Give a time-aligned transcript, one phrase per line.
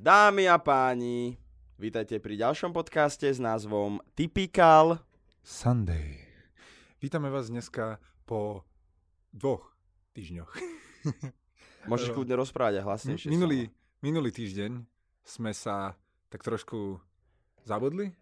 [0.00, 1.36] Dámy a páni,
[1.76, 4.96] vítajte pri ďalšom podcaste s názvom Typical
[5.44, 6.24] Sunday.
[7.04, 8.64] Vítame vás dneska po
[9.28, 9.76] dvoch
[10.16, 10.56] týždňoch.
[11.92, 13.28] Môžeš kľudne rozprávať a hlasnejšie.
[13.28, 13.68] Minulý,
[14.00, 14.80] minulý týždeň
[15.20, 15.92] sme sa
[16.32, 16.96] tak trošku
[17.68, 18.16] zabudli.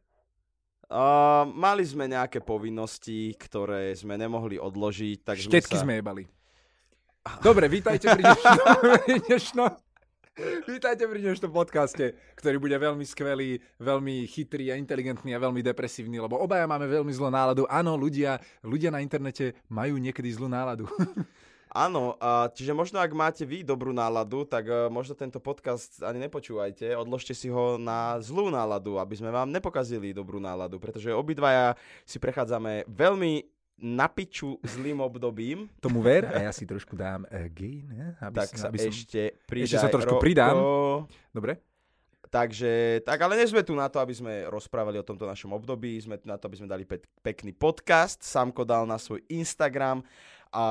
[0.90, 5.22] Uh, mali sme nejaké povinnosti, ktoré sme nemohli odložiť.
[5.22, 5.84] Tak Štetky sme, sa...
[5.86, 6.26] sme jebali.
[7.38, 8.82] Dobre, vítajte pri dnešnom,
[9.30, 9.87] dnešnom
[10.70, 16.22] Vítajte pri dnešnom podcaste, ktorý bude veľmi skvelý, veľmi chytrý a inteligentný a veľmi depresívny,
[16.22, 17.66] lebo obaja máme veľmi zlú náladu.
[17.66, 20.86] Áno, ľudia, ľudia na internete majú niekedy zlú náladu.
[21.74, 22.14] Áno,
[22.54, 27.34] čiže možno ak máte vy dobrú náladu, tak uh, možno tento podcast ani nepočúvajte, odložte
[27.34, 31.74] si ho na zlú náladu, aby sme vám nepokazili dobrú náladu, pretože obidvaja
[32.06, 35.70] si prechádzame veľmi na piču zlým obdobím.
[35.84, 37.86] Tomu ver a ja si trošku dám uh, gain.
[37.88, 38.06] Ne?
[38.18, 40.22] Aby tak si, aby ešte pridaj Ešte sa trošku roko.
[40.22, 40.56] pridám.
[41.30, 41.62] Dobre.
[42.28, 45.96] Takže, tak ale nie sme tu na to, aby sme rozprávali o tomto našom období,
[45.96, 48.20] sme tu na to, aby sme dali pe- pekný podcast.
[48.20, 50.04] Samko dal na svoj Instagram
[50.52, 50.64] a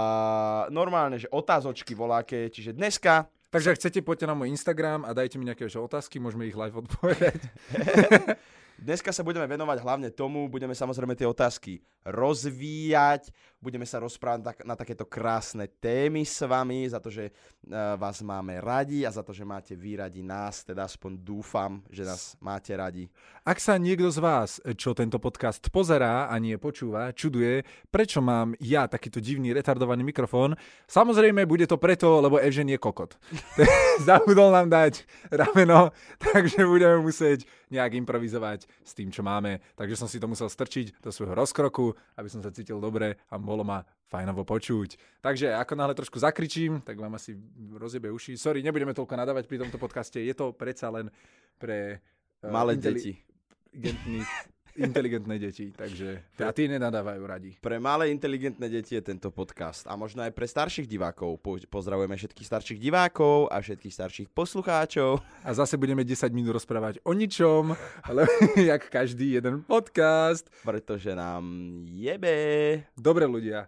[0.70, 5.40] normálne, že otázočky voláke, čiže dneska Takže ak chcete, poďte na môj Instagram a dajte
[5.40, 7.40] mi nejaké otázky, môžeme ich live odpovedať.
[8.78, 14.58] Dneska sa budeme venovať hlavne tomu, budeme samozrejme tie otázky rozvíjať, budeme sa rozprávať tak,
[14.70, 19.26] na takéto krásne témy s vami, za to, že uh, vás máme radi a za
[19.26, 23.10] to, že máte vy radi nás, teda aspoň dúfam, že nás máte radi.
[23.42, 28.54] Ak sa niekto z vás, čo tento podcast pozerá a nie počúva, čuduje, prečo mám
[28.62, 30.54] ja takýto divný retardovaný mikrofón,
[30.86, 33.18] samozrejme bude to preto, lebo Evžen je kokot.
[34.06, 35.02] Zabudol nám dať
[35.34, 35.90] rameno,
[36.30, 39.60] takže budeme musieť nejak improvizovať s tým, čo máme.
[39.76, 43.36] Takže som si to musel strčiť do svojho rozkroku, aby som sa cítil dobre a
[43.40, 45.20] bolo ma fajnovo počuť.
[45.20, 47.36] Takže ako náhle trošku zakričím, tak vám asi
[47.76, 48.40] rozjebe uši.
[48.40, 50.20] Sorry, nebudeme toľko nadávať pri tomto podcaste.
[50.24, 51.12] Je to predsa len
[51.60, 52.00] pre...
[52.40, 53.20] Uh, Malé inteli-
[53.74, 54.18] deti
[54.78, 57.52] inteligentné deti, takže a tí nenadávajú radi.
[57.58, 61.42] Pre malé inteligentné deti je tento podcast a možno aj pre starších divákov.
[61.68, 65.20] Pozdravujeme všetkých starších divákov a všetkých starších poslucháčov.
[65.42, 67.74] A zase budeme 10 minút rozprávať o ničom,
[68.06, 68.30] ale
[68.70, 70.48] jak každý jeden podcast.
[70.62, 71.44] Pretože nám
[71.92, 72.36] jebe.
[72.94, 73.66] Dobre ľudia,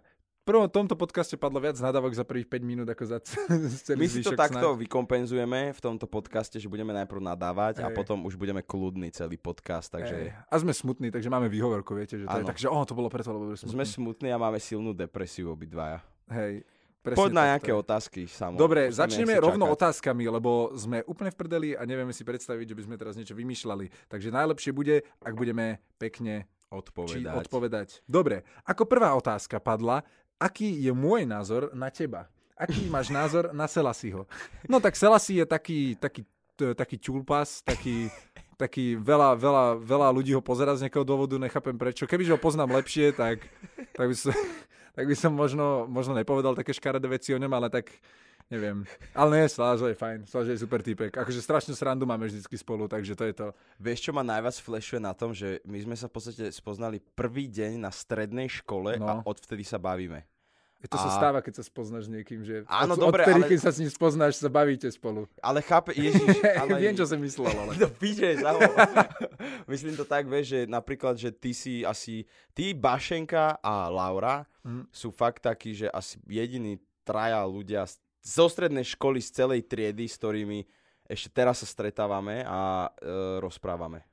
[0.50, 3.18] prvom tomto podcaste padlo viac nadávok za prvých 5 minút ako za
[3.86, 4.82] celý My si to takto snad.
[4.82, 7.84] vykompenzujeme v tomto podcaste, že budeme najprv nadávať Ej.
[7.86, 9.94] a potom už budeme kľudný celý podcast.
[9.94, 10.16] Takže...
[10.26, 10.28] Ej.
[10.34, 12.42] A sme smutní, takže máme výhovorku, viete, že to ano.
[12.42, 16.02] je takže, oh, to bolo preto, lebo sme, sme smutní a máme silnú depresiu obidvaja.
[16.34, 16.66] Hej.
[17.00, 17.80] Presne Poď na nejaké je.
[17.80, 18.60] otázky, Samo.
[18.60, 19.76] Dobre, začneme rovno čakať.
[19.80, 23.32] otázkami, lebo sme úplne v prdeli a nevieme si predstaviť, že by sme teraz niečo
[23.32, 24.12] vymýšľali.
[24.12, 27.34] Takže najlepšie bude, ak budeme pekne odpovedať.
[27.40, 27.88] odpovedať.
[28.04, 30.04] Dobre, ako prvá otázka padla,
[30.40, 32.24] aký je môj názor na teba?
[32.56, 34.24] Aký máš názor na Selasiho?
[34.64, 36.24] No tak Selasi je taký, taký,
[36.56, 38.08] taký čulpas, taký,
[38.56, 42.04] taký veľa, veľa, veľa ľudí ho pozera z nejakého dôvodu, nechápem prečo.
[42.04, 43.44] Kebyže ho poznám lepšie, tak,
[43.96, 44.36] tak, by, som,
[44.96, 47.88] tak by som možno, možno nepovedal také škaredé veci o ňom, ale tak
[48.50, 48.84] neviem.
[49.14, 51.14] Ale nie, Slážo je fajn, Slážo je super typek.
[51.14, 53.46] Akože strašnú srandu máme vždycky spolu, takže to je to.
[53.78, 57.46] Vieš, čo ma najviac flashuje na tom, že my sme sa v podstate spoznali prvý
[57.46, 59.06] deň na strednej škole no.
[59.06, 60.26] a odvtedy sa bavíme.
[60.88, 61.02] To a...
[61.04, 63.50] sa stáva, keď sa spoznáš s niekým, že Áno, od, dobre, odtedy, ale...
[63.52, 65.28] keď sa s ním spoznáš, sa bavíte spolu.
[65.44, 66.80] Ale chápe, Ježiš, ale...
[66.80, 67.72] Viem, čo som myslel, ale...
[67.84, 68.40] no píče,
[69.72, 72.24] Myslím to tak, vieš, že napríklad, že ty si asi,
[72.56, 74.88] ty, Bašenka a Laura mm.
[74.88, 77.84] sú fakt takí, že asi jediní traja ľudia
[78.20, 80.64] zo strednej školy, z celej triedy, s ktorými
[81.10, 84.06] ešte teraz sa stretávame a e, rozprávame.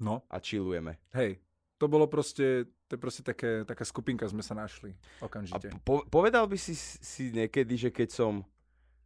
[0.00, 0.24] No.
[0.32, 0.96] A chillujeme.
[1.12, 1.36] Hej,
[1.76, 5.68] to bolo proste, to je proste také, taká skupinka sme sa našli okamžite.
[5.68, 8.32] A po, povedal by si si niekedy, že keď som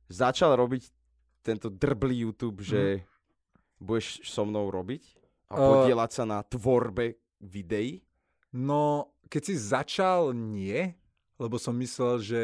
[0.07, 0.87] začal robiť
[1.43, 3.05] tento drblý YouTube, že mm.
[3.83, 5.03] budeš so mnou robiť
[5.51, 8.03] a podielať uh, sa na tvorbe videí?
[8.55, 10.95] No, keď si začal, nie,
[11.43, 12.41] lebo som myslel, že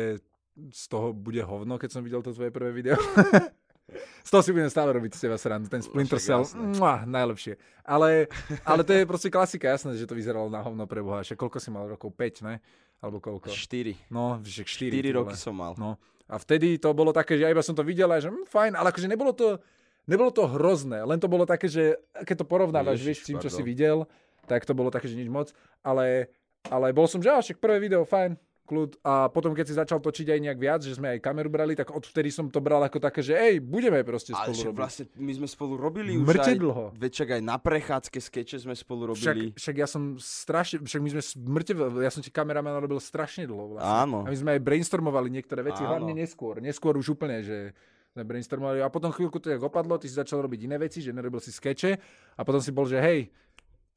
[0.68, 3.00] z toho bude hovno, keď som videl to tvoje prvé video.
[4.22, 5.66] Z toho si budem stále robiť z teba srandu.
[5.66, 7.58] Ten Splinter Cell, muah, najlepšie.
[7.82, 8.30] Ale,
[8.62, 11.26] ale to je proste klasika, jasné, že to vyzeralo na hovno pre Boha.
[11.26, 12.14] Že koľko si mal rokov?
[12.14, 12.62] 5, ne?
[13.02, 13.50] Alebo koľko?
[13.50, 14.12] 4.
[14.12, 14.94] No, že 4.
[14.94, 15.74] 4 roky som mal.
[15.74, 15.98] No.
[16.30, 18.78] A vtedy to bolo také, že ja iba som to videl a že hm, fajn,
[18.78, 19.58] ale akože nebolo to,
[20.06, 21.02] nebolo to hrozné.
[21.02, 24.06] Len to bolo také, že keď to porovnávaš, vieš, s tým, čo si videl,
[24.46, 25.50] tak to bolo také, že nič moc.
[25.82, 26.30] Ale,
[26.70, 28.38] ale bol som, že však prvé video, fajn,
[28.70, 29.02] kľud.
[29.02, 31.90] A potom, keď si začal točiť aj nejak viac, že sme aj kameru brali, tak
[31.90, 34.78] odvtedy som to bral ako také, že ej, budeme proste spolu Ale robiť.
[34.78, 36.84] vlastne my sme spolu robili už Mŕte aj, dlho.
[36.94, 39.50] Večak aj na prechádzke skeče sme spolu robili.
[39.50, 41.22] Však, však ja som strašne, však my sme
[41.58, 43.90] mŕte, ja som ti kameraman robil strašne dlho vlastne.
[44.06, 44.22] Áno.
[44.22, 45.98] A my sme aj brainstormovali niektoré veci, Áno.
[45.98, 46.62] hlavne neskôr.
[46.62, 47.74] Neskôr už úplne, že
[48.10, 51.14] sme brainstormovali a potom chvíľku to tak opadlo, ty si začal robiť iné veci, že
[51.14, 51.90] nerobil si skeče
[52.34, 53.30] a potom si bol, že hej,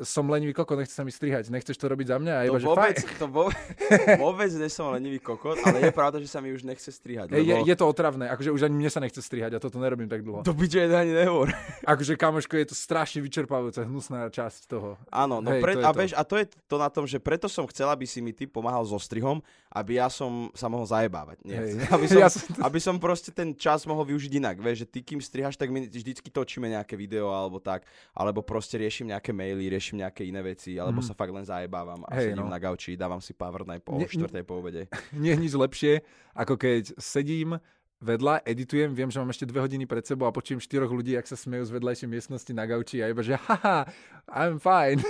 [0.01, 2.33] som lenivý kokot, nechce sa mi strihať, nechceš to robiť za mňa?
[2.33, 3.19] A To iba, že vôbec, fajn.
[3.21, 3.61] to vôbec,
[4.25, 7.29] vôbec nie som lenivý kokot, ale je pravda, že sa mi už nechce strihať.
[7.29, 7.65] Hej, je, Lebo...
[7.69, 10.41] je, to otravné, akože už ani mne sa nechce strihať a toto nerobím tak dlho.
[10.41, 11.53] To byče ani nehovor.
[11.93, 14.95] Akože kamoško, je to strašne vyčerpávajúca, hnusná časť toho.
[15.11, 15.99] Áno, no Hej, pre, to a, to.
[15.99, 18.47] vieš, a to je to na tom, že preto som chcel, aby si mi ty
[18.49, 21.43] pomáhal so strihom, aby ja som sa mohol zajebávať.
[21.43, 21.71] Nie, Hej.
[21.95, 24.55] aby, som, Ja som to- aby som proste ten čas mohol využiť inak.
[24.63, 27.83] Vieš, že ty kým strihaš, tak my vždycky točíme nejaké video alebo tak,
[28.15, 31.07] alebo proste riešim nejaké maily, riešim nejaké iné veci, alebo Mhm.
[31.07, 32.53] sa fakt len zajebávam a Hej, sedím no.
[32.53, 34.87] na gauči, dávam si nap po Ne- štvrtej po obede.
[35.11, 35.99] Nie je nič lepšie,
[36.31, 37.59] ako keď sedím
[37.99, 41.23] vedľa, editujem, viem, že mám ešte dve hodiny pred sebou a počujem štyroch ľudí, ak
[41.23, 43.87] sa smejú z vedľajšej miestnosti na gauči a iba, že haha,
[44.27, 44.99] I'm fine.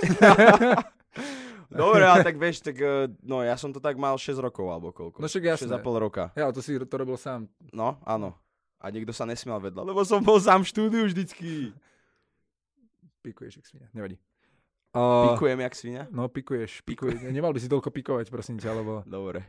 [1.70, 4.94] Dobre, ale tak vieš, tak eh, no ja som to tak mal 6 rokov alebo
[4.94, 5.18] koľko.
[5.18, 5.74] No však jasné.
[5.74, 6.30] 6,5 roka.
[6.32, 7.50] Ja, to si to robil sám.
[7.70, 8.38] No, áno.
[8.78, 11.74] A nikto sa nesmial vedľa, lebo som bol sám v štúdiu vždycky.
[13.24, 13.88] Pikuješ, jak svinia.
[13.90, 14.20] Nevadí.
[14.94, 16.02] Uh, Pikujem jak svinia?
[16.14, 17.26] No, pikuješ, pikuješ.
[17.26, 19.02] Nemal by si toľko pikovať, prosím ťa, lebo...
[19.02, 19.42] Dobre.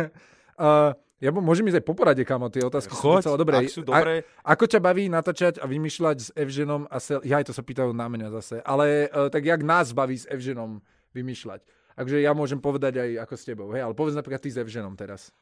[0.62, 3.66] uh, ja môžem ísť aj po porade, kamo, tie otázky sú docela dobré.
[3.66, 4.22] ak sú dobré.
[4.46, 7.18] A, ako ťa baví natáčať a vymýšľať s Evženom a Sel...
[7.26, 8.62] Ja aj to sa pýtajú na mňa zase.
[8.62, 10.78] Ale uh, tak jak nás baví s Evženom
[11.10, 11.66] vymýšľať?
[11.98, 13.82] Takže ja môžem povedať aj ako s tebou, hej?
[13.82, 15.34] Ale povedz napríklad ty s Evženom teraz.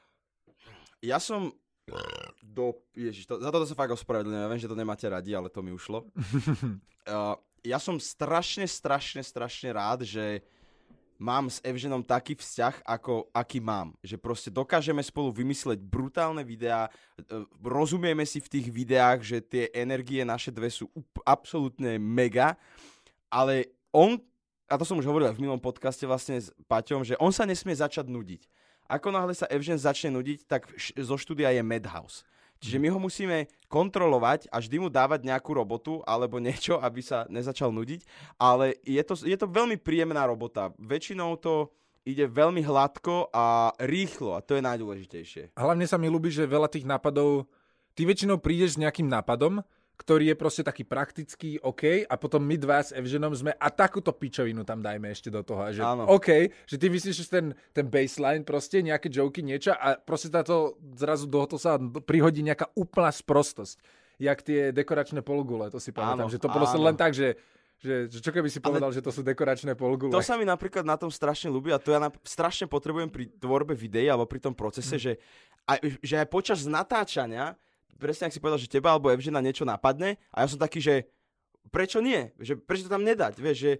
[1.04, 1.52] Ja som
[2.40, 2.80] do...
[2.96, 4.44] Ježiš, to, za toto sa fakt ospravedlňujem.
[4.44, 6.08] Ja viem, že to nemáte radi, ale to mi ušlo.
[7.10, 10.42] uh, ja som strašne, strašne, strašne rád, že
[11.22, 13.94] mám s Evženom taký vzťah, ako aký mám.
[14.02, 19.70] Že proste dokážeme spolu vymysleť brutálne videá, e, rozumieme si v tých videách, že tie
[19.70, 22.58] energie naše dve sú up- absolútne mega,
[23.30, 24.18] ale on,
[24.66, 27.78] a to som už hovoril v minulom podcaste vlastne s Paťom, že on sa nesmie
[27.78, 28.42] začať nudiť.
[28.90, 32.26] Ako náhle sa Evžen začne nudiť, tak š- zo štúdia je Madhouse.
[32.62, 37.26] Čiže my ho musíme kontrolovať a vždy mu dávať nejakú robotu alebo niečo, aby sa
[37.26, 38.06] nezačal nudiť.
[38.38, 40.70] Ale je to, je to veľmi príjemná robota.
[40.78, 41.74] Väčšinou to
[42.06, 45.42] ide veľmi hladko a rýchlo a to je najdôležitejšie.
[45.58, 47.50] Hlavne sa mi ľúbi, že veľa tých nápadov...
[47.92, 49.60] Ty väčšinou prídeš s nejakým nápadom,
[50.02, 54.10] ktorý je proste taký praktický, OK, a potom my dva s Evženom sme a takúto
[54.10, 55.62] pičovinu tam dajme ešte do toho.
[55.70, 56.10] Že, Áno.
[56.10, 61.30] OK, že ty vyslíš ten, ten baseline proste, nejaké joky, niečo a proste táto zrazu
[61.30, 63.78] do toho sa prihodí nejaká úplná sprostosť.
[64.18, 66.90] Jak tie dekoračné polgule, to si pamätám, Áno, že to proste áno.
[66.90, 67.38] len tak, že,
[67.78, 70.10] že, že čo keby si povedal, že to sú dekoračné polgule.
[70.10, 73.30] To sa mi napríklad na tom strašne ľúbi a to ja nap- strašne potrebujem pri
[73.38, 75.12] tvorbe videí alebo pri tom procese, že,
[75.66, 77.54] aj, že aj počas natáčania,
[77.98, 80.94] presne ak si povedal, že teba alebo Evžena niečo napadne a ja som taký, že
[81.72, 82.32] prečo nie?
[82.40, 83.40] Že prečo to tam nedať?
[83.40, 83.72] Vieš, že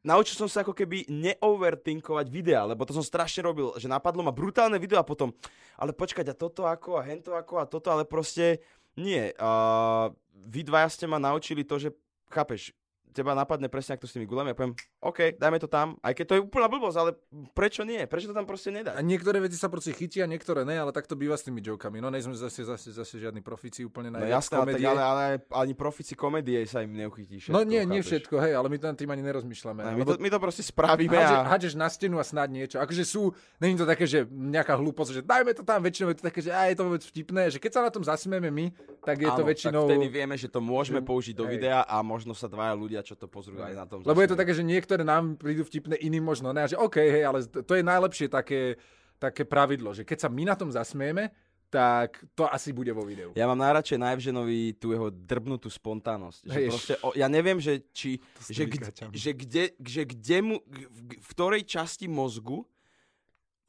[0.00, 4.32] naučil som sa ako keby neoverthinkovať videa, lebo to som strašne robil, že napadlo ma
[4.32, 5.32] brutálne video a potom,
[5.76, 8.64] ale počkať, a toto ako, a hento ako, a toto, ale proste
[8.96, 9.32] nie.
[9.36, 10.10] Uh,
[10.48, 11.92] vy dvaja ste ma naučili to, že
[12.32, 12.72] chápeš,
[13.12, 16.24] teba napadne presne ako s tými gulami a poviem, OK, dajme to tam, aj keď
[16.28, 17.10] to je úplná blbosť, ale
[17.56, 18.04] prečo nie?
[18.04, 19.00] Prečo to tam proste A nedať?
[19.00, 22.04] niektoré veci sa proste chytia, niektoré ne, ale tak to býva s tými jokami.
[22.04, 25.22] No nejsme zase, zase, zase žiadni profici úplne na No jasné, ale, tak, ale, ale
[25.56, 28.28] ani profici komédie sa im neuchytí všetko, No nie, nie chápeš?
[28.28, 29.80] všetko, hej, ale my to nad tým ani nerozmýšľame.
[29.88, 31.48] Ne, my, to, my to proste spravíme a...
[31.48, 32.76] hádžeš na stenu a snad niečo.
[32.76, 36.24] Akože sú, není to také, že nejaká hlúposť, že dajme to tam, väčšinou je to
[36.28, 38.68] také, že aj je to vôbec vtipné, že keď sa na tom zasmieme my,
[39.00, 39.88] tak je to Áno, väčšinou...
[39.88, 41.56] tak vtedy vieme, že to môžeme že- použiť do hej.
[41.56, 44.04] videa a možno sa dvaja ľudia, čo to pozrú aj na tom.
[44.04, 46.66] Lebo je to také, že niektoré nám prídu vtipné, iným možno ne.
[46.66, 48.74] A že OK, hej, ale to je najlepšie také,
[49.22, 51.30] také pravidlo, že keď sa my na tom zasmieme,
[51.70, 53.30] tak to asi bude vo videu.
[53.38, 56.42] Ja mám najradšej na Evženovi tú jeho drbnutú spontánnosť.
[56.42, 58.18] Že proste, o, ja neviem, že, či,
[58.50, 62.66] že, kde, že, kde, že kde mu, v, ktorej časti mozgu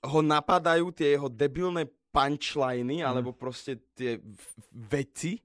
[0.01, 3.07] ho napadajú tie jeho debilné punchliny, Mhm.
[3.07, 4.17] alebo proste tie
[4.73, 5.37] veci.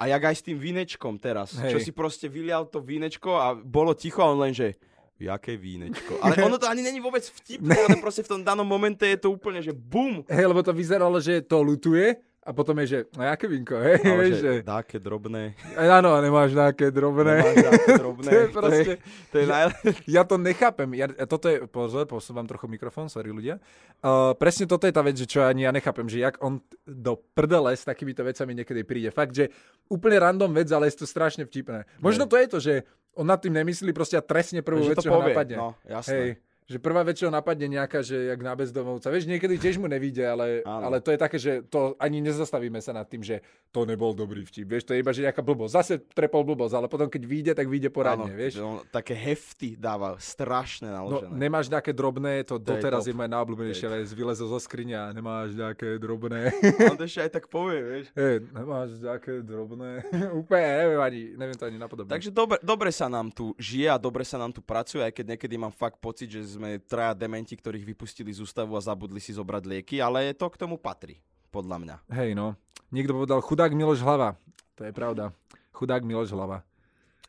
[0.00, 1.54] A jak aj s tým vínečkom teraz.
[1.54, 1.76] Hej.
[1.76, 4.74] Čo si proste vylial to vínečko a bolo ticho a on len, že
[5.20, 6.18] jaké vínečko.
[6.24, 9.30] Ale ono to ani není vôbec vtipné, ale proste v tom danom momente je to
[9.30, 10.26] úplne, že bum.
[10.26, 14.04] Hej, lebo to vyzeralo, že to lutuje a potom je, že no jaké vinko, hej,
[14.04, 14.52] Ale že, že...
[14.60, 15.56] také drobné.
[15.80, 17.40] Áno, nemáš nejaké drobné.
[17.40, 18.28] Nemáš také drobné.
[18.28, 18.98] To je to, je, proste-
[19.32, 20.04] to je najlepšie.
[20.12, 20.88] Ja to nechápem.
[20.92, 23.56] Ja, toto je, pozor, posúvam trochu mikrofón, sorry ľudia.
[24.04, 27.16] Uh, presne toto je tá vec, že čo ani ja nechápem, že jak on do
[27.32, 29.08] prdele s takýmito vecami niekedy príde.
[29.08, 29.48] Fakt, že
[29.88, 31.88] úplne random vec, ale je to strašne vtipné.
[32.04, 32.74] Možno to je to, že
[33.14, 35.56] on nad tým nemyslí proste a trestne prvú vec, čo ho napadne.
[35.56, 36.14] No, jasné.
[36.14, 36.30] Hej.
[36.64, 39.12] Že prvá vec, čo napadne nejaká, že jak na bezdomovca.
[39.12, 42.96] Vieš, niekedy tiež mu nevíde, ale, ale to je také, že to ani nezastavíme sa
[42.96, 44.64] nad tým, že to nebol dobrý vtip.
[44.64, 45.72] Vieš, to je iba, že nejaká blbosť.
[45.76, 48.64] Zase trepol blbosť, ale potom keď vyjde, tak vyjde poradne, áno, vieš.
[48.64, 51.34] On také hefty dáva, strašné no, naložené.
[51.34, 55.12] No, nemáš nejaké drobné, to, to doteraz je, je moje najobľúbenejšie vec, vylezol zo skriňa,
[55.12, 56.48] nemáš nejaké drobné.
[56.88, 58.06] On to ešte aj tak povie, vieš.
[58.24, 60.00] Hey, nemáš nejaké drobné.
[60.40, 62.08] Úplne, neviem ani, neviem to ani napodobne.
[62.08, 65.36] Takže dobre, dobre sa nám tu žije a dobre sa nám tu pracuje, aj keď
[65.36, 69.34] niekedy mám fakt pocit, že sme traja dementi, ktorých vypustili z ústavu a zabudli si
[69.34, 71.18] zobrať lieky, ale to k tomu patrí,
[71.50, 71.96] podľa mňa.
[72.14, 72.54] Hej, no.
[72.94, 74.38] Niekto povedal chudák Miloš Hlava.
[74.78, 75.34] To je pravda.
[75.74, 76.62] Chudák Miloš Hlava.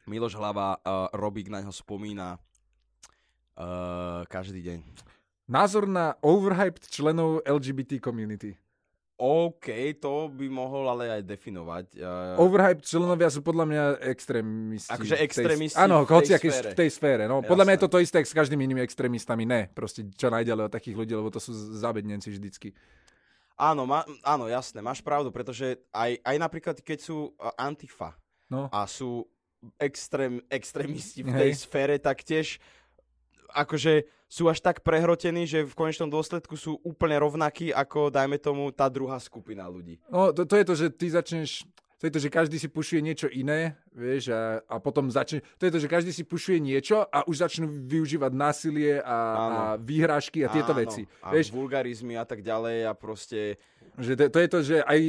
[0.05, 2.37] Miloš Hlava, uh, Robík na ňo spomína
[3.57, 4.79] uh, každý deň.
[5.45, 8.57] Názor na overhyped členov LGBT community.
[9.15, 11.85] OK, to by mohol ale aj definovať.
[12.03, 14.91] Uh, Overhype členovia sú podľa mňa extrémisti.
[14.91, 16.69] Akože extrémisti Áno, v tej, sfére.
[16.71, 17.23] v tej sfére.
[17.23, 19.47] No, podľa mňa je to to isté s každými inými extrémistami.
[19.47, 22.75] Ne, proste čo najďalej od takých ľudí, lebo to sú zabednenci vždycky.
[23.55, 28.19] Áno, ma, áno, jasné, máš pravdu, pretože aj, aj napríklad, keď sú antifa
[28.51, 28.67] no.
[28.67, 29.23] a sú
[29.79, 31.63] extrém, extrémisti v tej Hej.
[31.63, 32.59] sfére, tak tiež
[33.55, 38.73] akože sú až tak prehrotení, že v konečnom dôsledku sú úplne rovnakí ako, dajme tomu,
[38.73, 40.01] tá druhá skupina ľudí.
[40.09, 41.63] No, to, to je to, že ty začneš
[41.95, 45.63] to je to, že každý si pušuje niečo iné, vieš, a, a potom začne, to
[45.63, 49.19] je to, že každý si pušuje niečo a už začnú využívať násilie a, a
[49.79, 50.83] výhrážky a tieto Áno.
[50.83, 51.07] veci.
[51.23, 51.55] A vieš?
[51.55, 53.55] vulgarizmy a tak ďalej a proste...
[53.95, 54.99] Že to, to je to, že aj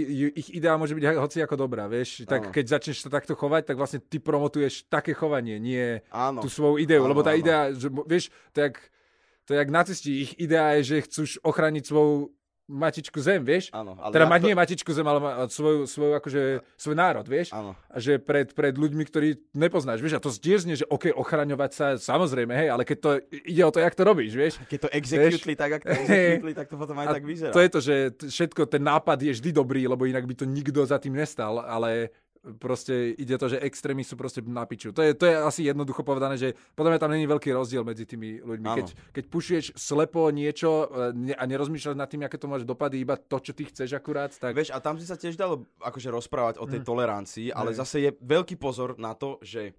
[0.41, 2.53] ich idea môže byť hoci ako dobrá, vieš, tak Áno.
[2.55, 6.39] keď začneš to takto chovať, tak vlastne ty promotuješ také chovanie, nie Áno.
[6.39, 7.43] tú svoju ideu, Áno, lebo tá Áno.
[7.43, 8.79] idea, že, vieš, jak,
[9.47, 12.35] to je jak nacisti, ich idea je, že chcú ochrániť svoju
[12.67, 13.71] matičku zem, vieš?
[13.71, 14.47] Áno, ale teda mať to...
[14.51, 16.43] nie matičku zem, ale svoju, svoju akože,
[16.75, 17.55] svoj národ, vieš?
[17.55, 17.79] Áno.
[17.87, 20.19] A že pred, pred ľuďmi, ktorí nepoznáš, vieš?
[20.19, 23.11] A to zdierzne, že OK, ochraňovať sa, samozrejme, hej, ale keď to
[23.47, 24.55] ide o to, jak to robíš, vieš?
[24.67, 27.53] Keď to executli tak, ako to executli, tak to potom aj a tak vyzerá.
[27.55, 30.83] To je to, že všetko, ten nápad je vždy dobrý, lebo inak by to nikto
[30.83, 32.11] za tým nestal, ale
[32.59, 34.95] proste ide to, že extrémy sú proste na piču.
[34.95, 38.07] To je, to je asi jednoducho povedané, že podľa mňa tam není veľký rozdiel medzi
[38.07, 38.69] tými ľuďmi.
[38.71, 43.19] Keď, keď pušuješ slepo niečo e, a nerozmýšľaš nad tým, aké to máš dopady, iba
[43.19, 44.55] to, čo ty chceš akurát, tak...
[44.55, 46.87] Vieš, a tam si sa tiež dalo akože rozprávať o tej mm.
[46.87, 47.77] tolerancii, ale mm.
[47.83, 49.75] zase je veľký pozor na to, že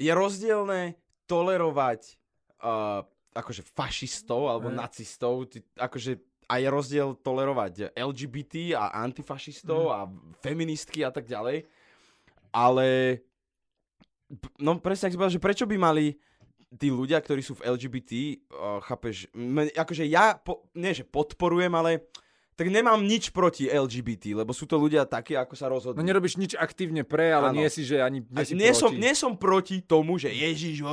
[0.00, 0.98] je rozdielne
[1.30, 2.18] tolerovať
[2.64, 4.76] uh, akože fašistov alebo mm.
[4.76, 9.94] nacistov, ty, akože a je rozdiel tolerovať LGBT a antifašistov mm.
[9.94, 9.98] a
[10.42, 11.62] feministky a tak ďalej.
[12.50, 12.86] Ale
[14.58, 16.18] no presne, ak si povedal, že prečo by mali
[16.74, 18.10] tí ľudia, ktorí sú v LGBT,
[18.50, 22.10] uh, chápeš, m- akože ja, po, nie že podporujem, ale
[22.54, 25.96] tak nemám nič proti LGBT, lebo sú to ľudia takí, ako sa rozhodnú.
[25.96, 27.56] No nerobíš nič aktívne pre, ale ano.
[27.56, 28.82] nie si, že ani nie si nie proti.
[28.84, 30.84] Som, nie som proti tomu, že Ježiš,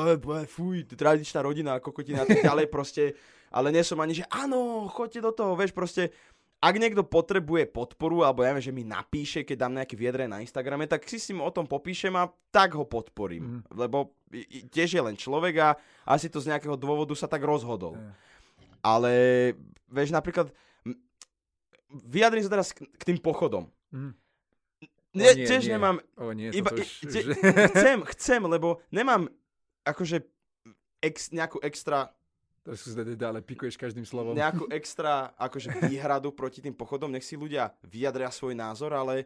[0.47, 3.19] fuj, tradičná rodina, kokotina a tak ďalej, proste
[3.51, 6.11] ale nie som ani, že áno, choďte do toho, vieš, proste,
[6.57, 10.41] ak niekto potrebuje podporu, alebo ja viem, že mi napíše, keď dám nejaké viedre na
[10.41, 13.61] Instagrame, tak si s ním o tom popíšem a tak ho podporím.
[13.61, 13.61] Mm.
[13.77, 14.17] Lebo
[14.73, 15.69] tiež je len človek a
[16.09, 17.93] asi to z nejakého dôvodu sa tak rozhodol.
[17.93, 18.11] Mm.
[18.81, 19.11] Ale,
[19.85, 20.49] vieš, napríklad,
[21.93, 23.69] vyjadrím sa teraz k tým pochodom.
[23.93, 24.17] Mm.
[25.17, 25.77] Ne, nie, tiež nie.
[25.77, 25.97] nemám...
[26.17, 27.05] O nie, iba, už...
[27.05, 27.19] te,
[27.73, 29.29] chcem, chcem, lebo nemám
[29.85, 30.25] akože
[31.05, 32.16] ex, nejakú extra
[32.67, 34.35] to sú ale pikuješ každým slovom.
[34.35, 39.23] Nejakú extra akože výhradu proti tým pochodom, nech si ľudia vyjadria svoj názor, ale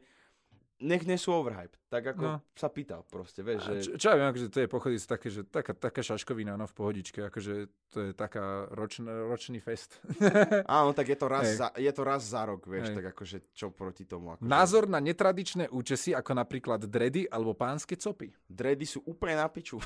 [0.82, 1.78] nech nie sú overhype.
[1.92, 2.36] Tak ako no.
[2.56, 3.74] sa pýtal proste, vieš, že...
[3.84, 6.74] Čo, čo ja viem, akože tie pochody sú také, že taká, taká šaškovina, no v
[6.74, 7.54] pohodičke, akože
[7.92, 10.00] to je taká ročn, ročný fest.
[10.72, 12.96] Áno, tak je to raz, za, je to raz za rok, vieš, Hej.
[12.96, 14.34] tak akože čo proti tomu.
[14.34, 14.48] Akože...
[14.48, 18.32] Názor na netradičné účesy, ako napríklad dredy alebo pánske copy.
[18.48, 19.78] Dredy sú úplne na piču.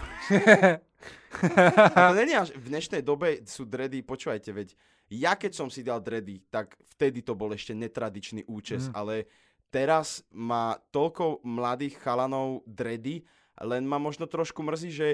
[1.98, 4.70] to není až, v dnešnej dobe sú dredy, počúvajte, veď
[5.10, 8.94] ja keď som si dal dredy, tak vtedy to bol ešte netradičný účes, mm.
[8.98, 9.30] ale
[9.74, 13.26] teraz má toľko mladých chalanov dredy,
[13.64, 15.10] len ma možno trošku mrzí, že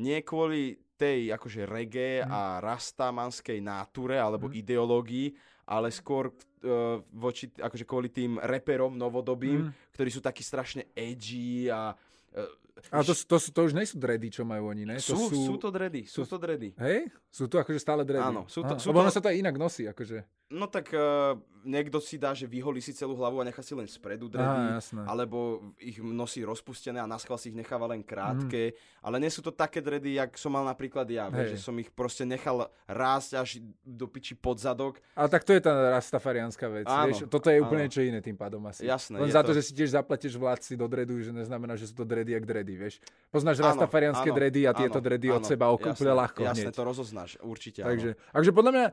[0.00, 2.30] nie kvôli tej akože reggae mm.
[2.30, 4.54] a rastamanskej náture alebo mm.
[4.54, 5.28] ideológii,
[5.66, 9.92] ale skôr uh, voči, akože kvôli tým reperom novodobým, mm.
[9.92, 14.32] ktorí sú takí strašne edgy a uh, a to, to, to už nie sú dredy,
[14.32, 14.96] čo majú oni, ne?
[14.98, 16.72] Sú, to sú, sú to dredy, sú to dredy.
[16.80, 17.12] Hej?
[17.28, 18.24] Sú to akože stále dredy?
[18.24, 18.48] Áno.
[18.48, 19.02] Sú to, sú Lebo to...
[19.06, 20.41] ono sa to aj inak nosí, akože.
[20.52, 23.86] No tak uh, niekto si dá, že vyholí si celú hlavu a nechá si len
[23.86, 28.74] spredu dredy, Á, alebo ich nosí rozpustené a na schvál si ich necháva len krátke,
[28.74, 29.06] mm.
[29.06, 31.88] ale nie sú to také dredy, jak som mal napríklad ja, vieš, že som ich
[31.88, 33.48] proste nechal rásť až
[33.80, 34.98] do piči pod zadok.
[35.14, 37.94] Ale tak to je tá rastafariánska vec, áno, vieš, toto je úplne áno.
[37.94, 38.84] čo iné tým pádom asi.
[38.84, 39.22] Jasné.
[39.22, 41.94] Len za to, to, že si tiež zaplatíš vládci do dredu, že neznamená, že sú
[42.02, 42.74] to dredy jak dredy.
[42.74, 42.98] vieš.
[43.30, 46.20] Poznáš Áno, rastafarianské áno, dredy a tieto áno, dredy od áno, seba ako úplne jasné,
[46.20, 46.74] ľahko Jasné, hneď.
[46.76, 48.32] to rozoznáš, určite Takže, áno.
[48.34, 48.86] takže podľa mňa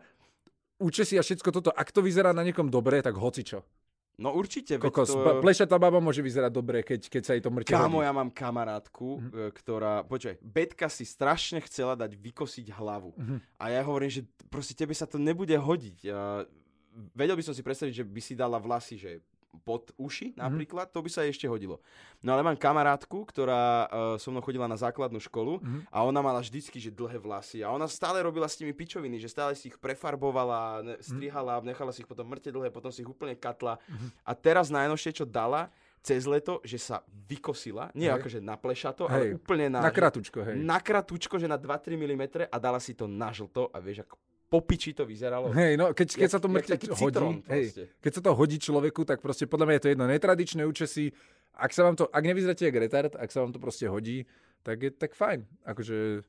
[0.80, 3.62] účesy a všetko toto, ak to vyzerá na niekom dobre, tak hocičo.
[4.20, 5.40] No určite, Kokos, to...
[5.40, 9.24] plešatá baba môže vyzerať dobre, keď, keď sa jej to mŕte Kámo, ja mám kamarátku,
[9.24, 9.30] Mhm.
[9.32, 13.16] mm ktorá, počkaj, Betka si strašne chcela dať vykosiť hlavu.
[13.16, 13.38] Mhm.
[13.56, 16.12] A ja hovorím, že proste tebe sa to nebude hodiť.
[16.12, 16.44] A
[17.16, 19.24] vedel by som si predstaviť, že by si dala vlasy, že
[19.60, 21.82] pod uši napríklad, to by sa ešte hodilo.
[22.20, 25.80] No ale mám kamarátku, ktorá uh, so mnou chodila na základnú školu Mhm.
[25.88, 29.28] a ona mala vždycky, že dlhé vlasy a ona stále robila s tými pičoviny, že
[29.28, 33.10] stále si ich prefarbovala, ne, strihala, nechala si ich potom mŕte dlhé, potom si ich
[33.10, 33.78] úplne katla.
[34.22, 38.16] A teraz najnovšie, čo dala cez leto, že sa vykosila, nie Hej.
[38.18, 39.12] akože na plešato, Hej.
[39.12, 40.56] ale úplne na, Na kratučko, hej.
[40.56, 44.16] na kratučko, že na 2-3 mm a dala si to na žlto a vieš, ako
[44.50, 45.54] po piči to vyzeralo.
[45.54, 47.64] Hej, no, keď, keď Jak- sa to taký hodí, hej,
[48.02, 50.06] keď sa to hodí človeku, tak proste podľa mňa je to jedno.
[50.10, 51.14] Netradičné účesy,
[51.54, 54.26] ak sa vám to, ak nevyzeráte jak retard, ak sa vám to proste hodí,
[54.66, 55.46] tak je tak fajn.
[55.64, 56.26] Akože,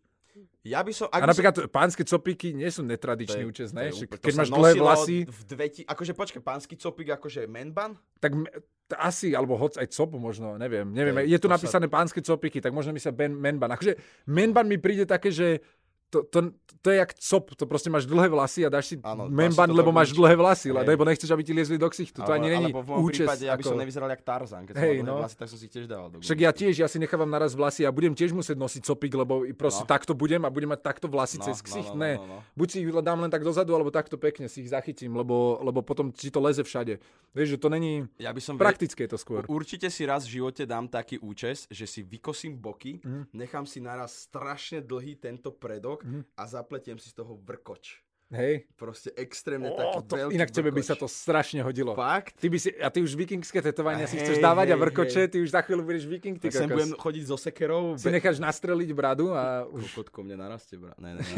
[0.63, 1.09] Ja by som...
[1.11, 3.91] a Ak by napríklad pánske copíky nie sú som, netradičný účes, ne?
[3.91, 7.99] Keď máš dlhé vlasy, V dveti, akože počkaj, pánsky copik, akože menban?
[8.21, 8.53] tak me-
[8.87, 10.87] t- asi, alebo hoc aj cop možno, neviem.
[10.87, 11.15] neviem.
[11.15, 13.71] To je- je tu to sa- napísané pánske copiky, tak možno mi sa ben, menban.
[13.71, 13.97] Akože
[14.27, 15.63] menban mi príde také, že
[16.11, 16.39] to, to,
[16.83, 19.93] to je jak cop, to proste máš dlhé vlasy a dáš si si to lebo
[19.95, 20.83] máš dlhé vlasy, Hej.
[20.83, 22.23] lebo nechceš, aby ti liezli do ksichtu.
[22.23, 23.25] To ani není alebo v mojom účes.
[23.25, 24.67] prípade, aby som nevyzeral jak Tarzan.
[24.67, 25.17] Keď som Hej, dlhé no.
[25.23, 27.87] vlasy, tak som si tiež dával do Však ja tiež, ja si nechávam naraz vlasy
[27.87, 29.89] a budem tiež musieť nosiť copik, lebo proste No.
[29.89, 31.93] takto budem a budem mať takto vlasy No, cez no, ksicht.
[31.95, 32.13] no, no, ne.
[32.19, 32.39] no, no.
[32.59, 35.81] Buď si ich dám len tak dozadu, alebo takto pekne si ich zachytím, lebo, lebo
[35.87, 36.99] potom ti to leze všade.
[37.31, 38.59] Vieš, že to není Ja by som...
[38.59, 39.47] praktické to skôr.
[39.47, 43.31] Určite si raz v živote dám taký účes, že si vykosím boky, Mhm.
[43.33, 46.21] nechám si naraz strašne dlhý tento predok Mhm.
[46.33, 48.01] a zapletiem si z toho vrkoč.
[48.31, 48.63] Hej.
[48.79, 50.87] Proste extrémne Ó, taký to, veľký inak tebe by vrkoč.
[50.87, 51.93] sa to strašne hodilo.
[51.93, 52.39] Fakt?
[52.39, 55.21] Ty by si, a ty už vikingské tetovania si Hej, chceš dávať a hej, vrkoče,
[55.21, 55.29] hej.
[55.29, 57.97] ty už za chvíľu budeš viking, ty sem budem chodiť so sekerou.
[57.97, 59.91] Si necháš nastreliť bradu a už...
[59.91, 60.95] Kokotko mne narastie, bra.
[60.97, 61.27] Ne, ne, ne.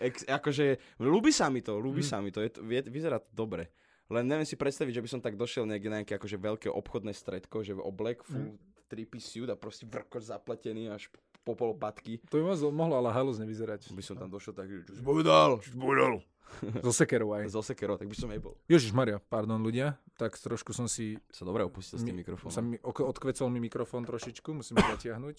[0.00, 2.04] Ex, akože, ľúbi sa mi to, ľúbi Mhm.
[2.04, 3.68] sa mi to, je to vie, vyzerá to dobre.
[4.08, 7.12] Len neviem si predstaviť, že by som tak došiel niekde na nejaké akože veľké obchodné
[7.12, 8.56] stredko, že v oblek, full
[8.88, 11.12] three-piece suit a proste vrkoč zapletený až
[11.48, 12.20] po polopatky.
[12.28, 13.88] To by mohlo, mohlo ale halus nevyzerať.
[13.96, 15.56] By som tam došiel tak, že čo si povedal?
[15.64, 16.12] Čo si povedal?
[16.84, 17.52] So sekerou aj.
[17.52, 18.56] Z osekerou, tak by som nebol.
[18.72, 21.20] Ježiš Maria, pardon ľudia, tak trošku som si...
[21.28, 22.52] Sa dobre opustil s tým mi- mikrofónom.
[22.52, 25.36] Sa mi, odkvecol mi mikrofón trošičku, musím ho zatiahnuť.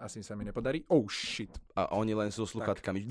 [0.00, 0.88] Asi sa mi nepodarí.
[0.88, 1.52] Oh shit.
[1.76, 3.04] A oni len so sluchatkami.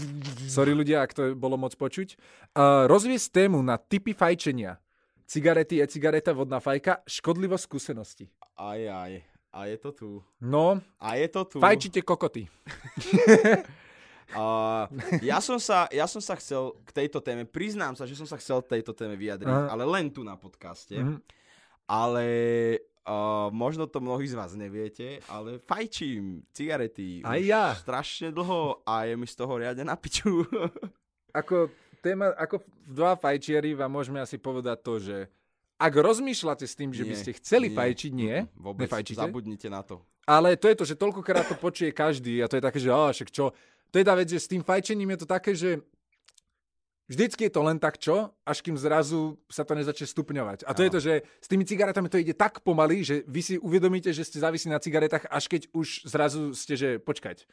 [0.49, 2.17] Sorry ľudia, ak to bolo moc počuť.
[2.57, 4.81] Uh, rozviesť tému na typy fajčenia.
[5.29, 8.25] Cigarety, e-cigareta, vodná fajka, škodlivosť skúsenosti.
[8.57, 9.21] Aj, aj.
[9.49, 10.09] A je to tu.
[10.41, 11.57] No, A je to tu.
[11.57, 12.45] fajčite kokoty.
[14.29, 14.85] A
[15.25, 18.37] ja, som sa, ja som sa chcel k tejto téme, priznám sa, že som sa
[18.37, 19.73] chcel k tejto téme vyjadriť, Aha.
[19.73, 20.93] ale len tu na podcaste.
[21.01, 21.17] Mhm.
[21.89, 22.25] Ale
[23.09, 27.73] uh, možno to mnohí z vás neviete, ale fajčím cigarety Aj ja.
[27.73, 30.45] strašne dlho a je mi z toho riadne na piču.
[31.33, 31.73] Ako,
[32.05, 35.17] téma, ako dva fajčiari vám môžeme asi povedať to, že
[35.79, 38.35] ak rozmýšľate s tým, že by Nie, ste chceli nie, fajčiť, nie.
[38.59, 39.23] Vôbec, Nefajčíte?
[39.23, 40.03] zabudnite na to.
[40.27, 43.09] Ale to je to, že toľkokrát to počuje každý a to je také, že á,
[43.15, 43.55] však čo.
[43.89, 45.81] To je tá vec, že s tým fajčením je to také, že
[47.09, 50.69] vždycky je to len tak čo, až kým zrazu sa to nezačne stupňovať.
[50.69, 50.95] A to je Áno.
[50.95, 54.37] to, že s tými cigaretami to ide tak pomaly, že vy si uvedomíte, že ste
[54.37, 57.49] závisí na cigaretách, až keď už zrazu ste, že počkať.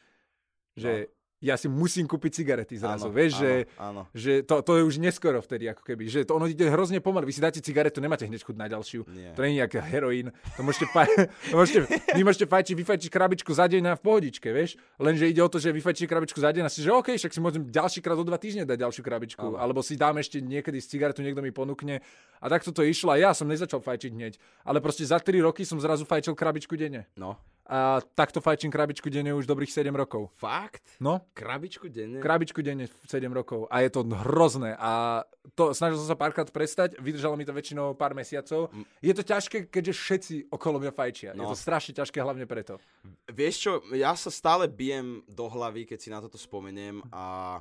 [0.77, 3.07] Že ja si musím kúpiť cigarety zrazu.
[3.07, 4.01] Áno, Vieš, áno, že Áno.
[4.09, 6.09] že to, to je už neskoro vtedy, ako keby.
[6.09, 7.29] Že to ono ide hrozne pomaly.
[7.29, 9.05] Vy si dáte cigaretu, nemáte hneď chuť na ďalšiu.
[9.13, 9.37] Nie.
[9.37, 10.33] To nie je jak heroín.
[10.57, 11.05] To môžete, fa-
[11.51, 14.81] to môžete, vy môžete fajčiť, vyfajčiť krabičku za deň a v pohodičke, vieš?
[14.97, 17.37] Lenže ide o to, že vyfajčíte krabičku za deň a si, že OK, však si
[17.37, 19.45] môžem ďalší krát o dva týždne dať ďalšiu krabičku.
[19.47, 19.61] Áno.
[19.61, 22.01] Alebo si dám ešte niekedy z cigaretu, niekto mi ponúkne.
[22.37, 23.13] A takto to išlo.
[23.13, 24.33] A ja som nezačal fajčiť hneď.
[24.65, 27.05] Ale proste za 3 roky som zrazu fajčil krabičku denne.
[27.13, 27.37] No.
[27.67, 30.31] A takto fajčím krabičku denne už dobrých 7 rokov.
[30.33, 30.79] Fakt?
[30.97, 32.23] No, Krabičku denne?
[32.23, 36.95] krabičku denne 7 rokov a je to hrozné a to snažil som sa párkrát prestať,
[36.97, 38.71] vydržalo mi to väčšinou pár mesiacov.
[38.99, 41.29] Je to ťažké, keďže všetci okolo mňa fajčia.
[41.31, 41.51] Je No.
[41.51, 42.79] to strašne ťažké hlavne preto.
[43.27, 47.59] Vieš čo, ja sa stále bijem do hlavy, keď si na toto spomeniem a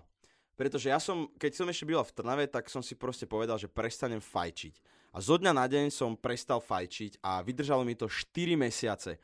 [0.55, 3.67] pretože ja som, keď som ešte býval v Trnave, tak som si proste povedal, že
[3.67, 4.81] prestanem fajčiť.
[5.13, 9.17] A zo dňa na deň som prestal fajčiť a vydržalo mi to 4 mesiace.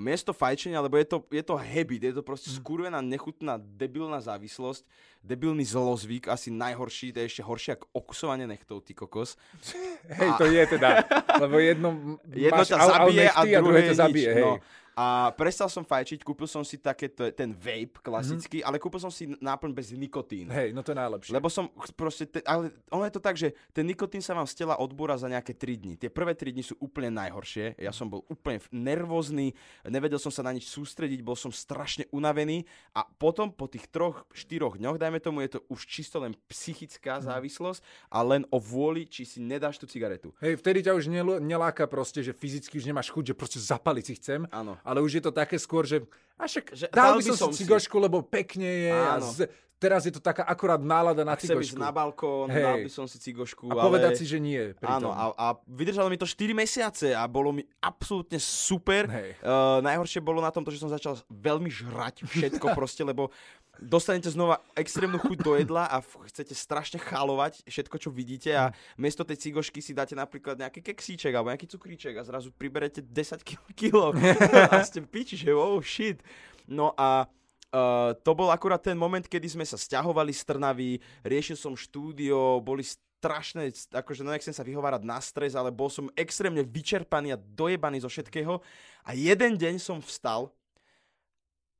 [0.00, 4.88] Miesto fajčenia, lebo je to, je to habit, je to proste skurvená, nechutná, debilná závislosť,
[5.20, 9.36] debilný zlozvyk, asi najhorší, to je ešte horšie ako okusovanie nechtov, ty kokos.
[10.16, 11.04] Hej, to je teda,
[11.44, 11.88] lebo jedno,
[12.24, 14.00] Jedno máš ťa zabije a nechty druhé to nič.
[14.00, 14.30] zabije.
[14.32, 14.44] Hej.
[14.48, 14.52] No.
[14.92, 18.68] A prestal som fajčiť, kúpil som si také ten vape klasický, mm-hmm.
[18.68, 20.52] ale kúpil som si náplň bez nikotínu.
[20.52, 21.32] Hej, no to je najlepšie.
[21.32, 24.64] Lebo som proste, te, ale ono je to tak, že ten nikotín sa vám z
[24.64, 25.94] tela odbúra za nejaké 3 dní.
[25.96, 27.80] Tie prvé 3 dní sú úplne najhoršie.
[27.80, 29.56] Ja som bol úplne nervózny,
[29.88, 34.76] nevedel som sa na nič sústrediť, bol som strašne unavený a potom po tých 3-4
[34.76, 37.32] dňoch, dajme tomu, je to už čisto len psychická mm.
[37.32, 37.80] závislosť
[38.12, 40.36] a len o vôli, či si nedáš tú cigaretu.
[40.44, 41.08] Hej, vtedy ťa už
[41.40, 44.44] neláka proste, že fyzicky už nemáš chuť, že proste zapaliť si chcem.
[44.52, 46.02] Áno ale už je to také skôr, že
[46.42, 49.38] a však že dal, by som, som si cigošku, lebo pekne je a z,
[49.82, 51.74] teraz je to taká akurát nálada na cigošku.
[51.74, 52.62] na balkón, hey.
[52.62, 53.66] dal by som si cigošku.
[53.70, 53.82] A ale...
[53.82, 54.74] povedať si, že nie.
[54.78, 59.10] Áno, a, a vydržalo mi to 4 mesiace a bolo mi absolútne super.
[59.10, 59.34] Hey.
[59.42, 63.34] Uh, najhoršie bolo na tom to, že som začal veľmi žrať všetko proste, lebo
[63.82, 65.98] dostanete znova extrémnu chuť do jedla a
[66.30, 71.34] chcete strašne chalovať všetko, čo vidíte a miesto tej cigošky si dáte napríklad nejaký keksíček
[71.34, 74.14] alebo nejaký cukríček a zrazu priberete 10 kg
[74.70, 76.22] a ste piči, že oh shit.
[76.68, 77.28] No a
[77.72, 82.60] Uh, to bol akurát ten moment, kedy sme sa stiahovali z Trnavy, riešil som štúdio,
[82.60, 87.40] boli strašné, akože no nechcem sa vyhovárať na stres, ale bol som extrémne vyčerpaný a
[87.40, 88.60] dojebaný zo všetkého.
[89.08, 90.52] A jeden deň som vstal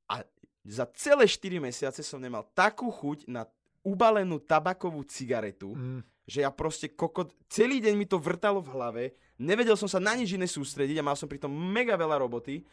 [0.09, 0.25] a
[0.65, 3.45] za celé 4 mesiace som nemal takú chuť na
[3.85, 6.01] ubalenú tabakovú cigaretu, mm.
[6.23, 9.03] že ja proste kokot, celý deň mi to vrtalo v hlave,
[9.37, 12.65] nevedel som sa na nič iné sústrediť a mal som pritom mega veľa roboty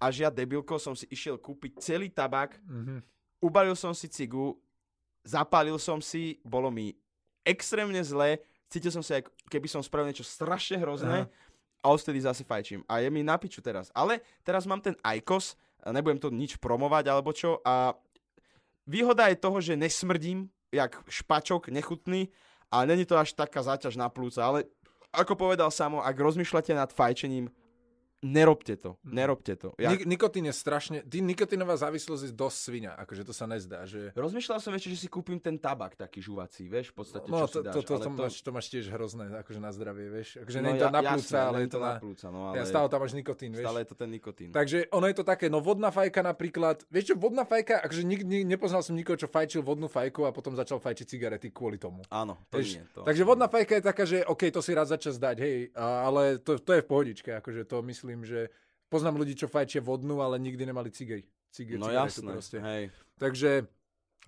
[0.00, 2.98] a ja debilko som si išiel kúpiť celý tabak, mm-hmm.
[3.44, 4.56] ubalil som si cigu,
[5.20, 6.96] zapálil som si, bolo mi
[7.44, 8.40] extrémne zlé,
[8.72, 9.20] cítil som sa,
[9.52, 11.84] keby som spravil niečo strašne hrozné Aha.
[11.84, 12.80] a odtedy zase fajčím.
[12.88, 13.92] A je mi na piču teraz.
[13.92, 15.60] Ale teraz mám ten IQOS,
[15.92, 17.92] nebudem to nič promovať alebo čo a
[18.88, 22.30] výhoda je toho, že nesmrdím jak špačok, nechutný
[22.70, 24.70] a není to až taká záťaž na plúca, ale
[25.10, 27.50] ako povedal Samo, ak rozmýšľate nad fajčením,
[28.20, 29.14] Nerobte to, mhm.
[29.16, 29.72] nerobte to.
[29.80, 29.96] Ja...
[29.96, 33.88] Nik- nikotín je strašne, tý, nikotínová závislosť je dosť svinia, akože to sa nezdá.
[33.88, 34.12] Že...
[34.12, 37.48] Rozmýšľal som ešte, že si kúpim ten tabak taký žuvací, vieš, v podstate, no, čo
[37.48, 37.74] to, si dáš.
[37.74, 38.08] To, to, to, to...
[38.12, 40.28] Máš, to máš tiež hrozné, akože na zdravie, vieš.
[40.44, 42.54] Akože no, nie je to ja, na plúca, ale je to na, plúca, no, ale...
[42.60, 43.64] Ja stále tam máš nikotín, vieš.
[43.64, 44.48] Stále je to ten nikotín.
[44.52, 48.44] Takže ono je to také, no vodná fajka napríklad, vieš čo, vodná fajka, akože nikdy
[48.44, 52.04] nepoznal som nikoho, čo fajčil vodnú fajku a potom začal fajčiť cigarety kvôli tomu.
[52.12, 52.76] Áno, to vieš?
[52.76, 52.84] nie.
[52.92, 53.08] To...
[53.08, 56.60] Takže vodná fajka je taká, že OK, to si raz začas dať, hej, ale to,
[56.60, 58.50] to je v pohodičke, akože to myslím, že
[58.90, 61.22] Poznám ľudí, čo fajčia vodnú, ale nikdy nemali cigej.
[61.54, 62.58] Cigej, no jasné, proste.
[62.58, 62.90] hej.
[63.22, 63.70] Takže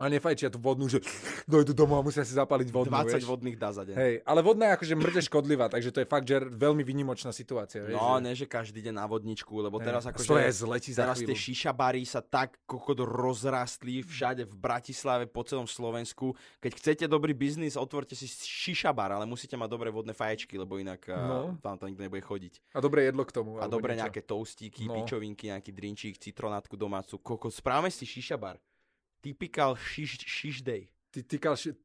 [0.01, 1.05] a nefajčia tú vodnú, že
[1.45, 3.29] dojdu domov a musia si zapaliť vodnú, 20 vieš.
[3.29, 3.95] vodných dá za deň.
[3.95, 7.85] Hej, ale vodná je akože mŕte škodlivá, takže to je fakt, že veľmi vynimočná situácia.
[7.85, 8.25] Vieš, no, že...
[8.25, 10.29] ne, že každý deň na vodničku, lebo hej, teraz akože...
[10.33, 15.69] To je zle Teraz tie šišabary sa tak kokot rozrastli všade v Bratislave, po celom
[15.69, 16.33] Slovensku.
[16.59, 21.05] Keď chcete dobrý biznis, otvorte si šišabar, ale musíte mať dobré vodné faječky, lebo inak
[21.07, 21.55] no.
[21.61, 22.73] vám to nikto nebude chodiť.
[22.73, 23.61] A dobré jedlo k tomu.
[23.61, 24.97] A dobré nejaké toastíky, no.
[24.97, 27.21] pičovinky, nejaký drinčík, citronátku domácu.
[27.21, 28.57] Kokot, správame si šišabar.
[29.23, 30.91] Typical shish, shish day.
[31.15, 31.79] Typical shish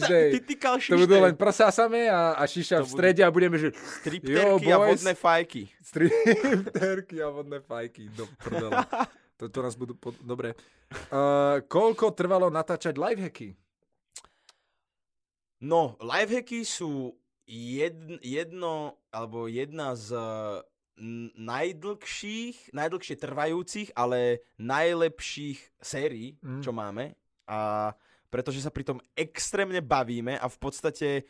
[0.00, 0.32] day.
[0.32, 3.76] Typical shish To budú len prsá samé a, a šiša v strede a budeme, že...
[3.76, 5.62] Stripterky a vodné fajky.
[5.84, 8.08] Stripterky a vodné fajky.
[8.16, 8.88] Do prdela.
[9.42, 9.98] To, to nás budú...
[9.98, 10.14] Po...
[10.22, 10.54] Dobre.
[11.10, 13.58] Uh, koľko trvalo natáčať livehacky?
[15.58, 20.14] No, livehacky sú jedno, jedno alebo jedna z
[21.36, 26.60] najdlhších, najdlhšie trvajúcich, ale najlepších sérií, mm.
[26.60, 27.16] čo máme.
[27.48, 27.90] A
[28.32, 31.28] pretože sa pri tom extrémne bavíme a v podstate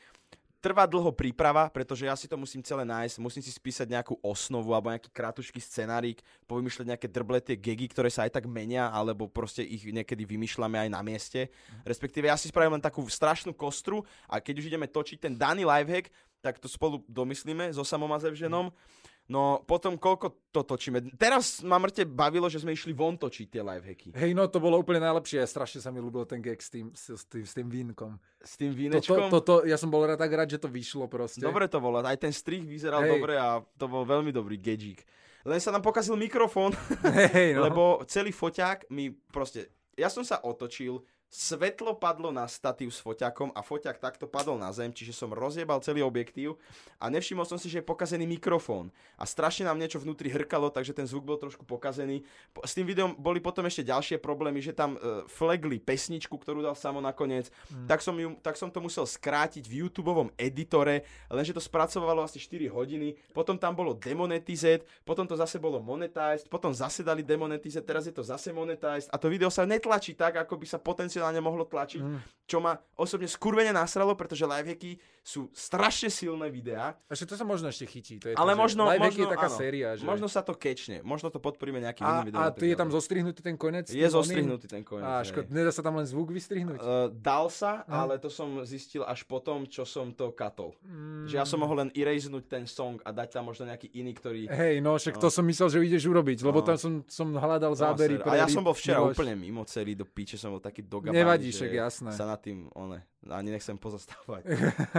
[0.63, 4.71] trvá dlho príprava, pretože ja si to musím celé nájsť, musím si spísať nejakú osnovu
[4.71, 9.67] alebo nejaký kratušký scenárik, povymýšľať nejaké drbleté gegy, ktoré sa aj tak menia, alebo proste
[9.67, 11.51] ich niekedy vymýšľame aj na mieste.
[11.51, 11.91] Mm.
[11.91, 15.67] Respektíve ja si spravím len takú strašnú kostru a keď už ideme točiť ten daný
[15.67, 16.07] livehack,
[16.39, 18.71] tak to spolu domyslíme so Samom a Zevženom.
[18.71, 20.99] Mm No potom koľko to točíme?
[21.15, 24.09] Teraz ma mŕte bavilo, že sme išli von točiť tie livehacky.
[24.19, 25.47] Hej, no to bolo úplne najlepšie.
[25.47, 28.19] Strašne sa mi ľúbil ten gag s tým, s, s, tým, s tým vínkom.
[28.43, 29.31] S tým vínečkom?
[29.31, 31.41] To, to, to, ja som bol rád, tak rád, že to vyšlo proste.
[31.41, 32.03] Dobre to bolo.
[32.03, 33.11] Aj ten strich vyzeral Hej.
[33.15, 35.07] dobre a to bol veľmi dobrý gadžík.
[35.43, 36.75] Len sa nám pokazil mikrofón,
[37.35, 37.67] Hej, no.
[37.67, 39.71] lebo celý foťák mi proste...
[39.99, 44.69] Ja som sa otočil, svetlo padlo na statív s foťakom a foťak takto padol na
[44.71, 46.61] zem, čiže som rozjebal celý objektív
[47.01, 48.93] a nevšimol som si, že je pokazený mikrofón.
[49.17, 52.23] A strašne nám niečo vnútri hrkalo, takže ten zvuk bol trošku pokazený.
[52.63, 56.77] S tým videom boli potom ešte ďalšie problémy, že tam uh, flegli pesničku, ktorú dal
[56.77, 57.89] samo nakoniec, mm.
[57.89, 62.37] tak, som ju, tak som to musel skrátiť v YouTube editore, lenže to spracovalo asi
[62.37, 67.81] 4 hodiny, potom tam bolo demonetized, potom to zase bolo monetized, potom zase dali demonetized,
[67.89, 71.22] teraz je to zase monetized a to video sa netlačí tak, ako by sa potenciálne
[71.31, 72.03] ne mohlo tlačiť.
[72.03, 72.21] Mm.
[72.43, 76.99] Čo ma osobne skurvene nasralo, pretože livehacky sú strašne silné videá.
[77.07, 78.19] A to sa možno ešte chytí.
[78.19, 79.89] To je ale to, možno, možno, je taká áno, séria.
[79.95, 80.03] Že...
[80.03, 80.99] Možno sa to kečne.
[81.07, 82.43] Možno to podporíme nejakým a, iným videom.
[82.43, 83.87] A tu je tam zostrihnutý ten konec?
[83.87, 85.07] Je zostrihnutý ten konec.
[85.07, 86.83] A škod, nedá sa tam len zvuk vystrihnúť?
[86.83, 88.03] Uh, dal sa, a?
[88.03, 90.75] ale to som zistil až potom, čo som to katol.
[90.83, 91.31] Mm.
[91.31, 94.51] Že ja som mohol len eraznúť ten song a dať tam možno nejaký iný, ktorý...
[94.51, 95.23] Hej, no však no.
[95.23, 96.67] to som myslel, že ideš urobiť, lebo no.
[96.67, 98.19] tam som, som hľadal no, zábery.
[98.19, 99.15] No, a ja som bol včera Miloš.
[99.15, 102.11] úplne mimo celý do píče, som bol taký dogabaný, Nevadí, však jasné.
[102.17, 104.49] Sa nad tým, one, ani nechcem pozastávať.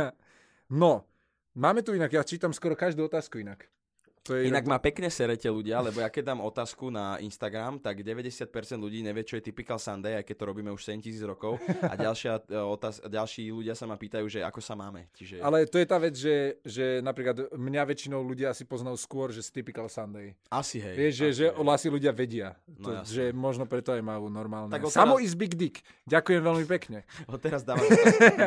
[0.82, 1.04] no,
[1.58, 3.68] máme tu inak, ja čítam skoro každú otázku inak.
[4.24, 8.08] To je Inak ma pekne serete ľudia, lebo ja keď dám otázku na Instagram, tak
[8.08, 8.48] 90%
[8.80, 11.60] ľudí nevie, čo je typical Sunday, aj keď to robíme už 7000 rokov.
[11.84, 15.12] A ďalšia, e, otáz, ďalší ľudia sa ma pýtajú, že ako sa máme.
[15.12, 15.44] Čiže...
[15.44, 19.44] Ale to je tá vec, že, že napríklad mňa väčšinou ľudia asi poznajú skôr, že
[19.44, 20.32] je typical Sunday.
[20.48, 20.96] Asi hej.
[20.96, 22.56] Vieš, že, že asi ľudia vedia.
[22.80, 24.72] To, no, že možno preto aj majú normálne.
[24.72, 24.96] Tak teraz...
[24.96, 25.84] Samo is big dick.
[26.08, 27.04] Ďakujem veľmi pekne.
[27.28, 27.84] O teraz dávam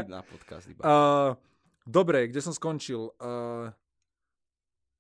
[0.08, 0.64] na podcast.
[0.72, 0.82] Iba.
[0.96, 1.34] Uh,
[1.82, 3.10] dobre, kde som skončil?
[3.18, 3.74] Uh,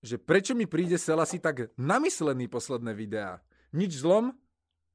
[0.04, 3.40] že prečo mi príde Selasi tak namyslený posledné videá.
[3.72, 4.32] Nič zlom,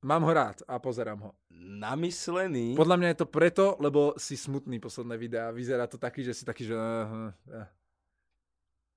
[0.01, 1.31] mám ho rád a pozerám ho.
[1.53, 2.73] Namyslený?
[2.73, 5.53] Podľa mňa je to preto, lebo si smutný posledné videá.
[5.53, 6.75] Vyzerá to taký, že si taký, že...
[6.75, 7.67] Uh, uh,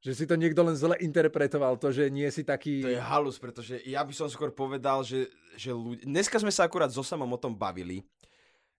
[0.04, 2.84] že si to niekto len zle interpretoval, to, že nie si taký...
[2.84, 6.04] To je halus, pretože ja by som skôr povedal, že, že ľudia...
[6.04, 8.04] Dneska sme sa akurát so samom o tom bavili,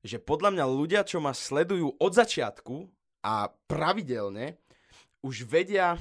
[0.06, 2.86] že podľa mňa ľudia, čo ma sledujú od začiatku
[3.26, 4.62] a pravidelne,
[5.26, 5.98] už vedia,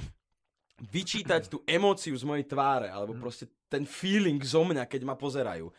[0.79, 3.21] vyčítať tú emóciu z mojej tváre, alebo mhm.
[3.21, 5.71] proste ten feeling zo mňa, keď ma pozerajú.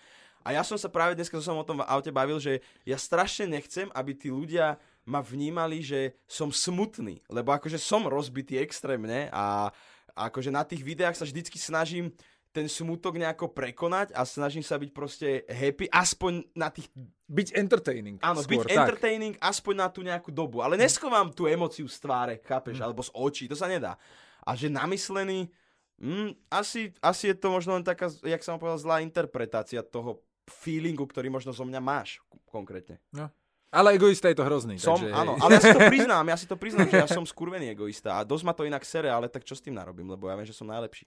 [0.46, 3.50] A ja som sa práve dneska som o tom v aute bavil, že ja strašne
[3.50, 7.18] nechcem, aby tí ľudia ma vnímali, že som smutný.
[7.26, 9.74] Lebo akože som rozbitý extrémne a
[10.14, 12.14] akože na tých videách sa vždycky snažím
[12.54, 16.88] ten smutok nejako prekonať a snažím sa byť proste happy, aspoň na tých...
[17.26, 18.16] Byť entertaining.
[18.22, 18.76] Áno, skôr, byť tak.
[18.86, 20.62] entertaining aspoň na tú nejakú dobu.
[20.62, 22.84] Ale neschovám tú emociu z tváre, chápeš, mm.
[22.86, 23.98] alebo z očí, to sa nedá.
[24.46, 25.50] A že namyslený,
[25.98, 31.04] mm, asi, asi je to možno len taká, jak som povedal, zlá interpretácia toho feelingu,
[31.04, 33.02] ktorý možno zo mňa máš konkrétne.
[33.10, 33.26] No.
[33.74, 34.78] Ale egoista je to hrozný.
[34.78, 35.10] Som, takže...
[35.10, 38.16] áno, ale ja si to priznám, ja si to priznám, že ja som skurvený egoista
[38.16, 40.46] a dosť ma to inak sere, ale tak čo s tým narobím, lebo ja viem,
[40.46, 41.04] že som najlepší.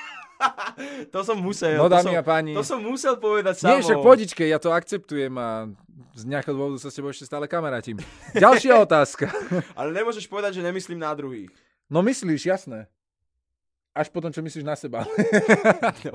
[1.14, 1.76] to som musel.
[1.76, 2.56] No dámy a páni.
[2.56, 3.76] To som musel povedať sám.
[3.76, 5.68] Nie, však podičke, ja to akceptujem a
[6.16, 8.00] z nejakého dôvodu sa s tebou ešte stále kamarátim.
[8.32, 9.28] Ďalšia otázka.
[9.76, 11.52] ale nemôžeš povedať, že nemyslím na druhých.
[11.90, 12.86] No myslíš, jasné.
[13.90, 15.02] Až potom, čo myslíš na seba.
[16.06, 16.14] no.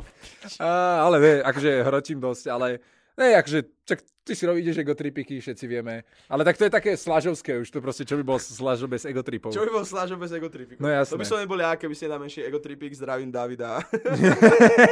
[0.64, 2.80] a, ale vie, akože hročím dosť, ale
[3.20, 6.08] ne, akože, čak ty si ideš egotripiky, všetci vieme.
[6.32, 9.52] Ale tak to je také slažovské už, to proste, čo by bol slažo bez egotripov.
[9.52, 10.80] Čo by bol slažo bez egotripikov?
[10.80, 11.12] No jasné.
[11.12, 13.84] To by som nebol ja, keby ste menší egotripik, zdravím Davida.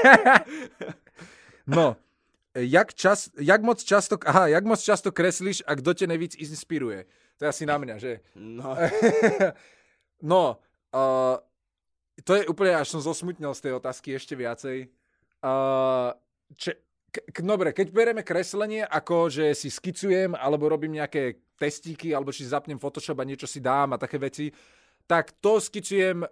[1.80, 1.96] no,
[2.52, 7.08] jak, čas, jak moc často, aha, jak moc často kreslíš a kto te nejvíc inspiruje?
[7.40, 8.20] To je asi na mňa, že?
[8.36, 8.76] No.
[10.24, 10.56] No,
[10.94, 11.42] uh,
[12.22, 14.94] to je úplne, až som zosmutnil z tej otázky ešte viacej.
[15.42, 16.14] Uh,
[16.54, 16.78] če,
[17.10, 22.46] k, dobre, keď bereme kreslenie, ako že si skicujem, alebo robím nejaké testíky, alebo si
[22.46, 24.50] zapnem Photoshop a niečo si dám a také veci,
[25.06, 26.24] tak to skicujem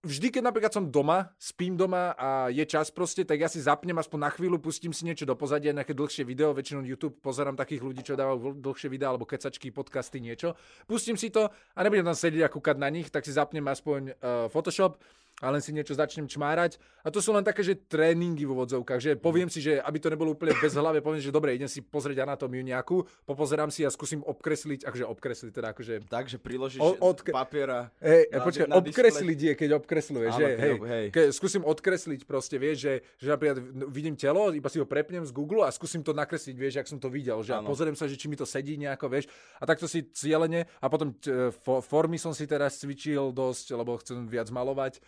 [0.00, 3.96] vždy, keď napríklad som doma, spím doma a je čas proste, tak ja si zapnem
[3.96, 7.84] aspoň na chvíľu, pustím si niečo do pozadia, nejaké dlhšie video, väčšinou YouTube pozerám takých
[7.84, 10.56] ľudí, čo dávajú dlhšie videá alebo kecačky, podcasty, niečo.
[10.88, 14.00] Pustím si to a nebudem tam sedieť a kúkať na nich, tak si zapnem aspoň
[14.16, 14.96] uh, Photoshop,
[15.40, 16.76] a len si niečo začnem čmárať.
[17.00, 20.12] A to sú len také, že tréningy v úvodzovkách, že poviem si, že aby to
[20.12, 23.90] nebolo úplne bez hlavy, poviem, že dobre, idem si pozrieť anatómiu nejakú, popozerám si a
[23.90, 25.94] skúsim obkresliť, akože obkresliť, teda akože...
[26.12, 31.06] Takže priložíš od, papiera hej, na, počkaj, na obkresliť je, keď obkresluješ, že, hej, hej.
[31.08, 35.32] Ke, skúsim odkresliť proste, vieš, že, že napríklad vidím telo, iba si ho prepnem z
[35.32, 38.20] Google a skúsim to nakresliť, vieš, ak som to videl, že a pozriem sa, že
[38.20, 39.24] či mi to sedí nejako, vieš,
[39.56, 41.32] a takto si cieľene a potom t,
[41.64, 45.00] formy som si teraz cvičil dosť, lebo chcem viac malovať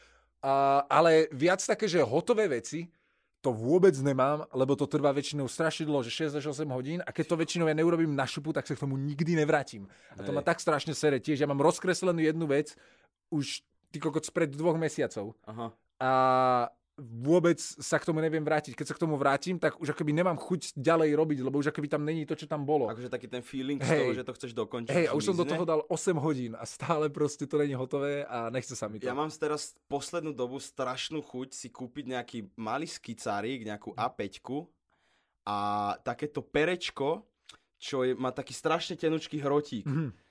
[0.42, 2.90] a, ale viac také, že hotové veci,
[3.42, 7.10] to vôbec nemám, lebo to trvá väčšinou strašne dlho, že 6 až 8 hodín a
[7.10, 9.90] keď to väčšinou ja neurobím na šupu, tak sa k tomu nikdy nevrátim.
[10.14, 11.42] A to ma tak strašne sere tiež.
[11.42, 12.78] Ja mám rozkreslenú jednu vec
[13.34, 15.34] už ty kokot spred dvoch mesiacov.
[15.42, 15.74] Aha.
[15.98, 16.10] A
[17.00, 18.76] vôbec sa k tomu neviem vrátiť.
[18.76, 21.88] Keď sa k tomu vrátim, tak už akoby nemám chuť ďalej robiť, lebo už akoby
[21.88, 22.92] tam není to, čo tam bolo.
[22.92, 23.88] Akože taký ten feeling hey.
[23.88, 24.92] z toho, že to chceš dokončiť.
[24.92, 28.28] Hej, a už som do toho dal 8 hodín a stále proste to není hotové
[28.28, 29.08] a nechce sa mi to.
[29.08, 34.44] Ja mám teraz poslednú dobu strašnú chuť si kúpiť nejaký malý skicárik, nejakú A5
[35.48, 35.58] a
[36.04, 37.24] takéto perečko,
[37.80, 39.88] čo je, má taký strašne tenučký hrotík.
[39.88, 40.21] Mm-hmm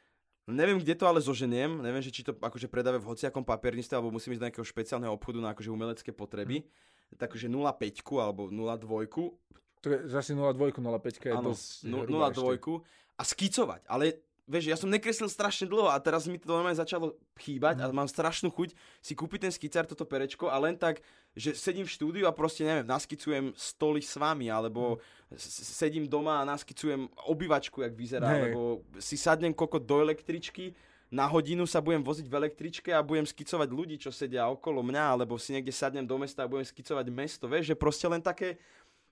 [0.49, 4.09] Neviem, kde to ale zoženiem, neviem, že či to akože predáve v hociakom papiernictve, alebo
[4.09, 6.65] musím ísť do nejakého špeciálneho obchodu na akože umelecké potreby.
[6.65, 7.19] Mm.
[7.21, 12.81] Takže 0,5 alebo 0,2 To je zase 0,2, 0,5 je Áno, dosť nu- hrubá 0,2
[13.17, 13.81] a skicovať.
[13.85, 14.17] Ale
[14.51, 17.83] vieš, ja som nekreslil strašne dlho a teraz mi to normálne začalo chýbať Mhm.
[17.87, 20.99] a mám strašnú chuť si kúpiť ten skicár, toto perečko a len tak,
[21.31, 25.39] že sedím v štúdiu a proste, neviem, naskicujem stoly s vami, alebo Mhm.
[25.39, 28.41] s- sedím doma a naskicujem obývačku, jak vyzerá, Hej.
[28.51, 28.61] alebo
[28.99, 30.75] si sadnem kokot do električky,
[31.07, 35.03] na hodinu sa budem voziť v električke a budem skicovať ľudí, čo sedia okolo mňa,
[35.11, 38.55] alebo si niekde sadnem do mesta a budem skicovať mesto, vieš, že proste len také,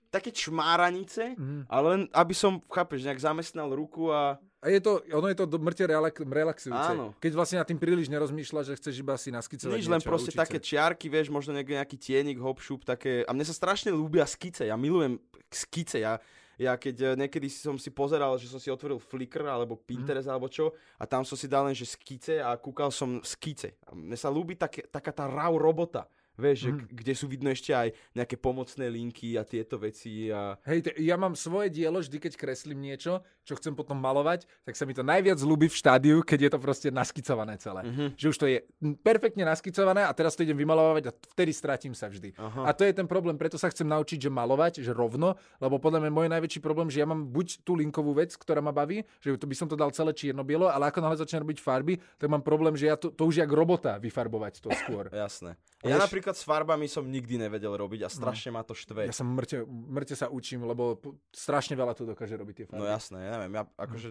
[0.08, 1.68] také čmáranice, Mhm.
[1.68, 4.40] ale len aby som, chápeš, nejak zamestnal ruku a...
[4.60, 6.92] A je to, ono je to mŕte relax, relaxujúce.
[6.92, 7.16] Áno.
[7.16, 10.32] Keď vlastne na tým príliš nerozmýšľaš, že chceš iba si naskicovať Nič, niečo len proste
[10.32, 10.64] také sa.
[10.66, 13.24] čiarky, vieš, možno niekde nejaký tienik, hopšup, také...
[13.24, 15.16] A mne sa strašne ľúbia skice, ja milujem
[15.48, 16.20] skice, ja,
[16.56, 20.34] ja keď eh, niekedy som si pozeral, že som si otvoril Flickr alebo Pinterest Mhm.
[20.34, 23.80] alebo čo a tam som si dal len, že skice a kúkal som skice.
[23.82, 26.04] A mne sa ľúbi také, taká tá raw robota,
[26.36, 26.76] vieš, Mhm.
[26.76, 30.56] k- kde sú vidno ešte aj nejaké pomocné linky a tieto veci a...
[30.62, 34.74] Hej, te, ja mám svoje dielo, vždy keď kreslím niečo, čo chcem potom malovať, tak
[34.76, 37.82] sa mi to najviac ľúbi v štádiu, keď je to proste naskicované celé.
[37.86, 38.04] Mhm.
[38.14, 38.58] Že už to je
[39.00, 42.36] perfektne naskicované a teraz to idem vymalovať a vtedy stratím sa vždy.
[42.36, 42.68] Aha.
[42.68, 46.06] A to je ten problém, preto sa chcem naučiť, že malovať, že rovno, lebo podľa
[46.06, 49.34] mňa môj najväčší problém, že ja mám buď tú linkovú vec, ktorá ma baví, že
[49.36, 52.44] to by som to dal celé čierno-bielo, ale ako náhle začnem robiť farby, tak mám
[52.44, 55.08] problém, že ja to, to už jak robota vyfarbovať to skôr.
[55.14, 55.56] Jasné.
[55.80, 59.08] Ja vieš- napríklad s farbami som nikdy nevedel robiť a strašne ma to štve.
[59.08, 61.00] Ja sa mŕte, mŕte sa učím, lebo
[61.32, 62.80] strašne veľa to dokáže robiť tie farby.
[62.82, 64.08] No jasné, ja neviem, ja akože...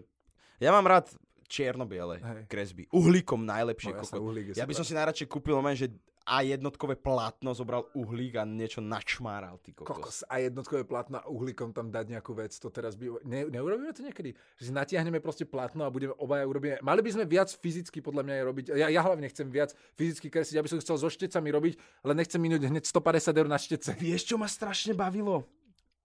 [0.63, 1.12] Ja mám rád
[1.49, 2.41] čierno-biele Hej.
[2.47, 2.84] kresby.
[2.93, 3.91] Uhlíkom najlepšie.
[3.91, 4.21] No, kokot.
[4.21, 5.89] uhlík ja by som si najradšej kúpil len, že
[6.29, 9.97] a jednotkové plátno zobral uhlík a niečo načmáral, ty kokos.
[9.97, 13.17] Kokos a jednotkové plátno a uhlíkom tam dať nejakú vec, to teraz by...
[13.25, 14.38] Ne, neurobíme to niekedy?
[14.62, 16.86] Že si natiahneme proste plátno a budeme obaja urobíme...
[16.86, 18.65] Mali by sme viac fyzicky podľa mňa aj robiť.
[18.77, 21.73] Ja, ja hlavne chcem viac fyzicky kresliť, ja by som chcel so štecami robiť,
[22.05, 23.89] ale nechcem minúť hneď 150 eur na štece.
[23.97, 25.49] Vieš, čo ma strašne bavilo?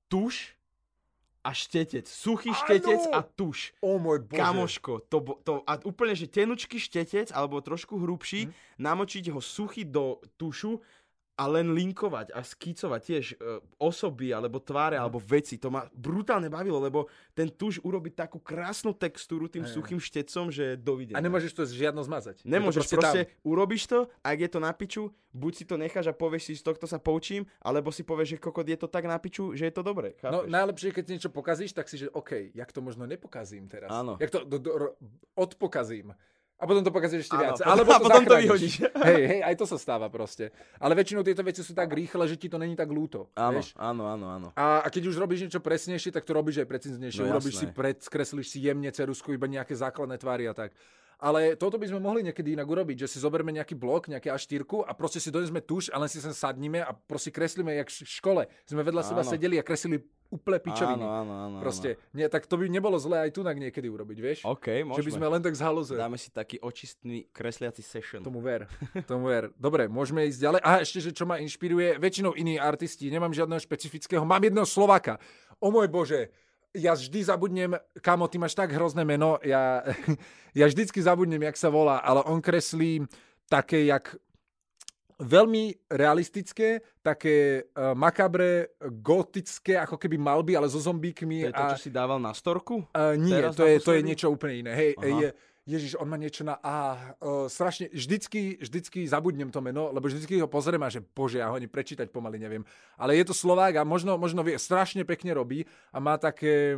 [0.09, 0.57] Tuš
[1.44, 2.09] a štetec.
[2.09, 2.59] Suchý Áno!
[2.59, 3.76] štetec a tuš.
[3.78, 4.40] O môj bože.
[4.40, 8.52] Kamoško, to, bo- to, a úplne, že tenučký štetec, alebo trošku hrubší, Hm.
[8.80, 10.80] namočiť ho suchý do tušu
[11.35, 13.37] a len linkovať a skicovať tiež e,
[13.83, 15.59] osoby, alebo tváre, alebo veci.
[15.59, 19.75] To ma brutálne bavilo, lebo ten tuš urobí takú krásnu textúru tým Hej.
[19.75, 21.18] suchým štecom, že dovidenia.
[21.18, 22.42] A nemôžeš to žiadno zmazať.
[22.42, 26.07] To Nemôžeš, proste proste, urobíš to, ak je to na piču, buď si to necháš
[26.07, 29.03] a povieš si, z tohto sa poučím, alebo si povieš, že kokot je to tak
[29.11, 30.14] na piču, že je to dobré.
[30.23, 30.51] No Chápeš?
[30.55, 33.90] najlepšie je, keď niečo pokazíš, tak si, že OK, jak to možno nepokazím teraz.
[33.90, 34.14] Áno.
[34.23, 34.94] Jak to do, do, ro-
[35.35, 36.14] odpokazím.
[36.64, 37.61] A potom to pokazíš ešte viac.
[37.61, 38.88] Alebo a to potom to vyhodíš.
[39.05, 40.48] Hej, hej, aj to sa stáva proste.
[40.81, 43.29] Ale väčšinou tieto veci sú tak rýchle, že ti to není tak ľúto.
[43.37, 43.77] áno, Vieš?
[43.77, 44.48] áno, áno, áno.
[44.57, 47.20] A, a keď už robíš niečo presnejšie, tak to robíš aj preciznejšie.
[47.20, 47.77] No Urobíš si jasné.
[47.77, 50.72] pred, skreslíš si jemne cerusku, iba nejaké základné tvary a tak.
[51.18, 54.64] Ale toto by sme mohli niekedy inak urobiť, že si zoberme nejaký blok, nejaké A4
[54.85, 58.07] a proste si donesme tuš a len si sem sadníme a proste kreslíme jak v
[58.07, 58.42] škole.
[58.66, 59.31] Sme vedľa seba Áno.
[59.31, 60.03] sedeli a kreslili
[60.35, 61.05] úplne pičoviny.
[61.05, 61.57] Áno, áno, áno.
[61.62, 64.38] Proste, nie, tak to by nebolo zlé aj tu niekedy urobiť, vieš?
[64.42, 65.07] OK, že môžeme.
[65.07, 65.94] by sme len tak z haluze.
[65.94, 68.20] Dáme si taký očistný kresliaci session.
[68.27, 68.66] Tomu ver,
[69.11, 69.55] tomu ver.
[69.55, 70.61] Dobre, môžeme ísť ďalej.
[70.66, 75.22] A ešte, že čo ma inšpiruje, väčšinou iní artisti, nemám žiadneho špecifického, mám jedného Slováka.
[75.62, 76.35] O môj bože,
[76.74, 77.70] ja vždy zabudnem,
[78.02, 79.87] kamo, ty máš tak hrozné meno, ja,
[80.58, 83.06] ja vždycky zabudnem, jak sa volá, ale on kreslí
[83.46, 84.18] také, jak
[85.14, 91.46] veľmi realistické, také uh, makabre, gotické, ako keby malby, ale so To zombíkmi.
[91.46, 92.82] je to, čo si dával na storku?
[92.90, 94.72] Uh, nie, Teraz to je, to je niečo úplne iné.
[94.74, 95.06] Hej, Aha.
[95.22, 95.28] je,
[95.64, 96.77] Ježiš, on má niečo na A.
[97.24, 101.48] Uh, strašne, vždycky, vždycky zabudnem to meno, lebo vždycky ho pozriem a že bože, ja
[101.48, 102.68] ho ani prečítať pomaly neviem.
[103.00, 106.77] Ale je to Slovák a možno, možno vie, strašne pekne robí a má také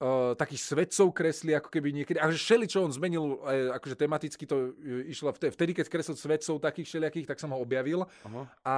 [0.00, 4.48] uh, takých svetcov kreslí, ako keby niekedy, akože šeli, čo on zmenil, uh, akože tematicky
[4.48, 8.42] to uh, išlo vtedy, vtedy, keď kreslil svetcov takých všelijakých, tak som ho objavil Aha.
[8.64, 8.74] a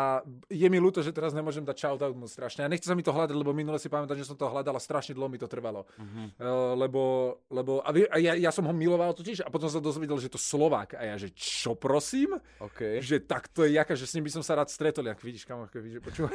[0.50, 2.66] je mi ľúto, že teraz nemôžem dať shoutout mu strašne.
[2.66, 4.82] A nechce sa mi to hľadať, lebo minule si pamätám, že som to hľadal a
[4.82, 5.86] strašne dlho mi to trvalo.
[5.96, 6.26] Uh-huh.
[6.36, 7.02] Uh, lebo,
[7.48, 10.28] lebo a, vie, a ja, ja som ho miloval totiž a potom sa dozvedel, že
[10.28, 10.98] to Slovák.
[10.98, 12.34] A ja, že čo prosím?
[12.58, 12.98] OK.
[12.98, 15.06] Že tak to je jaká, že s ním by som sa rád stretol.
[15.06, 16.34] Jak vidíš, kam, ako vidíš, že počúvaj.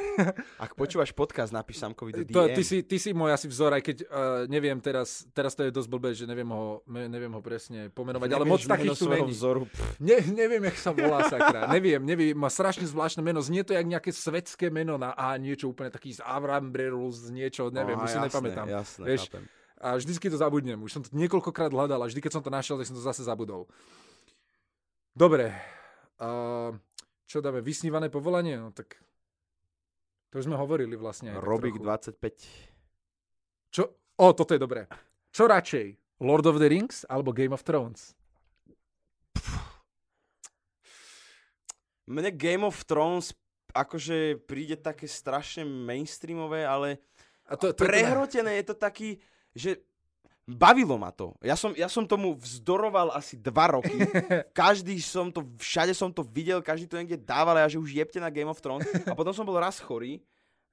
[0.64, 2.34] Ak počúvaš podcast, napíš Samkovi do DM.
[2.34, 4.08] To, ty, si, ty si môj asi vzor, aj keď uh,
[4.46, 8.44] neviem teraz, teraz to je dosť blbé, že neviem ho, neviem ho presne pomenovať, ale
[8.44, 9.30] moc Nevieš takých tu není.
[9.30, 9.62] vzoru.
[9.68, 11.70] Pff, Ne, neviem, jak sa volá sakra.
[11.70, 13.38] neviem, neviem, má strašne zvláštne meno.
[13.38, 17.96] Znie to jak nejaké svetské meno na A, niečo úplne taký z Avrambrerus, niečo, neviem,
[17.96, 18.66] aha, už si jasné, nepamätám.
[18.66, 19.44] Jasné, Vieš, chápem.
[19.78, 20.78] A vždycky to zabudnem.
[20.82, 23.22] Už som to niekoľkokrát hľadal a vždy, keď som to našiel, tak som to zase
[23.22, 23.70] zabudol.
[25.14, 25.54] Dobre.
[26.18, 26.74] Uh,
[27.30, 27.62] čo dáme?
[27.62, 28.58] Vysnívané povolanie?
[28.58, 28.98] No tak...
[30.28, 31.32] To už sme hovorili vlastne.
[31.32, 31.78] trochu.
[31.80, 32.20] 25.
[33.72, 33.82] Čo?
[34.18, 34.90] O, toto je dobré.
[35.30, 35.94] Čo radšej?
[36.18, 38.18] Lord of the Rings alebo Game of Thrones?
[42.10, 43.30] Mne Game of Thrones
[43.70, 46.98] akože príde také strašne mainstreamové, ale
[47.46, 49.22] A to, to, Prehrotené je to taký,
[49.54, 49.78] že
[50.48, 51.38] bavilo ma to.
[51.38, 54.02] Ja som, ja som tomu vzdoroval asi dva roky.
[54.56, 57.94] Každý som to, všade som to videl, každý to niekde dával, a ja že už
[57.94, 58.88] jebte na Game of Thrones.
[59.06, 60.18] A potom som bol raz chorý,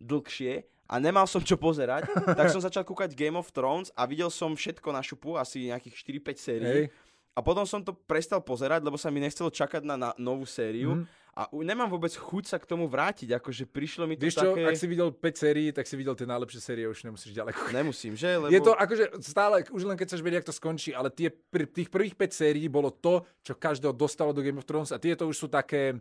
[0.02, 4.30] dlhšie, a nemal som čo pozerať, tak som začal kúkať Game of Thrones a videl
[4.30, 6.82] som všetko na šupu, asi nejakých 4-5 sérií.
[6.88, 6.94] Hej.
[7.36, 11.04] A potom som to prestal pozerať, lebo sa mi nechcelo čakať na, na novú sériu.
[11.04, 11.26] Mhm.
[11.36, 14.72] A u- nemám vôbec chuť sa k tomu vrátiť, akože prišlo mi to čo, také...
[14.72, 17.76] ak si videl 5 sérií, tak si videl tie najlepšie série, už nemusíš ďaleko.
[17.76, 18.40] Nemusím, že?
[18.40, 18.48] Lebo...
[18.48, 21.68] Je to akože stále, už len keď chceš vedieť, ako to skončí, ale tie, pr-
[21.68, 25.28] tých prvých 5 sérií bolo to, čo každého dostalo do Game of Thrones a tieto
[25.28, 26.00] už sú také,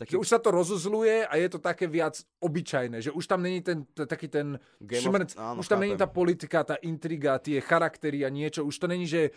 [0.00, 3.44] Taký že už sa to rozuzluje a je to také viac obyčajné, že už tam
[3.44, 6.08] není ten, t- taký ten Game of- šmrnc, áno, už tam není chápem.
[6.08, 9.28] tá politika, tá intriga, tie charaktery a niečo, už to není, že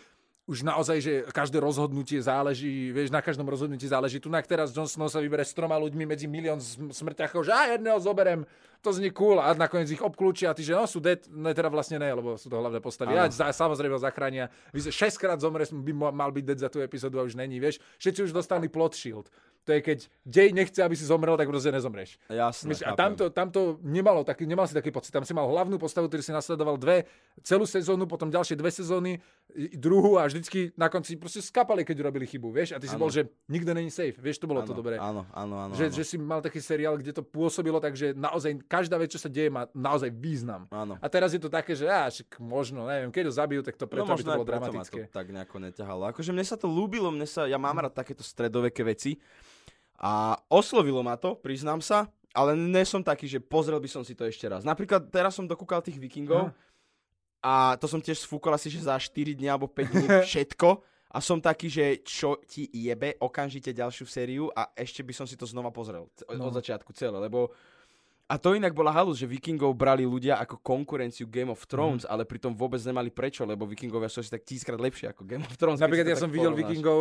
[0.44, 4.20] už naozaj, že každé rozhodnutie záleží, vieš, na každom rozhodnutí záleží.
[4.20, 7.72] Tu teraz Jon Snow sa vybere s troma ľuďmi medzi milión sm- smrťachov, že a
[7.72, 8.44] jedného zoberem,
[8.84, 11.72] to znie cool a nakoniec ich obklúčia a ty, že no sú dead, no teda
[11.72, 13.16] vlastne ne, lebo sú to hlavné postavy.
[13.16, 14.52] A za, samozrejme ho zachránia.
[14.76, 17.80] Šesťkrát zomre, by mal byť dead za tú epizódu a už není, vieš.
[17.96, 19.32] Všetci už dostali plot shield.
[19.64, 19.98] To je keď
[20.28, 22.20] dej nechce, aby si zomrel, tak proste nezomreš.
[22.28, 25.08] Jasné, Vieš, a tamto, tamto nemalo taký, nemal si taký pocit.
[25.08, 27.08] Tam si mal hlavnú postavu, ktorý si nasledoval dve,
[27.40, 29.24] celú sezónu, potom ďalšie dve sezóny,
[29.76, 32.76] druhú a vždycky na konci proste skapali, keď urobili chybu, vieš?
[32.76, 33.08] A ty si Áno.
[33.08, 35.00] bol, že nikto není safe, vieš, to bolo áno, to dobré.
[35.00, 35.72] Áno, áno, áno.
[35.72, 39.20] že, že si mal taký seriál, kde to pôsobilo tak, že naozaj každá vec, čo
[39.20, 40.68] sa deje, má naozaj význam.
[40.68, 41.00] áno.
[41.00, 44.08] A teraz je to také, že však možno, neviem, keď ho zabijú, tak to preto,
[44.08, 45.00] no aby to bolo dramatické.
[45.08, 46.02] to tak nejako neťahalo.
[46.10, 49.16] Akože mne sa to ľúbilo, mne sa, ja mám rád takéto stredoveké veci.
[49.96, 50.12] A
[50.46, 54.22] oslovilo ma to, priznám sa, ale nie som taký, že pozrel by som si to
[54.22, 54.62] ešte raz.
[54.62, 56.50] Napríklad teraz som dokúkal tých vikingov
[57.40, 60.68] a to som tiež sfúkol asi, že za 4 dní alebo 5 dní všetko.
[61.08, 65.38] A som taký, že čo ti jebe, okamžite ďalšiu sériu a ešte by som si
[65.38, 66.10] to znova pozrel.
[66.10, 66.50] c- Od No.
[66.50, 67.54] začiatku celé, lebo...
[68.24, 72.24] A to inak bola halus, že vikingov brali ľudia ako konkurenciu Game of Thrones, ale
[72.24, 75.76] pritom vôbec nemali prečo, lebo vikingovia sú asi tak tisíckrát lepšie ako Game of Thrones.
[75.76, 76.72] Napríklad ja som videl porovnáš.
[76.72, 77.00] Vikingov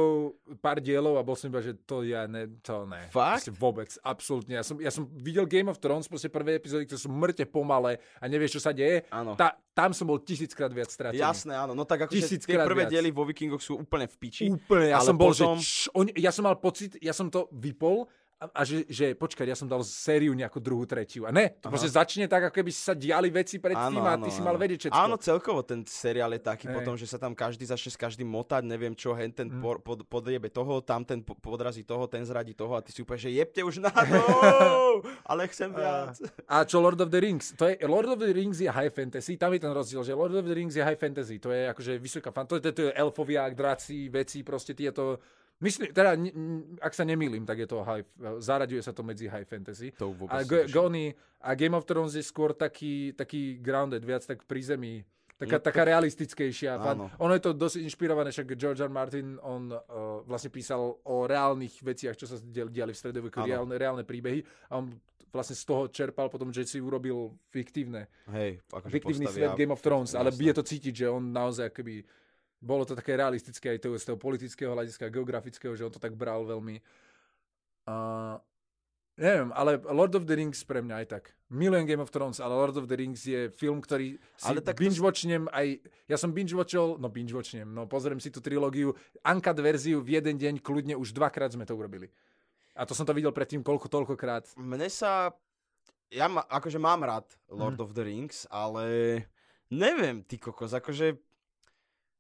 [0.60, 3.08] pár dielov a bol som iba, že to ja ne, to ne.
[3.08, 3.48] Fakt?
[3.48, 4.60] Proste vôbec, absolútne.
[4.60, 8.04] Ja som, ja som videl Game of Thrones, proste prvé epizódy, ktoré sú mŕte pomalé
[8.20, 9.08] a nevieš, čo sa deje.
[9.08, 9.40] Áno.
[9.40, 11.24] Ta, tam som bol tisíckrát viac stratený.
[11.24, 11.72] Jasné, áno.
[11.72, 13.00] No tak akože tie prvé viac.
[13.00, 14.52] diely vo Vikingoch sú úplne v piči.
[14.52, 17.48] Úplne, ja som bol, potom- že č, on, ja som mal pocit, ja som to
[17.56, 18.12] vypol
[18.52, 21.24] a, že, že počkať, ja som dal sériu nejakú druhú, tretiu.
[21.24, 24.28] A ne, to proste začne tak, ako keby sa diali veci pred tým a ty
[24.28, 25.00] si mal vedieť všetko.
[25.00, 26.76] Áno, celkovo ten seriál je taký Hej.
[26.76, 29.62] potom, že sa tam každý začne s každým motať, neviem čo, hen ten Mm.
[29.62, 33.06] por, pod, podjebe toho, tam ten po- podrazí toho, ten zradí toho a ty si
[33.06, 34.18] úplne, že jebte už na to,
[35.28, 36.18] ale chcem viac.
[36.50, 37.54] A čo Lord of the Rings?
[37.54, 40.34] To je, Lord of the Rings je high fantasy, tam je ten rozdiel, že Lord
[40.34, 42.92] of the Rings je high fantasy, to je akože vysoká fan, to je, to je
[42.98, 45.20] elfovia, draci, veci, proste tieto...
[45.64, 46.20] Myslím, teda,
[46.84, 48.04] ak sa nemýlim, tak je to high,
[48.44, 49.96] zaraďuje sa to medzi high fantasy.
[49.96, 50.44] To vôbec A.
[50.44, 54.94] G- Gony, a Game of Thrones je skôr taký, taký grounded, viac tak pri zemi.
[55.34, 56.78] Taká, No, taká realistickejšia.
[56.78, 57.10] Áno.
[57.18, 58.92] Ono je to dosť inšpirované, však George R.
[58.92, 59.80] Martin, on uh,
[60.24, 64.94] vlastne písal o reálnych veciach, čo sa diali, v stredoveku, reálne, reálne príbehy a on
[65.34, 69.82] vlastne z toho čerpal potom, že si urobil fiktívne, Hej, akože fiktívny svet Game of
[69.82, 72.06] Thrones, ale je to cítiť, že on naozaj akoby
[72.64, 76.16] bolo to také realistické aj toho, z toho politického hľadiska, geografického, že on to tak
[76.16, 76.80] bral veľmi.
[77.84, 77.96] A
[79.20, 81.24] neviem, ale Lord of the Rings pre mňa aj tak.
[81.52, 84.80] Milujem Game of Thrones, ale Lord of the Rings je film, ktorý si Ale tak
[84.80, 85.84] binge-watchnem aj...
[86.08, 90.64] Ja som binge-watchol, no binge-watchnem, no pozriem si tú trilógiu, uncut verziu v jeden deň,
[90.64, 92.08] kľudne už dvakrát sme to urobili.
[92.74, 94.56] A to som to videl predtým koľko, toľkokrát.
[94.58, 95.30] Mne sa...
[96.10, 97.84] Ja ma, akože mám rád Lord Mhm.
[97.86, 98.86] of the Rings, ale
[99.70, 101.20] neviem, ty kokos, akože...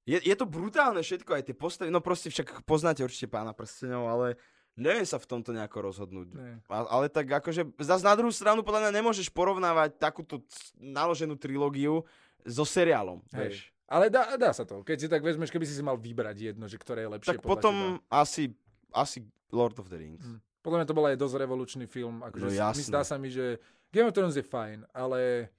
[0.04, 4.04] Je, je to brutálne všetko, aj tie postavy, no proste však poznáte určite pána prstenov,
[4.06, 4.36] ale
[4.76, 6.28] neviem sa v tomto nejako rozhodnúť.
[6.36, 6.60] Ne.
[6.68, 10.43] A, ale tak akože, zase na druhú stranu podľa mňa nemôžeš porovnávať takúto
[10.76, 12.04] naloženú trilógiu
[12.43, 13.39] so seriálom, Hej.
[13.39, 13.58] vieš.
[13.88, 14.82] Ale dá, dá sa to.
[14.82, 17.45] Keď si tak vezmeš, keby si si mal vybrať jedno, že ktoré je lepšie Tak
[17.45, 18.20] potom teba.
[18.20, 18.51] asi,
[18.89, 20.24] asi Lord of the Rings.
[20.24, 20.39] Hm.
[20.60, 22.24] Podľa mňa to bol aj dosť revolučný film.
[22.24, 22.84] Akože No mi jasné.
[22.84, 25.51] zdá sa mi, že Game of Thrones je fajn, ale,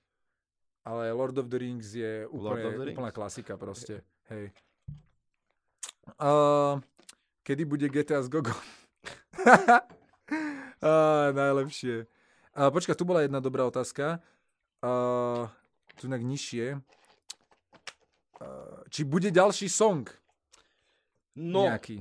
[0.82, 2.97] ale Lord of the Rings je úplne, Rings.
[2.97, 4.03] úplná klasika proste.
[4.32, 4.52] Hej.
[6.16, 6.80] Uh,
[7.44, 8.52] kedy bude GTA s Gogo?
[8.52, 8.56] uh,
[11.40, 12.08] najlepšie.
[12.56, 14.22] Uh, počkaj, tu bola jedna dobrá otázka.
[14.80, 15.48] Uh,
[15.96, 16.80] tu inak nižšie.
[18.40, 20.08] Uh, či bude ďalší song
[21.34, 21.98] No, nejaký?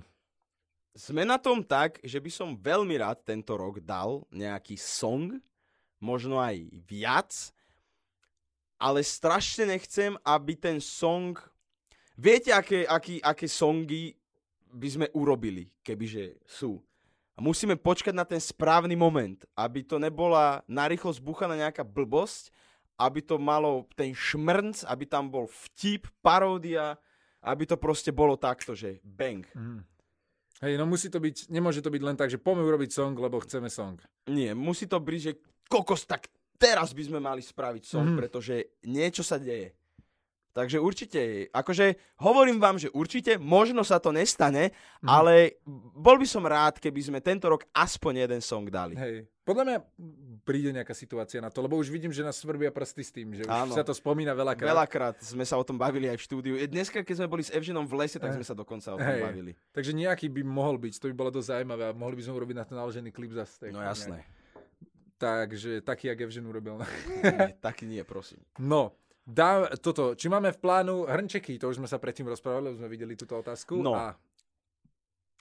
[0.93, 5.41] sme na tom tak, že by som veľmi rád tento rok dal nejaký song,
[5.97, 7.33] možno aj viac,
[8.77, 11.33] ale strašne nechcem, aby ten song...
[12.13, 14.13] Viete, aké, aký, aké songy
[14.73, 16.81] by sme urobili, kebyže sú.
[17.33, 22.53] A musíme počkať na ten správny moment, aby to nebola narýchlo zbuchaná nejaká blbosť,
[23.01, 26.93] aby to malo ten šmrnc, aby tam bol vtip, paródia,
[27.41, 29.41] aby to proste bolo takto, že bang.
[29.57, 29.81] Mm.
[30.61, 33.41] Hej, no musí to byť, nemôže to byť len tak, že poďme urobiť song, lebo
[33.41, 33.97] chceme song.
[34.29, 35.33] Nie, musí to byť, že
[35.65, 38.17] kokos, tak teraz by sme mali spraviť song, mm.
[38.21, 39.73] pretože niečo sa deje.
[40.53, 44.69] Takže určite, akože hovorím vám, že určite, možno sa to nestane,
[45.01, 45.09] mm.
[45.09, 45.57] ale
[45.97, 48.93] bol by som rád, keby sme tento rok aspoň jeden song dali.
[48.93, 49.25] Hej.
[49.43, 49.77] Podľa mňa
[50.45, 53.43] príde nejaká situácia na to, lebo už vidím, že nás svrbia prsty s tým, že
[53.43, 53.73] už Áno.
[53.75, 54.71] sa to spomína veľakrát.
[54.71, 56.53] Veľakrát sme sa o tom bavili aj v štúdiu.
[56.69, 59.19] Dneska, keď sme boli s Evženom v lese, tak sme sa dokonca o tom Hej.
[59.25, 59.51] bavili.
[59.75, 62.55] Takže nejaký by mohol byť, to by bolo dosť zaujímavé a mohli by sme urobiť
[62.61, 63.73] na to naložený klip zase.
[63.73, 64.23] No jasné.
[65.19, 66.79] Takže taký, jak Evžen urobil.
[67.23, 68.43] nie, taký nie, prosím.
[68.59, 72.83] No, Dá, toto, či máme v plánu hrnčeky, to už sme sa predtým rozprávali, už
[72.83, 73.79] sme videli túto otázku.
[73.79, 73.95] No.
[73.95, 74.19] A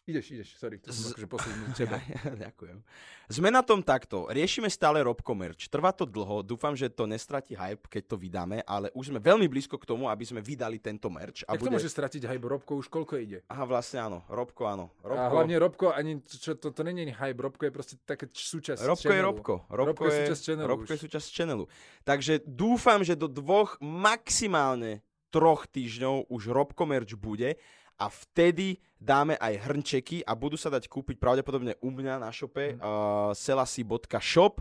[0.03, 1.95] Ideš, ideš, sorry, to som akože posunul teba.
[2.27, 2.83] Ďakujem.
[3.31, 4.27] Sme na tom takto.
[4.35, 5.71] Riešime stále Robko merch.
[5.71, 9.47] Trvá to dlho, dúfam, že to nestratí hype, keď to vydáme, ale už sme veľmi
[9.47, 11.47] blízko k tomu, aby sme vydali tento merch.
[11.47, 11.71] A Jak bude...
[11.71, 12.43] to môže stratiť hype?
[12.43, 13.47] Robko už koľko ide?
[13.47, 14.27] Aha, vlastne áno.
[14.27, 14.91] Robko áno.
[15.07, 15.23] Robko...
[15.23, 19.07] A hlavne Robko, ani čo, to, to je hype, Robko je proste také súčasť Robko
[19.07, 19.15] channelu.
[19.15, 19.55] je Robko.
[19.71, 20.67] Robko, Robko je súčasť channelu.
[20.67, 21.65] Robko je súčasť channelu.
[22.03, 24.99] Takže dúfam, že do dvoch, maximálne
[25.33, 27.57] troch týždňov už Robko merch bude
[28.03, 32.75] a vtedy dáme aj hrnčeky a budú sa dať kúpiť pravdepodobne u mňa na šope
[32.75, 32.83] mm.
[32.83, 34.59] uh, selasi.shop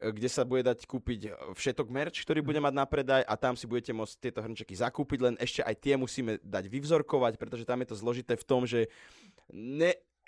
[0.00, 3.68] kde sa bude dať kúpiť všetok merch, ktorý bude mať na predaj a tam si
[3.68, 7.92] budete môcť tieto hrnčeky zakúpiť, len ešte aj tie musíme dať vyvzorkovať, pretože tam je
[7.92, 8.88] to zložité v tom, že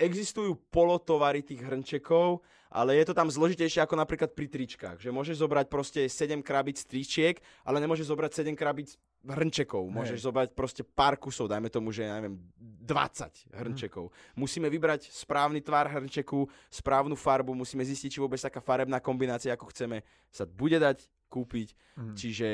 [0.01, 5.45] neexistujú polotovary tých hrnčekov, ale je to tam zložitejšie ako napríklad pri tričkách, že môžeš
[5.45, 7.36] zobrať proste 7 krabic tričiek,
[7.68, 9.86] ale nemôžeš zobrať 7 krabic hrnčekov.
[9.86, 10.26] Môžeš Hej.
[10.26, 14.11] zobrať proste pár kusov, dajme tomu, že ja neviem, 20 hrnčekov.
[14.11, 14.14] Mm.
[14.40, 19.70] Musíme vybrať správny tvar hrnčeku, správnu farbu, musíme zistiť, či vôbec taká farebná kombinácia, ako
[19.70, 21.76] chceme, sa bude dať kúpiť.
[21.95, 22.14] Mm.
[22.18, 22.49] Čiže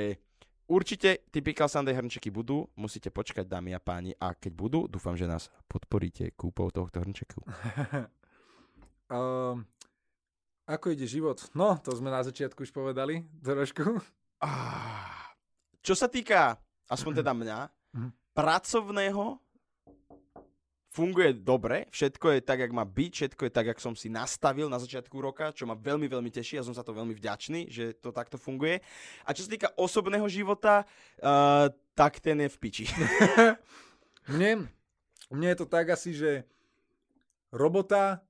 [0.68, 5.24] určite Typical Sunday hrnčeky budú, musíte počkať, dámy a páni, a keď budú, dúfam, že
[5.24, 7.40] nás podporíte kúpou tohto hrnčeku.
[9.10, 9.64] um,
[10.74, 11.40] ako ide život?
[11.56, 13.98] No, to sme na začiatku už povedali trošku.
[14.44, 15.34] Ah.
[15.80, 17.58] Čo sa týka, aspoň teda mňa,
[17.96, 18.08] mhm.
[18.36, 19.40] pracovného
[20.98, 24.66] funguje dobre, všetko je tak, jak má byť, všetko je tak, jak som si nastavil
[24.66, 27.94] na začiatku roka, čo ma veľmi, veľmi teší a som sa to veľmi vďačný, že
[28.02, 28.82] to takto funguje.
[29.22, 30.82] A čo sa týka osobného života,
[31.22, 32.86] uh, tak ten je v piči.
[34.34, 34.66] mne,
[35.30, 36.42] mne je to tak asi, že
[37.54, 38.26] robota,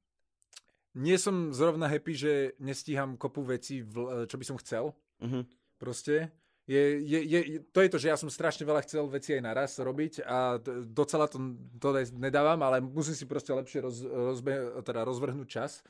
[0.93, 3.81] nie som zrovna happy, že nestíham kopu veci,
[4.29, 4.93] čo by som chcel.
[5.25, 5.47] Uh-huh.
[5.81, 6.35] Proste
[6.69, 7.41] je, je, je,
[7.73, 11.25] to je to, že ja som strašne veľa chcel veci aj naraz robiť a docela
[11.25, 11.89] to, to
[12.21, 14.53] nedávam, ale musím si proste lepšie roz, rozbe,
[14.85, 15.81] teda rozvrhnúť čas.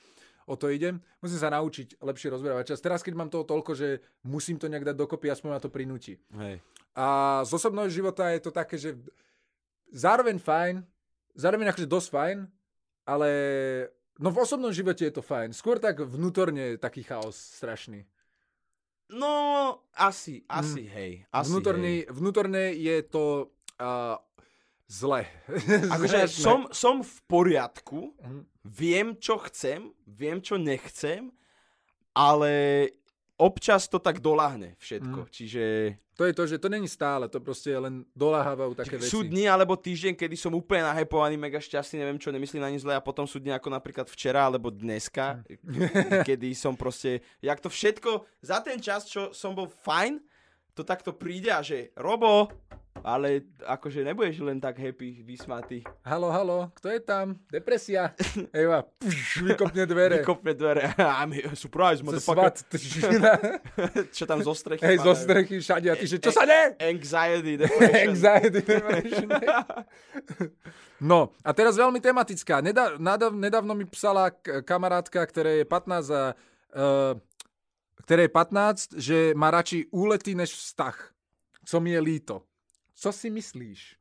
[0.49, 1.03] O to idem.
[1.21, 2.81] Musím sa naučiť lepšie rozberávať čas.
[2.81, 6.17] Teraz, keď mám toho toľko, že musím to nejak dať dokopy, aspoň ma to prinúti.
[6.39, 6.63] Hej.
[6.97, 8.97] A z osobného života je to také, že
[9.93, 10.87] zároveň fajn,
[11.37, 12.39] zároveň akože dosť fajn,
[13.05, 13.29] ale
[14.17, 15.53] no v osobnom živote je to fajn.
[15.53, 18.09] Skôr tak vnútorne taký chaos strašný.
[19.09, 19.58] No,
[19.99, 20.91] asi, asi, mm.
[20.95, 21.13] hej.
[21.35, 22.11] Asi, vnútorný, hej.
[22.15, 23.51] vnútorné je to
[23.83, 24.15] uh,
[24.87, 25.27] zle.
[25.95, 28.43] Akože som, som v poriadku, mm.
[28.63, 31.35] viem, čo chcem, viem, čo nechcem,
[32.15, 32.53] ale
[33.39, 35.21] občas to tak doláhne všetko.
[35.25, 35.31] Mm.
[35.31, 35.63] Čiže
[36.19, 39.15] to je to, že to není stále, to proste len doláhavajú také veci.
[39.15, 42.83] Sú dni alebo týždeň, kedy som úplne nahepovaný, mega šťastný, neviem čo, nemyslím na nič
[42.83, 45.47] zle a potom sú dni ako napríklad včera alebo dneska,
[46.29, 50.19] kedy som proste, jak to všetko, za ten čas, čo som bol fajn,
[50.75, 52.51] to takto príde a že Robo,
[53.03, 55.85] ale akože nebudeš len tak happy, vysmatý.
[56.03, 57.39] Halo, halo, kto je tam?
[57.51, 58.15] Depresia.
[58.51, 60.23] Eva, pš, vykopne dvere.
[60.23, 60.93] Vykopne dvere.
[61.21, 62.51] I'm surprise, motherfucker.
[64.17, 64.83] čo tam zo strechy?
[64.83, 65.87] Hej, zo strechy všade.
[65.93, 66.75] A ty, že čo sa ne?
[66.81, 68.09] Anxiety, depression.
[68.11, 69.29] Anxiety, depression.
[70.99, 72.65] no, a teraz veľmi tematická.
[72.65, 72.97] Nedá,
[73.31, 74.33] nedávno mi psala
[74.65, 76.25] kamarátka, ktorá je 15 a
[76.75, 77.15] uh,
[78.09, 80.97] ktoré je 15, že má radšej úlety než vztah.
[81.69, 82.48] Co mi je líto.
[82.99, 83.95] Co si myslíš?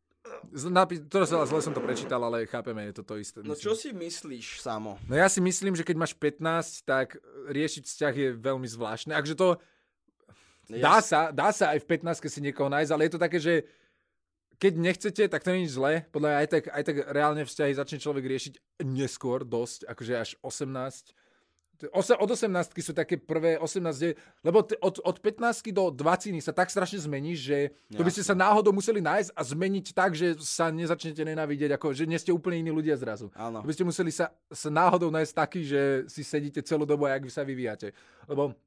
[0.69, 3.39] Napi- to zle, zle som to prečítal, ale chápeme, je to to isté.
[3.45, 4.97] No čo si myslíš, Samo?
[5.07, 7.15] No ja si myslím, že keď máš 15, tak
[7.47, 9.13] riešiť vzťah je veľmi zvláštne.
[9.15, 9.61] Akže to...
[10.67, 13.53] Dá sa, dá sa aj v 15 si niekoho nájsť, ale je to také, že
[14.59, 16.03] keď nechcete, tak to nie je zle.
[16.11, 20.29] Podľa mňa aj tak, aj tak reálne vzťahy začne človek riešiť neskôr dosť, akože až
[20.43, 21.15] 18
[21.93, 26.73] od 18 sú také prvé 18, lebo t- od, od 15 do 20 sa tak
[26.73, 30.73] strašne zmení, že to by ste sa náhodou museli nájsť a zmeniť tak, že sa
[30.73, 33.29] nezačnete nenávidieť, ako že nie ste úplne iní ľudia zrazu.
[33.37, 33.61] Áno.
[33.61, 37.21] To by ste museli sa, sa náhodou nájsť taký, že si sedíte celú dobu, jak
[37.21, 37.93] vy sa vyvíjate.
[38.25, 38.57] Lebo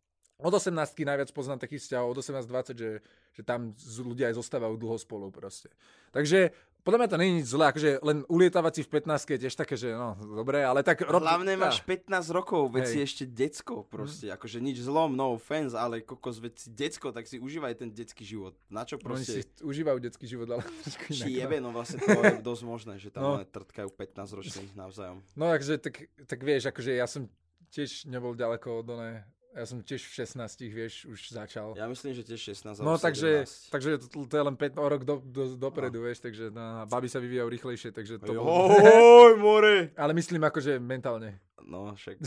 [0.41, 0.73] od 18
[1.05, 2.91] najviac poznám takých vzťahov, od 18-20, že,
[3.37, 5.69] že tam ľudia aj zostávajú dlho spolu proste.
[6.17, 9.55] Takže podľa mňa to je nič zlé, akože len ulietávať si v 15 je tiež
[9.55, 11.01] také, že no, dobre, ale tak...
[11.03, 12.93] rob- Hlavne máš 15 rokov, veď Hej.
[12.93, 17.25] si ešte decko proste, akože nič zlom, no offense, ale kokos, veď si decko, tak
[17.25, 18.57] si užívaj ten detský život.
[18.67, 20.63] Na čo Oni si proste užívajú detský život, ale
[21.13, 21.37] či no.
[21.39, 23.31] jebe, no vlastne to je dosť možné, že tam No.
[23.37, 23.45] no.
[23.45, 25.21] trtkajú 15 ročných navzájom.
[25.33, 27.29] No takže, tak, tak vieš, akože ja som
[27.69, 31.75] tiež nebol ďaleko od oné, ja som tiež v 16, vieš, už začal.
[31.75, 33.75] Ja myslím, že tiež 16 No takže, 17.
[33.75, 37.11] takže to, to je len 5 o rok do, do, dopredu, vieš, takže no, baby
[37.11, 38.71] sa vyvíjajú rýchlejšie, takže to bol...
[38.71, 39.91] Oj, more!
[40.03, 41.43] Ale myslím akože mentálne.
[41.67, 42.23] No, však.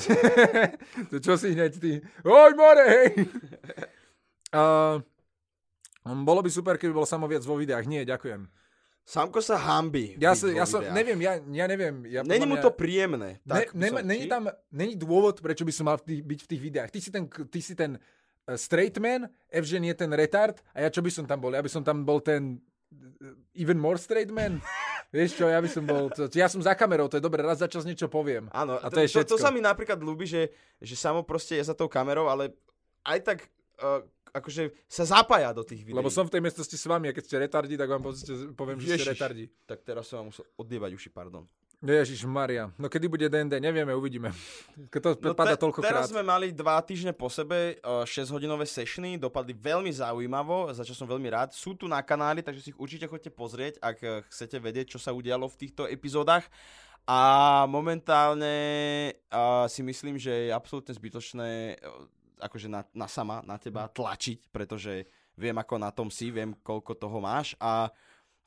[1.11, 1.91] to čo si hneď ty?
[2.27, 3.09] Oj, more, hej!
[4.59, 4.99] uh,
[6.03, 7.87] bolo by super, keby bol samo viac vo videách.
[7.87, 8.62] Nie, ďakujem.
[9.03, 10.15] Samko sa hambi.
[10.15, 12.07] Ja, sa, ja som, neviem, ja, ja neviem.
[12.07, 13.43] Ja Není mu to príjemné.
[13.43, 16.39] Ne, Tak nema, som- není tam, není dôvod, prečo by som mal v tých, byť
[16.39, 16.89] v tých videách.
[16.89, 20.89] Ty si ten, ty si ten uh, straight man, Evžen je ten retard a ja
[20.89, 21.51] čo by som tam bol?
[21.51, 22.63] Ja by som tam bol ten
[22.95, 24.63] uh, even more straight man.
[25.13, 27.61] Vieš čo, ja by som bol, to, ja som za kamerou, to je dobré, raz
[27.61, 28.49] za čas niečo poviem.
[28.49, 29.45] Áno, A to je to, to, to všetko.
[29.45, 30.49] sa mi napríklad ľúbi, že,
[30.81, 32.55] že samo proste je za tou kamerou, ale
[33.05, 33.39] aj tak
[33.83, 33.99] uh,
[34.31, 35.93] akože sa zapája do tých videí.
[35.93, 38.01] Lebo som v tej miestnosti s vami a keď ste retardi, tak vám
[38.55, 39.11] poviem, že ste Ježiš.
[39.13, 39.45] retardi.
[39.67, 41.43] Tak teraz som vám musel oddievať uši, pardon.
[41.83, 42.71] Ježiš Maria.
[42.79, 44.31] No kedy bude DND, nevieme, uvidíme.
[44.91, 45.83] Keď to No padá te- toľkokrát.
[45.91, 50.95] teraz sme mali dva týždne po sebe, uh, 6-hodinové sessiony, dopadli veľmi zaujímavo, za čo
[50.95, 51.51] som veľmi rád.
[51.51, 54.99] Sú tu na kanáli, takže si ich určite chodte pozrieť, ak uh, chcete vedieť, čo
[55.03, 56.47] sa udialo v týchto epizódach.
[57.03, 57.19] A
[57.67, 58.55] momentálne
[59.27, 61.75] uh, si myslím, že je absolútne zbytočné
[62.43, 65.07] akože na, na sama, na teba tlačiť, pretože
[65.39, 67.89] viem, ako na tom si, viem, koľko toho máš a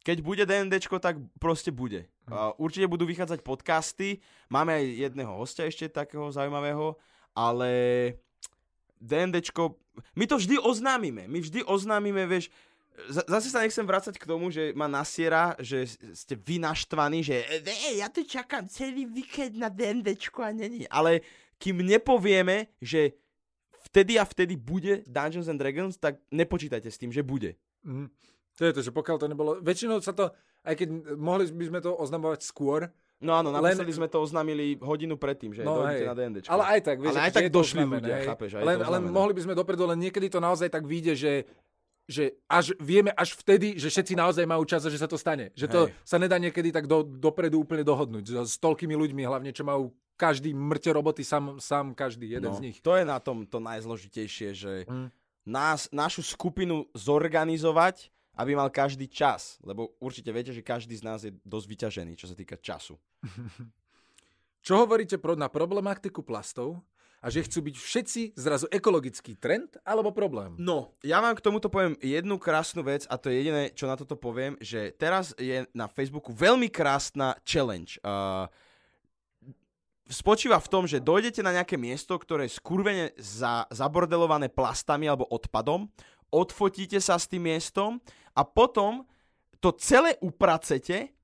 [0.07, 2.07] keď bude DNDčko, tak proste bude.
[2.31, 6.95] Uh, určite budú vychádzať podcasty, máme aj jedného hostia ešte takého zaujímavého,
[7.35, 7.71] ale
[9.03, 9.75] DNDčko,
[10.15, 12.55] my to vždy oznámime, my vždy oznámime, vieš,
[13.11, 18.01] zase sa nechcem vrácať k tomu, že ma nasiera, že ste vy naštvaní, že e,
[18.01, 20.89] ja tu čakám celý víkend na DNDčko a není.
[20.89, 21.21] Ale
[21.61, 23.17] kým nepovieme, že
[23.97, 27.57] vtedy a vtedy bude Dungeons and Dragons, tak nepočítajte s tým, že bude.
[27.89, 28.13] Mhm.
[28.57, 29.51] To je to, že pokiaľ to nebolo...
[29.61, 30.33] Väčšinou sa to,
[30.65, 35.17] aj keď mohli by sme to oznamovať skôr, No áno, Len- sme to oznámili hodinu
[35.17, 36.53] predtým, že No, dojdete na DNDčko.
[36.53, 38.27] ale aj tak, vieš, Ale aj tak došli ľudia, hej.
[38.29, 41.33] chápeš, aj len, len mohli by sme dopredu, len niekedy to naozaj tak vyjde, že
[42.07, 45.51] že až vieme až vtedy, že všetci naozaj majú čas a že sa to stane.
[45.59, 45.93] Že to Hej.
[46.07, 48.47] sa nedá niekedy tak do, dopredu úplne dohodnúť.
[48.47, 52.63] S toľkými ľuďmi, hlavne čo majú každý mŕte roboty, sám, sám každý, jeden no, z
[52.63, 52.79] nich.
[52.81, 55.11] To je na tom to najzložitejšie, že Mm.
[55.45, 59.59] nás, našu skupinu zorganizovať, aby mal každý čas.
[59.67, 62.97] Lebo určite viete, že každý z nás je dosť vyťažený, čo sa týka času.
[64.67, 66.83] Čo hovoríte pro, na problematiku plastov
[67.21, 70.55] a že chcú byť všetci zrazu ekologický trend alebo problém?
[70.61, 73.97] No, ja vám k tomuto poviem jednu krásnu vec a to je jediné, čo na
[73.97, 77.99] toto poviem, že teraz je na Facebooku veľmi krásna challenge.
[78.05, 78.47] Uh,
[80.07, 85.27] spočíva v tom, že dojdete na nejaké miesto, ktoré je skurvene za, zabordelované plastami alebo
[85.33, 85.91] odpadom,
[86.31, 87.99] odfotíte sa s tým miestom
[88.37, 89.07] a potom
[89.59, 91.16] to celé upracete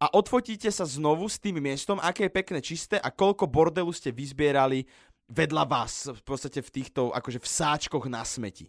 [0.00, 4.10] a odfotíte sa znovu s tým miestom, aké je pekné čisté a koľko bordelu ste
[4.10, 4.84] vyzbierali
[5.30, 8.68] vedľa vás, v podstate v týchto, akože v sáčkoch na smeti.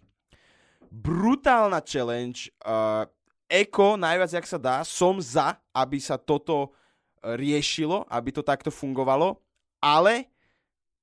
[0.87, 3.03] Brutálna challenge, uh,
[3.51, 8.71] eko, najviac jak sa dá, som za, aby sa toto uh, riešilo, aby to takto
[8.71, 9.35] fungovalo,
[9.83, 10.31] ale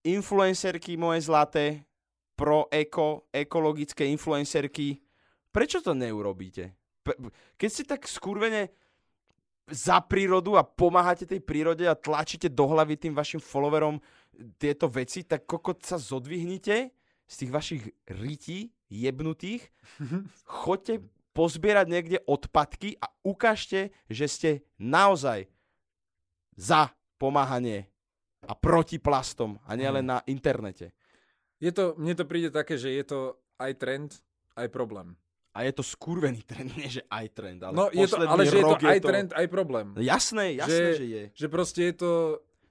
[0.06, 1.84] influencerky moje zlaté,
[2.32, 4.98] pro eko, ekologické influencerky,
[5.52, 6.74] prečo to neurobíte?
[7.54, 8.72] Keď ste tak skurvene
[9.72, 13.98] za prírodu a pomáhate tej prírode a tlačíte do hlavy tým vašim followerom
[14.60, 16.92] tieto veci, tak kokot sa zodvihnite
[17.24, 19.72] z tých vašich rytí jebnutých,
[20.44, 21.00] choďte
[21.32, 25.48] pozbierať niekde odpadky a ukážte, že ste naozaj
[26.52, 27.88] za pomáhanie
[28.44, 30.92] a proti plastom a nie len na internete.
[31.56, 33.18] Je to, mne to príde také, že je to
[33.56, 34.10] aj trend,
[34.58, 35.16] aj problém.
[35.52, 38.56] A je to skurvený trend, nie že aj trend, ale No, je to, ale že
[38.56, 39.86] je to aj trend, aj problém.
[40.00, 41.22] Jasné, jasné, že, Že- je.
[41.36, 42.10] Že proste je to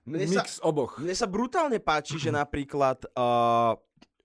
[0.09, 0.97] Mne sa, mix oboch.
[0.97, 3.77] mne sa brutálne páči, že napríklad uh,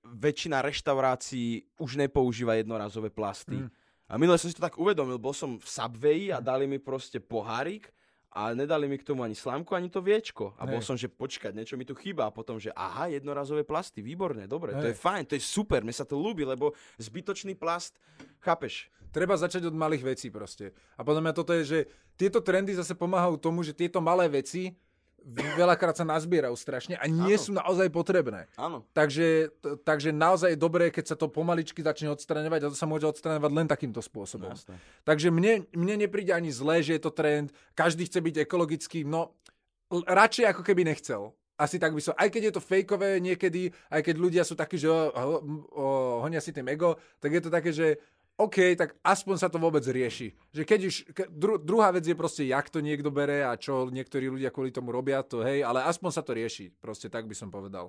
[0.07, 3.61] väčšina reštaurácií už nepoužíva jednorazové plasty.
[3.61, 3.69] Mm.
[4.07, 7.19] A minule som si to tak uvedomil, bol som v Subwayi a dali mi proste
[7.19, 7.91] pohárik
[8.37, 10.53] a nedali mi k tomu ani slámku, ani to viečko.
[10.61, 10.93] A bol Hej.
[10.93, 12.29] som, že počkať, niečo mi tu chýba.
[12.29, 15.01] A potom, že aha, jednorazové plasty, výborné, dobre, to je Hej.
[15.01, 17.97] fajn, to je super, mne sa to ľúbi, lebo zbytočný plast,
[18.45, 18.93] chápeš?
[19.09, 20.77] Treba začať od malých vecí proste.
[20.95, 21.79] A podľa mňa toto je, že
[22.21, 24.77] tieto trendy zase pomáhajú tomu, že tieto malé veci
[25.27, 27.43] veľakrát sa nazbierajú strašne a nie Áno.
[27.43, 28.47] sú naozaj potrebné.
[28.55, 28.87] Áno.
[28.95, 32.87] Takže, t- takže naozaj je dobré, keď sa to pomaličky začne odstraňovať a to sa
[32.87, 34.55] môže odstraňovať len takýmto spôsobom.
[34.55, 34.79] Jasné.
[35.03, 39.35] Takže mne, mne nepríde ani zlé, že je to trend, každý chce byť ekologický, no
[39.91, 41.35] radšej ako keby nechcel.
[41.57, 44.77] Asi tak by som, aj keď je to fejkové niekedy, aj keď ľudia sú takí,
[44.77, 45.25] že o, o,
[45.73, 45.85] o,
[46.21, 47.97] honia si tým ego, tak je to také, že
[48.37, 50.37] OK, tak aspoň sa to vôbec rieši.
[50.53, 53.89] Že keď už, ke, dru, druhá vec je proste, jak to niekto bere a čo
[53.89, 56.69] niektorí ľudia kvôli tomu robia, to hej, ale aspoň sa to rieši.
[56.77, 57.89] Proste tak by som povedal.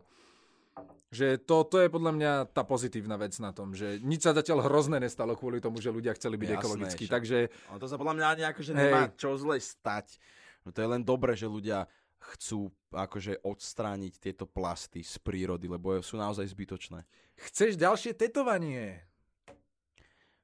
[1.11, 4.71] Že to, to je podľa mňa tá pozitívna vec na tom, že nič sa zatiaľ
[4.71, 7.05] hrozné nestalo kvôli tomu, že ľudia chceli byť Jasné, ekologickí.
[7.11, 7.37] Takže
[7.67, 8.79] Ale to sa podľa mňa ani akože Hej.
[8.79, 10.15] nemá čo zle stať.
[10.63, 11.91] No to je len dobré, že ľudia
[12.35, 17.03] chcú akože odstrániť tieto plasty z prírody, lebo sú naozaj zbytočné.
[17.35, 19.07] chceš ďalšie tetovanie?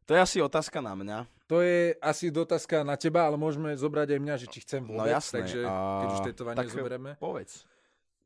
[0.06, 1.18] To je asi otázka na mňa.
[1.48, 5.06] To je asi dotazka na teba, ale môžeme zobrať aj mňa, že či chcem vôbec.
[5.06, 5.44] No jasné.
[5.44, 5.74] Takže a...
[6.02, 7.12] keď už tetovanie tak zoberieme.
[7.20, 7.54] Povedz.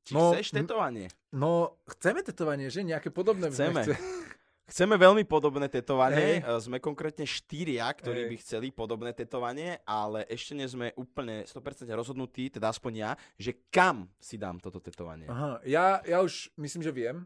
[0.07, 1.11] Či No, chceš tetovanie?
[1.36, 2.80] No, chceme tetovanie, že?
[2.88, 3.84] Nejaké podobné Chceme.
[3.84, 3.99] chce-
[4.67, 6.43] Chceme veľmi podobné tetovanie.
[6.43, 6.43] Hej.
[6.43, 8.30] E, Sme konkrétne štyria, ktorí Hej.
[8.32, 13.55] by chceli podobné tetovanie, ale ešte nie sme úplne 100% rozhodnutí, teda aspoň ja, že
[13.71, 15.23] kam si dám toto tetovanie.
[15.32, 17.23] Aha, ja, ja už myslím, že viem.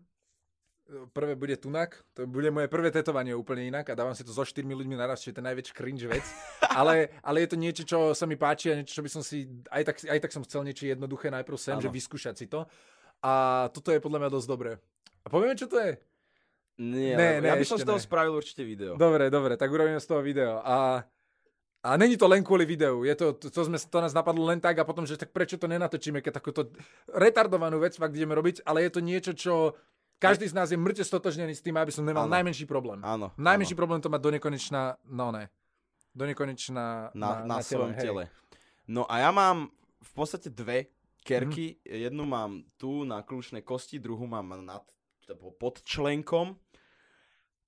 [0.92, 4.44] Prvé bude tunak, to bude moje prvé tetovanie úplne inak a dávam si to so
[4.44, 6.26] štyrmi ľuďmi naraz, čo je ten najväčší cringe vec.
[6.80, 9.48] ale, ale je to niečo, čo sa mi páči a niečo, čo by som si,
[9.72, 11.84] aj tak, aj tak som chcel niečo jednoduché najprv sem, Áno.
[11.84, 12.68] že vyskúšať si to.
[13.24, 14.72] A toto je podľa mňa dosť dobré.
[15.24, 15.96] A povieme, čo to je?
[16.82, 18.04] Nie, Ne, ne, ja by som z toho ne.
[18.04, 19.00] spravil určite video.
[19.00, 20.60] Dobre, dobre, tak urobíme z toho video.
[20.66, 21.08] A,
[21.86, 23.06] a není to len kvôli videu.
[23.08, 25.56] Je to, to, to, sme, to nás napadlo len tak a potom, že tak prečo
[25.56, 26.74] to nenatočíme, keď takúto
[27.08, 29.54] retardovanú vec fakt ideme robiť, ale je to niečo, čo
[30.22, 32.34] každý z nás je mŕte stotožnený s tým, aby som nemal Áno.
[32.38, 33.02] najmenší problém.
[33.02, 33.34] Áno.
[33.42, 33.82] Najmenší áno.
[33.82, 35.50] problém to mať do nekonečna, no ne,
[36.14, 38.04] do nekonečna na, na, na svojom hej.
[38.06, 38.24] tele.
[38.86, 40.94] No a ja mám v podstate dve
[41.26, 41.78] kerky.
[41.86, 44.86] Jednu mám tu na kľúčnej kosti, druhú mám nad,
[45.58, 46.58] pod členkom.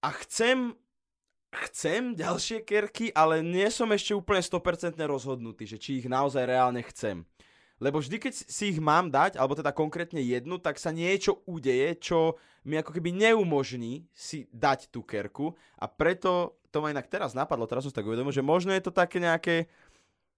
[0.03, 0.75] A chcem,
[1.69, 6.83] chcem ďalšie kerky, ale nie som ešte úplne 100% rozhodnutý, že či ich naozaj reálne
[6.83, 7.23] chcem.
[7.83, 11.99] Lebo vždy, keď si ich mám dať, alebo teda konkrétne jednu, tak sa niečo udeje,
[11.99, 17.35] čo mi ako keby neumožní si dať tú kerku a preto to ma inak teraz
[17.35, 19.67] napadlo, teraz som si tak uvedomil, že možno je to také nejaké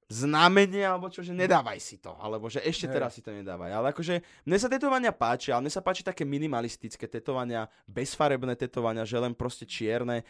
[0.06, 2.94] znamenie, alebo čo, že nedávaj si to, alebo že ešte Hej.
[2.94, 3.74] teraz si to nedávaj.
[3.74, 9.02] Ale akože mne sa tetovania páči, ale mne sa páči také minimalistické tetovania, bezfarebné tetovania,
[9.02, 10.22] že len proste čierne,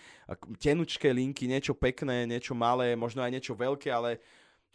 [0.63, 4.23] tenučké linky, niečo pekné, niečo malé, možno aj niečo veľké, ale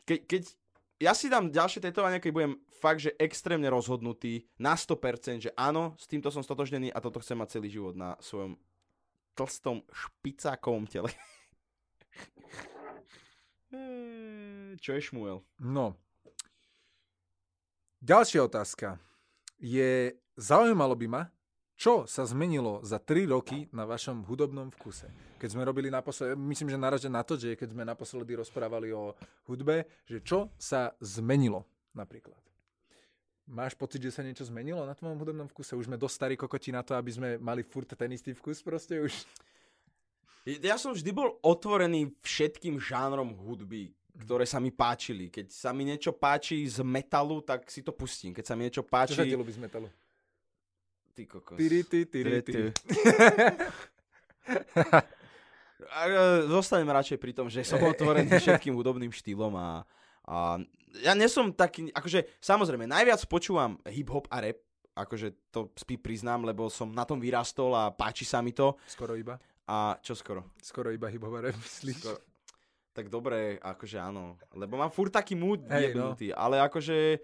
[0.05, 0.53] ke, keď
[1.01, 5.97] ja si dám ďalšie tetovania, keď budem fakt, že extrémne rozhodnutý na 100%, že áno,
[5.97, 8.61] s týmto som stotožnený a toto chcem mať celý život na svojom
[9.33, 11.09] tlstom špicákovom tele.
[14.85, 15.41] Čo je šmuel?
[15.57, 15.97] No.
[18.05, 19.01] Ďalšia otázka.
[19.57, 21.23] Je, zaujímalo by ma,
[21.81, 25.09] čo sa zmenilo za 3 roky na vašom hudobnom vkuse?
[25.41, 29.17] Keď sme robili naposledy, myslím, že naražia na to, že keď sme naposledy rozprávali o
[29.49, 31.65] hudbe, že čo sa zmenilo
[31.97, 32.37] napríklad?
[33.49, 35.73] Máš pocit, že sa niečo zmenilo na tvojom hudobnom vkuse?
[35.73, 39.01] Už sme dosť starí kokoti na to, aby sme mali furt ten istý vkus proste
[39.01, 39.17] už.
[40.61, 43.89] Ja som vždy bol otvorený všetkým žánrom hudby,
[44.21, 45.33] ktoré sa mi páčili.
[45.33, 48.37] Keď sa mi niečo páči z metalu, tak si to pustím.
[48.37, 49.57] Keď sa mi niečo Čo sa ti páči...
[49.57, 49.89] z metalu?
[51.15, 51.59] Ty kokos.
[51.59, 52.71] Tyri, ty, tyri, ty.
[55.91, 56.07] A,
[56.47, 59.83] Zostanem radšej pri tom, že som otvorený všetkým hudobným štýlom a,
[60.29, 60.61] a
[61.03, 64.61] ja nie som taký, akože samozrejme, najviac počúvam hip-hop a rap,
[64.95, 68.77] akože to spí priznám, lebo som na tom vyrastol a páči sa mi to.
[68.87, 69.41] Skoro iba.
[69.71, 70.51] A čo skoro?
[70.61, 72.03] Skoro iba hip rap, myslíš?
[72.03, 72.19] Skoro.
[72.91, 74.35] Tak dobre, akože áno.
[74.51, 77.23] Lebo mám furt taký mood Hej, vyjebnutý, ale akože...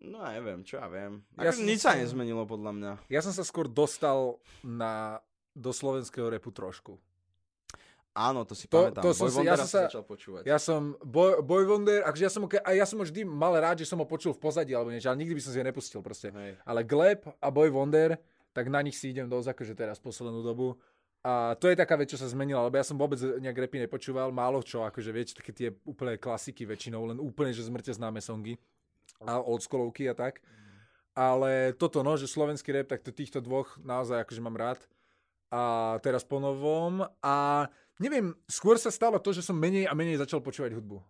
[0.00, 1.20] No neviem, čo ja viem.
[1.36, 2.92] Ja Ako, nič sa- nezmenilo podľa mňa.
[3.08, 5.20] Ja som sa skôr dostal na,
[5.52, 6.96] do slovenského repu trošku.
[8.10, 9.02] Áno, to si To- pamätám.
[9.06, 10.42] to som Boy si- ja som sa- začal počúvať.
[10.42, 13.78] Ja som Boy, Boy Wonder, akože ja som, a ja som ho vždy mal rád,
[13.78, 16.02] že som ho počul v pozadí alebo niečo, ale nikdy by som si ho nepustil
[16.02, 16.32] proste.
[16.32, 16.58] Hej.
[16.66, 18.18] Ale Gleb a Boy Wonder,
[18.50, 20.74] tak na nich si idem dosť akože teraz poslednú dobu.
[21.22, 24.32] A to je taká vec, čo sa zmenila, lebo ja som vôbec nejak repy nepočúval,
[24.32, 28.56] málo čo, akože viete, také tie úplné klasiky väčšinou, len úplne, že zmrte známe songy
[29.24, 30.40] a oldschoolovky a tak.
[31.12, 34.80] Ale toto, no, že slovenský rap, tak to týchto dvoch naozaj akože mám rád.
[35.50, 37.02] A teraz po novom.
[37.20, 37.66] A
[37.98, 41.02] neviem, skôr sa stalo to, že som menej a menej začal počúvať hudbu.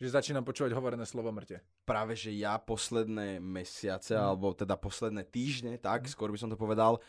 [0.00, 1.60] Že začínam počúvať hovorené slovo mŕte.
[1.88, 4.22] Práve, že ja posledné mesiace, Mhm.
[4.22, 7.00] alebo teda posledné týždne, tak, skôr by som to povedal,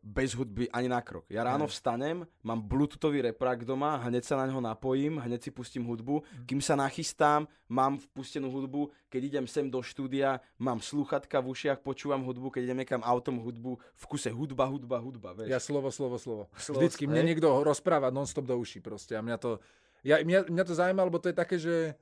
[0.00, 1.28] bez hudby ani na krok.
[1.28, 5.84] Ja ráno vstanem, mám bluetoothový reprák doma, hneď sa na neho napojím, hneď si pustím
[5.84, 6.44] hudbu, Mhm.
[6.48, 11.84] kým sa nachystám, mám vpustenú hudbu, keď idem sem do štúdia, mám sluchatka v ušiach,
[11.84, 15.52] počúvam hudbu, keď idem niekam autom hudbu, v kuse hudba, hudba, hudba, vieš.
[15.52, 16.48] Ja slovo, slovo, slovo.
[16.56, 17.28] Slovo, Vždycky mne hej.
[17.36, 19.60] niekto rozpráva non-stop do uší proste a mňa to,
[20.00, 21.92] ja, mňa, mňa to zaujíma, lebo to je také, že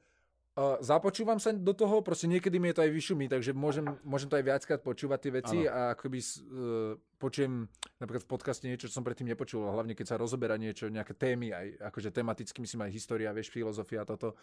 [0.59, 4.27] uh, započúvam sa do toho, proste niekedy mi je to aj vyšumí, takže môžem, môžem
[4.27, 5.71] to aj viackrát počúvať tie veci Áno.
[5.71, 7.71] a akoby uh, počujem
[8.03, 11.55] napríklad v podcaste niečo, čo som predtým nepočul, hlavne keď sa rozoberá niečo, nejaké témy,
[11.55, 14.35] aj akože tematicky, myslím aj história, vieš, filozofia a toto,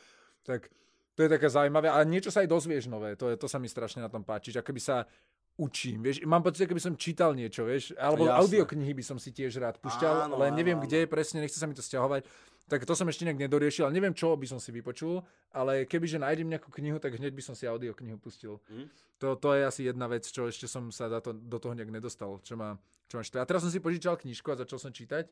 [0.47, 0.71] tak
[1.15, 3.67] to je také zaujímavé a niečo sa aj dozvieš nové, to, je, to sa mi
[3.67, 5.07] strašne na tom páči, že akoby sa
[5.55, 9.55] učím, vieš, mám pocit, keby som čítal niečo, vieš, alebo audioknihy by som si tiež
[9.55, 10.83] rád pušťal, Áno, ale neviem áno.
[10.83, 12.27] kde presne, nechce sa mi to stiahovať,
[12.65, 15.21] tak to som ešte nejak nedoriešil, ale neviem, čo by som si vypočul,
[15.53, 18.57] ale kebyže nájdem nejakú knihu, tak hneď by som si audioknihu pustil.
[18.69, 18.85] Mhm.
[19.21, 21.93] To, to je asi jedna vec, čo ešte som sa za to, do toho nejak
[21.93, 22.75] nedostal, čo ma,
[23.07, 23.39] čo ma štve.
[23.39, 25.29] A teraz som si požičal knižku a začal som čítať,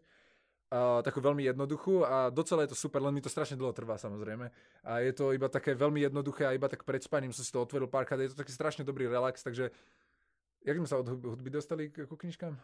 [0.74, 3.98] uh, takú veľmi jednoduchú a docela je to super, len mi to strašne dlho trvá
[3.98, 4.50] samozrejme.
[4.88, 7.62] A je to iba také veľmi jednoduché a iba tak pred spaním som si to
[7.62, 9.70] otvoril párkrát, je to taký strašne dobrý relax, takže
[10.64, 12.55] Jak sme sa od hudby- dostali k, ku knižkám?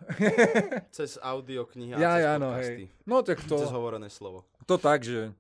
[0.95, 2.85] Cez audio knihy a ja, cez ja, no, podcasty.
[2.87, 3.03] hej.
[3.03, 4.47] No tak to, Cez hovorené slovo.
[4.63, 5.35] to tak, že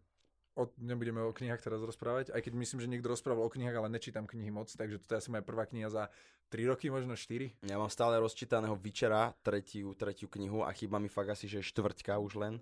[0.59, 3.87] o, nebudeme o knihách teraz rozprávať, aj keď myslím, že niekto rozprával o knihách, ale
[3.87, 6.11] nečítam knihy moc, takže toto je asi moja prvá kniha za
[6.51, 7.63] 3 roky, možno 4.
[7.63, 12.19] Ja mám stále rozčítaného Vyčera, tretiu, tretiu knihu a chýba mi fakt asi, že štvrťka
[12.19, 12.59] už len.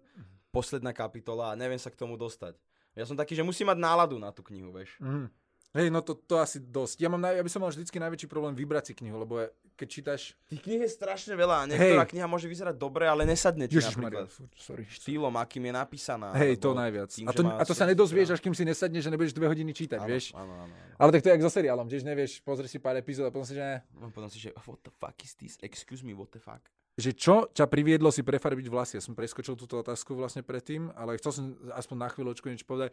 [0.53, 2.53] Posledná kapitola a neviem sa k tomu dostať.
[2.93, 4.93] Ja som taký, že musím mať náladu na tú knihu, vieš.
[5.01, 5.29] Mm.
[5.75, 7.03] Hej, no to, to asi dosť.
[7.03, 9.45] Ja, mám, ja by som mal vždycky najväčší problém vybrať si knihu, lebo
[9.77, 10.21] keď čítaš...
[10.49, 12.11] Tých knih je strašne veľa niektorá Hej.
[12.17, 14.31] kniha môže vyzerať dobre, ale nesadne ti Ježišmaria, napríklad.
[14.31, 14.87] fú, sorry.
[14.89, 16.33] Štýlom, akým je napísaná.
[16.33, 17.11] Hej, to najviac.
[17.13, 19.69] tým, A to, a to sa nedozvieš, až kým si nesadneš, že nebudeš dve hodiny
[19.75, 20.33] čítať, Áno, vieš?
[20.33, 20.95] Áno, áno, áno.
[20.97, 23.45] Ale tak to je jak so seriálom, tiež nevieš, pozri si pár epizód a potom
[23.45, 25.61] si, že, No, potom si, že what the fuck is this?
[25.61, 26.63] Excuse me, what the fuck?
[26.97, 28.97] že čo ťa priviedlo si prefarbiť vlasy.
[28.97, 31.45] Ja som preskočil túto otázku vlastne predtým, ale chcel som
[31.77, 32.89] aspoň na chvíľočku niečo povedať.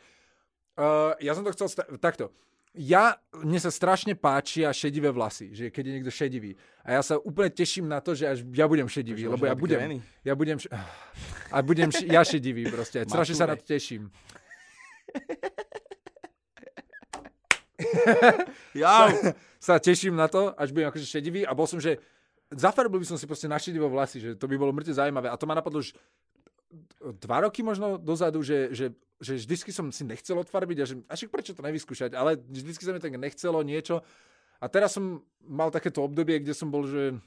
[0.76, 2.28] Uh, ja som to chcel, sta- takto.
[2.74, 6.58] Ja, mne sa strašne páčia šedivé vlasy, že keď je niekto šedivý.
[6.82, 9.78] A ja sa úplne teším na to, že až ja budem šedivý, lebo ja budem,
[9.78, 9.98] gény.
[10.26, 10.66] ja budem, š-
[11.54, 13.06] a budem š- ja šedivý proste.
[13.06, 14.10] Strašne sa na to teším.
[18.74, 19.10] Ja,
[19.58, 21.98] sa teším na to, až budem akože šedivý a bol som, že
[22.50, 25.30] zafarbil by som si proste na šedivo vlasy, že to by bolo mŕte zaujímavé.
[25.30, 25.94] A to ma napadlo už
[27.22, 31.14] dva roky možno dozadu, že, že, že vždycky som si nechcel odfarbiť a že a
[31.14, 34.02] však prečo to nevyskúšať, ale vždycky sa mi tak nechcelo niečo.
[34.62, 37.18] A teraz som mal takéto obdobie, kde som bol, že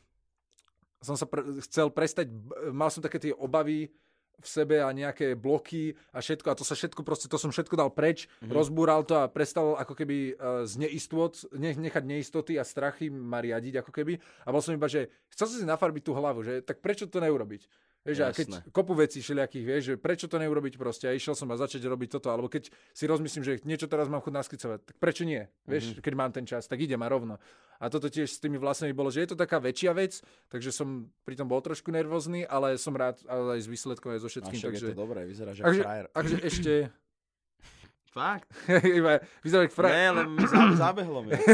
[1.04, 2.32] som sa pre, chcel prestať,
[2.74, 3.93] mal som také tie obavy
[4.38, 7.74] v sebe a nejaké bloky a všetko a to sa všetko proste, to som všetko
[7.74, 8.54] dal preč, mm-hmm.
[8.54, 13.41] rozbúral to a prestal ako keby uh, z neistot, nech, nechať neistoty a strachy ma
[13.41, 16.62] riadiť ako keby a bol som iba, že chcel som si nafarbiť tú hlavu, že
[16.62, 17.66] tak prečo to neurobiť?
[18.08, 18.72] Vieš, a keď Jasné.
[18.72, 22.16] kopu vecí všelijakých, vieš, že prečo to neurobiť proste a išiel som a začať robiť
[22.16, 25.91] toto, alebo keď si rozmyslím, že niečo teraz mám chuť naskicovať, tak prečo nie, vieš,
[25.91, 26.03] mm-hmm.
[26.08, 27.36] keď mám ten čas, tak idem a rovno.
[27.84, 31.12] A toto tiež s tými vlasmi bolo, že je to taká väčšia vec, takže som
[31.28, 34.55] pri tom bol trošku nervózny, ale som rád ale aj s výsledkom, aj so všetkým,
[34.55, 34.88] však je takže...
[34.95, 36.05] to dobré, vyzerá, že Takže, frajer.
[36.16, 36.74] takže ešte...
[38.16, 38.49] Fakt?
[38.97, 39.91] iba vyzerá, jak fra...
[39.91, 40.08] Ne,
[40.47, 41.36] za- zabehlo mi.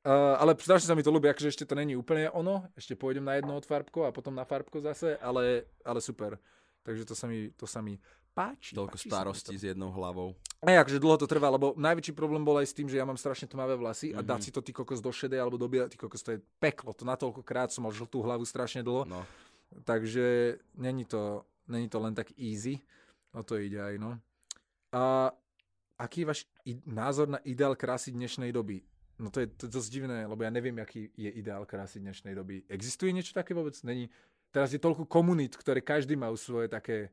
[0.00, 3.20] Uh, ale strašne sa mi to ľúbi, akože ešte to není úplne ono, ešte pôjdem
[3.20, 6.40] na jedno od farbko a potom na farbko zase, ale, ale super.
[6.80, 8.00] Takže to sa mi, to sa mi
[8.32, 8.72] páči.
[8.72, 10.32] Toľko páči starostí s jednou hlavou.
[10.32, 10.64] to.
[10.64, 13.14] Aj, akože dlho to trvá, lebo najväčší problém bol aj s tým, že ja mám
[13.14, 14.26] strašne tmavé vlasy a Mhm.
[14.26, 16.92] dať si to ty kokos do šedej alebo do bielej, ty kokos to je peklo,
[16.92, 19.20] to natoľko krát som mal žltú hlavu strašne dlho, No.
[19.84, 22.80] takže není to, není to len tak easy,
[23.30, 24.16] o to ide aj, no.
[24.90, 25.28] A
[25.96, 28.80] aký je váš i- názor na ideál krásy dnešnej doby?
[29.20, 32.64] No to je, to dosť divné, lebo ja neviem, aký je ideál krásy dnešnej doby.
[32.72, 33.76] Existuje niečo také vôbec?
[33.84, 34.08] Není.
[34.48, 37.12] Teraz je toľko komunít, ktoré každý má svoje také...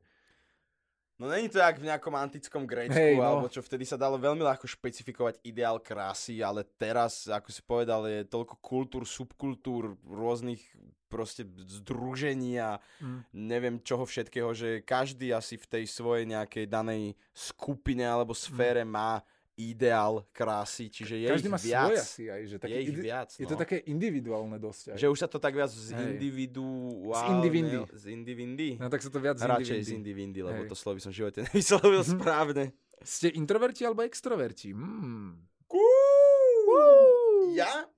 [1.18, 3.26] No není to jak v nejakom antickom Grécku, Hej, no.
[3.26, 8.06] alebo čo vtedy sa dalo veľmi ľahko špecifikovať ideál krásy, ale teraz, ako si povedal,
[8.06, 10.62] je toľko kultúr, subkultúr, rôznych
[11.10, 13.20] proste združení a Mm.
[13.34, 19.24] neviem čoho všetkého, že každý asi v tej svojej nejakej danej skupine alebo sfére má
[19.58, 21.82] ideál krásy, čiže je každý ich má viac.
[21.84, 22.40] svoj asi aj.
[22.46, 23.60] Že také je ich ide- viac, Je to no.
[23.60, 24.84] také individuálne dosť.
[24.88, 24.96] Aj.
[24.96, 25.98] Že už sa to tak viac z Hej.
[26.14, 27.18] individuálne...
[27.18, 27.76] Z indivindy.
[27.92, 28.68] Z indivindy.
[28.76, 29.92] No tak sa to viac z Radšej z indivindy.
[29.92, 30.70] indivindy, lebo Hej.
[30.70, 32.10] to slovo som v živote nevyslovil Mhm.
[32.14, 32.64] správne.
[33.00, 34.70] Ste introverti alebo extroverti?
[34.70, 35.42] Mm.
[37.52, 37.90] Ja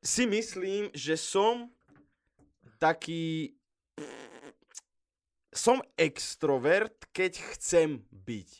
[0.00, 1.66] si myslím, že som
[2.78, 3.54] taký...
[5.50, 8.50] Som extrovert, keď chcem byť.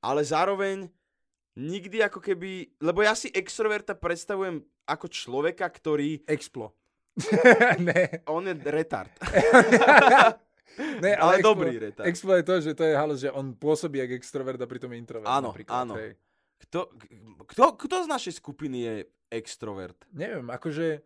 [0.00, 0.86] Ale zároveň
[1.60, 2.80] nikdy ako keby...
[2.80, 6.24] Lebo ja si extroverta predstavujem ako človeka, ktorý...
[6.24, 6.72] Explo.
[7.84, 8.24] ne.
[8.32, 9.12] On je retard.
[11.04, 12.06] ne, ale expo- dobrý retard.
[12.08, 14.98] Expo je to, že to je halo, že on pôsobí ako extrovert a pritom je
[14.98, 15.28] introvert.
[15.28, 15.94] Áno, áno.
[16.00, 16.16] Hej.
[16.68, 16.92] Kto,
[17.50, 18.94] kto, kto z našej skupiny je
[19.32, 19.96] extrovert?
[20.12, 21.00] Neviem, akože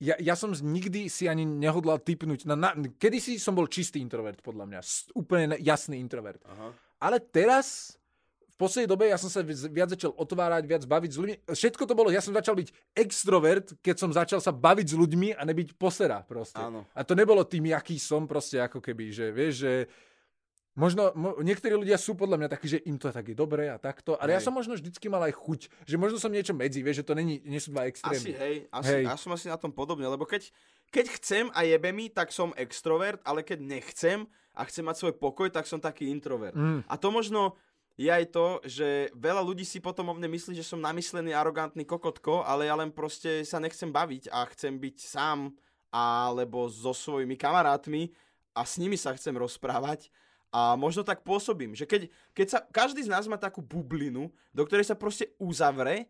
[0.00, 2.48] ja, ja som nikdy si ani nehodlal typnúť.
[2.48, 4.80] Na, na, kedysi som bol čistý introvert, podľa mňa.
[4.80, 6.40] S- Úplne jasný introvert.
[6.48, 6.72] Aha.
[7.04, 7.99] Ale teraz,
[8.60, 11.36] poslednej dobe, ja som sa vi- viac začal otvárať, viac baviť s ľuďmi.
[11.48, 15.32] Všetko to bolo, ja som začal byť extrovert, keď som začal sa baviť s ľuďmi
[15.32, 16.60] a nebyť posera proste.
[16.60, 16.84] Áno.
[16.92, 19.72] A to nebolo tým, aký som proste, ako keby, že vieš, že
[20.78, 23.76] Možno, mo, niektorí ľudia sú podľa mňa takí, že im to tak je dobré a
[23.76, 24.46] takto, ale ja Hej.
[24.46, 27.42] som možno vždycky mal aj chuť, že možno som niečo medzi, vieš, že to není,
[27.42, 28.30] nie sú dva Asi extrémy.
[28.38, 29.02] hej, asi, Hej.
[29.10, 30.46] ja som asi na tom podobne, lebo keď,
[30.94, 35.14] keď chcem a jebe mi, tak som extrovert, ale keď nechcem a chcem mať svoj
[35.18, 36.54] pokoj, tak som taký introvert.
[36.54, 36.86] Mm.
[36.86, 37.58] A to možno
[38.00, 41.84] je aj to, že veľa ľudí si potom o mne myslí, že som namyslený, arogantný
[41.84, 45.52] kokotko, ale ja len proste sa nechcem baviť a chcem byť sám
[45.92, 48.08] alebo so svojimi kamarátmi
[48.56, 50.08] a s nimi sa chcem rozprávať.
[50.48, 54.62] A možno tak pôsobím, že keď, keď sa, každý z nás má takú bublinu, do
[54.64, 56.08] ktorej sa proste uzavre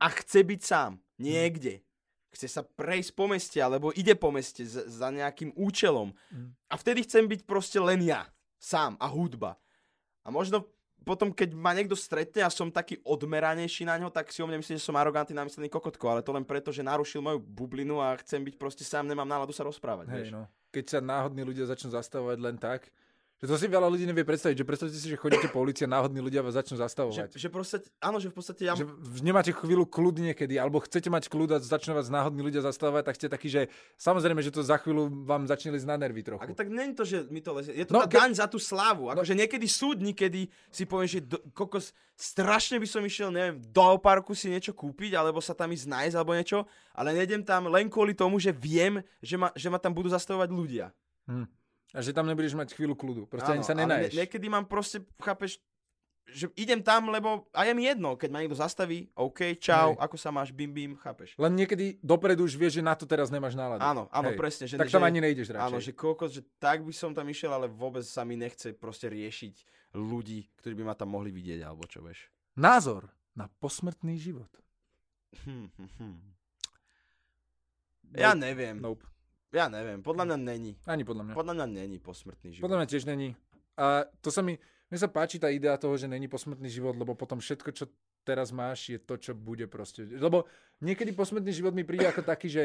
[0.00, 0.96] a chce byť sám.
[1.20, 1.84] Niekde.
[2.32, 6.16] Chce sa prejsť po meste, alebo ide po meste za, za nejakým účelom.
[6.32, 6.50] Mm.
[6.66, 8.24] A vtedy chcem byť proste len ja.
[8.56, 9.60] Sám a hudba.
[10.26, 10.66] A možno
[11.06, 14.58] potom, keď ma niekto stretne a som taký odmeranejší na ňo, tak si o mne
[14.58, 18.18] myslí, že som arogantný, namyslený kokotko, ale to len preto, že narušil moju bublinu a
[18.18, 20.10] chcem byť proste sám, nemám náladu sa rozprávať.
[20.10, 20.34] Hej, vieš.
[20.34, 20.50] no.
[20.74, 22.90] Keď sa náhodní ľudia začnú zastavovať len tak,
[23.36, 25.88] že to si veľa ľudí nevie predstaviť, že predstavte si, že chodíte po ulici a
[25.88, 27.30] náhodní ľudia vás začnú Že, zastavovať.
[27.36, 28.72] že proste, áno, že v podstate ja...
[28.72, 28.88] Že
[29.20, 33.14] nemáte chvíľu kľud niekedy, alebo chcete mať kľud a začnú vás náhodní ľudia zastavovať, tak
[33.20, 33.68] ste takí, že
[34.00, 36.48] samozrejme, že to za chvíľu vám začne ísť na nervy trochu.
[36.48, 37.76] Ako, tak není to, že mi to lezie.
[37.76, 39.12] Je to No, no, tá ke- daň za tú slávu.
[39.12, 43.60] Akože niekedy sú dni, kedy si poviem, že do, kokos, strašne by som išiel, neviem,
[43.60, 46.64] do parku si niečo kúpiť, alebo sa tam ísť nájsť, alebo niečo,
[46.96, 50.48] ale nejdem tam len kvôli tomu, že viem, že ma, že ma tam budú zastavovať
[50.48, 50.88] ľudia.
[51.28, 51.44] Hm.
[51.96, 53.24] A že tam nebudeš mať chvíľu kľudu.
[53.24, 54.12] Proste ani sa nenaješ.
[54.12, 55.56] nie- niekedy mám proste, chápeš,
[56.26, 60.02] že idem tam, lebo a je mi jedno, keď ma niekto zastaví, OK, čau, Hej.
[60.02, 61.38] ako sa máš, bim, bim, chápeš.
[61.38, 63.80] Len niekedy dopredu už vieš, že na to teraz nemáš náladu.
[63.80, 64.36] Áno, áno, Hej.
[64.36, 64.64] presne.
[64.66, 65.66] Že, tak že, tam ani nejdeš radšej.
[65.70, 69.06] Áno, že kokos, že tak by som tam išiel, ale vôbec sa mi nechce proste
[69.08, 69.54] riešiť
[69.96, 72.26] ľudí, ktorí by ma tam mohli vidieť, alebo čo vieš.
[72.58, 73.06] Názor
[73.38, 74.50] na posmrtný život.
[75.46, 76.16] Hm, hm, hm.
[78.16, 79.04] Ja neviem, Nope.
[79.54, 80.72] Ja neviem, podľa mňa není.
[80.86, 81.34] Ani podľa mňa.
[81.34, 82.64] Podľa mňa není posmrtný život.
[82.66, 83.28] Podľa mňa tiež není.
[83.76, 84.56] A to sa mi,
[84.88, 87.84] mne sa páči tá idea toho, že není posmrtný život, lebo potom všetko, čo
[88.26, 90.02] teraz máš, je to, čo bude proste.
[90.02, 90.50] Lebo
[90.82, 92.64] niekedy posmrtný život mi príde ako taký, že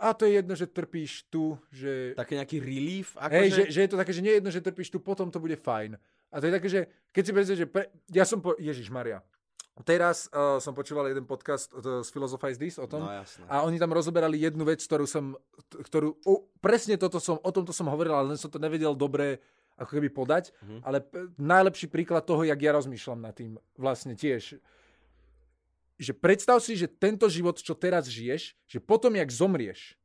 [0.00, 2.16] a to je jedno, že trpíš tu, že...
[2.16, 3.36] Taký nejaký relief, akože...
[3.36, 5.36] Hej, že, že, je to také, že nie je jedno, že trpíš tu, potom to
[5.36, 6.00] bude fajn.
[6.32, 6.80] A to je také, že
[7.12, 8.56] keď si predstavíš, že pre, ja som po...
[8.56, 9.20] Ježiš Maria.
[9.82, 13.02] Teraz uh, som počúval jeden podcast uh, z Philosophize This o tom.
[13.02, 13.42] No jasné.
[13.46, 15.32] A oni tam rozoberali jednu vec, ktorú som,
[15.66, 18.92] t- ktorú, o, presne toto som, o tomto som hovoril, ale len som to nevedel
[18.92, 19.40] dobre
[19.74, 20.78] ako keby podať, Mhm.
[20.82, 24.60] ale p- najlepší príklad toho, jak ja rozmýšľam nad tým vlastne tiež.
[25.96, 29.96] Že predstav si, že tento život, čo teraz žiješ, že potom, jak zomrieš,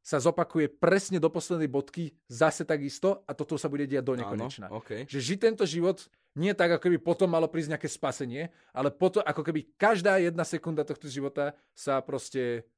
[0.00, 4.70] sa zopakuje presne do poslednej bodky zase takisto a toto sa bude diať do nekonečna.
[4.70, 5.02] Áno, okay.
[5.04, 5.98] Že žiť tento život
[6.36, 10.44] nie tak, ako keby potom malo prísť nejaké spasenie, ale potom, ako keby každá jedna
[10.44, 12.68] sekunda tohto života sa proste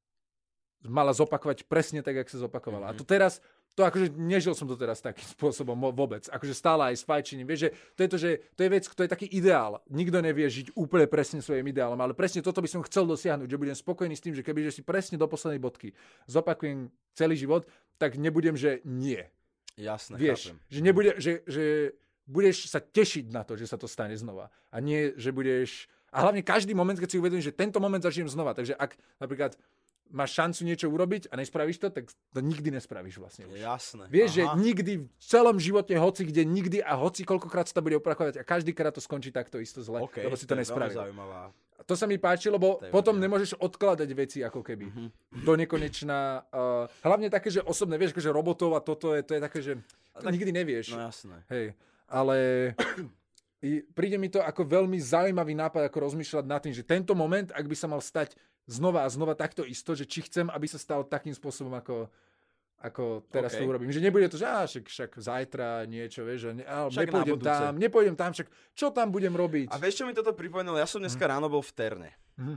[0.86, 2.94] mala zopakovať presne tak, jak sa zopakovala.
[2.94, 2.98] Mm-hmm.
[2.98, 3.42] A to teraz,
[3.74, 6.30] to akože nežil som to teraz takým spôsobom vôbec.
[6.30, 7.50] Akože stále aj s fajčením.
[7.50, 9.82] Vieš, že to je to, že to je vec, to je taký ideál.
[9.90, 13.58] Nikto nevie žiť úplne presne svojim ideálom, ale presne toto by som chcel dosiahnuť, že
[13.58, 15.90] budem spokojný s tým, že keby že si presne do poslednej bodky
[16.30, 17.66] zopakujem celý život,
[17.98, 19.26] tak nebudem, že nie.
[19.78, 20.58] Jasné, Vieš, chápem.
[20.74, 21.64] že, nebude, že, že
[22.28, 24.52] budeš sa tešiť na to, že sa to stane znova.
[24.68, 25.88] A nie, že budeš...
[26.12, 28.52] A hlavne každý moment, keď si uvedomíš, že tento moment zažijem znova.
[28.52, 29.56] Takže ak napríklad
[30.08, 33.60] máš šancu niečo urobiť a nespravíš to, tak to nikdy nespravíš vlastne už.
[33.60, 34.08] Jasné.
[34.08, 34.56] Vieš, že Aha.
[34.56, 38.44] nikdy v celom živote, hoci kde, nikdy a hoci koľkokrát sa to bude opakovať a
[38.44, 40.96] každý krát to skončí takto isto zle, OK, lebo si to nespravil.
[40.96, 41.52] zaujímavá.
[41.76, 44.86] A To sa mi páči, lebo To je potom veľmi- nemôžeš odkladať veci ako keby.
[44.88, 45.06] Mhm.
[45.44, 46.18] Do nekonečna.
[46.48, 49.72] Uh, hlavne také, že osobné, vieš, že robotov a toto je, to je také, že
[50.16, 50.96] to tak- nikdy nevieš.
[50.96, 51.44] No jasné.
[51.52, 51.76] Hej,
[52.08, 52.72] ale
[53.60, 57.52] i- príde mi to ako veľmi zaujímavý nápad, ako rozmýšľať nad tým, že tento moment,
[57.52, 58.34] ak by sa mal stať
[58.68, 62.08] znova a znova takto isto, že či chcem, aby sa stal takým spôsobom, ako,
[62.80, 63.58] ako teraz OK.
[63.60, 63.92] to urobím.
[63.92, 67.38] Že nebude to, že á, však, však zajtra niečo, vieš, že ne, á, Však nepôjdem
[67.40, 69.72] tam, nepôjdem tam, však čo tam budem robiť?
[69.72, 70.76] A vieš, čo mi toto pripomenulo?
[70.80, 72.10] Ja som dneska ráno bol v Terne.
[72.36, 72.56] Mhm.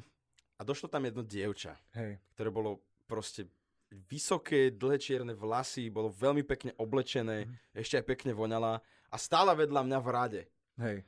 [0.59, 3.49] A došlo tam jedno dievča, Hej, ktoré bolo proste
[3.91, 8.79] vysoké, dlhé čierne vlasy, bolo veľmi pekne oblečené, ešte aj pekne voňala
[9.11, 10.41] a stála vedľa mňa v rade.
[10.79, 11.03] hej.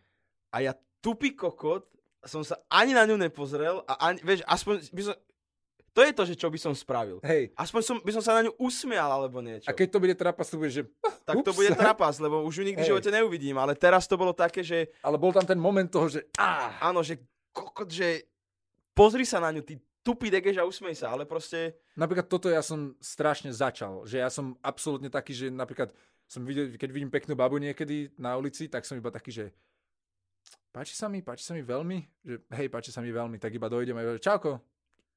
[0.54, 1.90] A ja tupý kokot
[2.24, 5.16] som sa ani na ňu nepozrel a ani, vieš, aspoň by som,
[5.94, 7.22] To je to, že čo by som spravil.
[7.22, 7.54] Hej.
[7.54, 9.70] Aspoň som, by som sa na ňu usmial alebo niečo.
[9.70, 10.90] A keď to bude trapas, to bude, že...
[11.22, 11.60] tak to ups.
[11.62, 12.92] bude trapas, lebo už ju nikdy v Hej.
[12.98, 13.62] živote neuvidím.
[13.62, 16.26] Ale teraz to bolo také, že Ale bol tam ten moment toho, že...
[16.34, 17.22] Á, áno, že
[17.54, 18.26] kokot, že
[18.98, 21.78] pozri sa na ňu, ty tupý degež a usmej sa, ale proste...
[21.94, 25.94] Napríklad toto ja som strašne začal, že ja som absolútne taký, že napríklad
[26.34, 29.46] som videl, keď vidím peknú babu niekedy na ulici, tak som iba taký, že
[30.74, 33.70] páči sa mi, páči sa mi veľmi, že hej, páči sa mi veľmi, tak iba
[33.70, 34.58] dojdem a iba, čauko,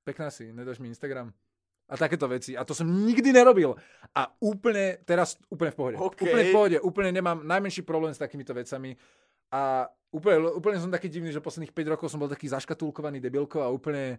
[0.04, 1.32] pekná si, nedáš mi Instagram.
[1.86, 2.58] A takéto veci.
[2.58, 3.78] A to som nikdy nerobil.
[4.10, 5.96] A úplne, teraz úplne v pohode.
[6.02, 6.18] OK.
[6.18, 6.76] Úplne v pohode.
[6.82, 8.98] Úplne nemám najmenší problém s takýmito vecami.
[9.54, 13.62] A úplne, úplne som taký divný, že posledných 5 rokov som bol taký zaškatulkovaný debilko
[13.62, 14.18] a úplne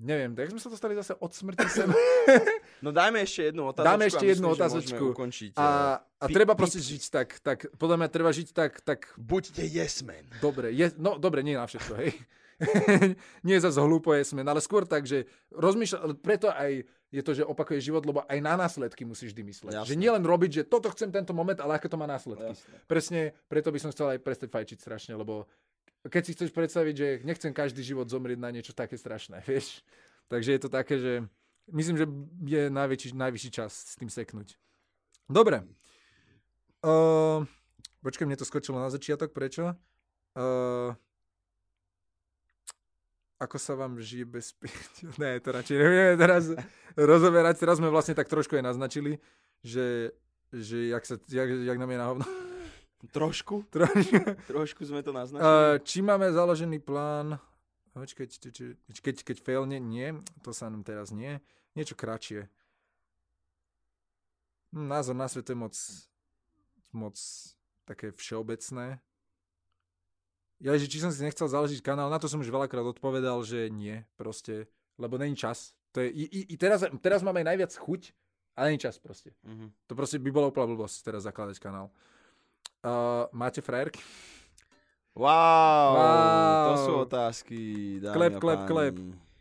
[0.00, 1.88] neviem, tak sme sa dostali zase od smrti sem.
[2.84, 5.04] No dajme ešte jednu otázočku Dáme ešte jednu myslím, že otázočku.
[5.12, 5.52] ukončiť.
[5.60, 5.68] A,
[6.00, 9.60] a Pi- treba pi- proste žiť tak, tak, podľa mňa treba žiť tak, tak Buďte
[9.68, 10.24] yes man.
[10.40, 10.72] dobre.
[10.72, 12.16] Je, no dobre, nie na všetko, hej.
[13.46, 17.82] nie zase hlúpo jesmen, ale skôr tak, že rozmýšľa, preto aj je to, že opakuje
[17.82, 19.72] život, lebo aj na následky musíš vždy mysleť.
[19.74, 19.88] Jasné.
[19.92, 22.54] Že nielen robiť, že toto chcem tento moment, ale aké to má následky.
[22.54, 22.74] Jasné.
[22.86, 23.20] Presne,
[23.50, 25.50] preto by som chcel aj prestať fajčiť strašne, lebo
[26.08, 29.84] keď si chceš predstaviť, že nechcem každý život zomrieť na niečo také strašné, vieš.
[30.32, 31.12] Takže je to také, že
[31.74, 32.06] myslím, že
[32.46, 34.56] je najväčší, najvyšší čas s tým seknúť.
[35.28, 35.66] Dobre.
[36.80, 37.44] Uh,
[38.00, 39.76] počkaj, mne to skočilo na začiatok, prečo?
[40.32, 40.96] Uh,
[43.40, 45.04] ako sa vám žije bez piť?
[45.20, 46.44] Ne, to radšej nebudeme teraz
[46.96, 47.54] rozoberať.
[47.60, 49.16] Teraz sme vlastne tak trošku aj naznačili,
[49.64, 50.12] že,
[50.52, 52.49] že jak, sa, jak, jak nám je na hovno.
[53.08, 54.20] Trošku, Trošku.
[54.44, 55.80] trošku sme to naznačili.
[55.88, 57.40] Či máme založený plán...
[57.90, 58.28] Či,
[59.02, 60.14] keď, keď failne, nie,
[60.46, 61.42] to sa nám teraz nie.
[61.74, 62.46] Niečo kratšie.
[64.70, 65.74] Hm, Názor na svet je moc,
[66.94, 67.16] moc
[67.88, 69.02] také všeobecné.
[70.60, 73.72] Ja, že či som si nechcel založiť kanál, na to som už veľakrát odpovedal, že
[73.72, 74.68] nie, proste,
[75.00, 75.72] lebo není čas.
[75.96, 78.12] To je, i, i, i teraz, teraz máme najviac chuť,
[78.54, 79.32] ale není čas proste.
[79.42, 79.72] Mhm.
[79.88, 81.88] To proste by bolo úplná blbosť teraz zakladať kanál.
[82.80, 84.00] Uh, máte frajerky?
[85.12, 86.64] Wow, Wow.
[86.64, 87.60] to sú otázky,
[88.00, 88.68] Klep, klep, páni.
[88.70, 88.94] klep.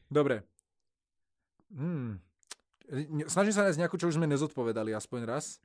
[0.09, 0.43] Dobre.
[1.71, 2.19] Hmm.
[3.29, 5.61] Snažím sa nájsť nejakú, čo už sme nezodpovedali aspoň raz.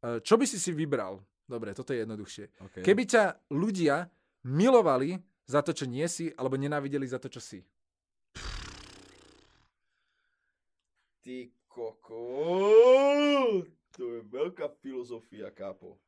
[0.00, 1.20] Uh, Čo by si si vybral?
[1.44, 2.44] Dobre, toto je jednoduchšie.
[2.70, 2.82] Okay.
[2.82, 4.08] Keby ťa ľudia
[4.42, 7.60] milovali za to, čo nie si, alebo nenávideli za to, čo si.
[11.20, 11.36] Ty
[11.68, 12.24] koko,
[13.98, 15.98] to je veľká filozofia, kápo.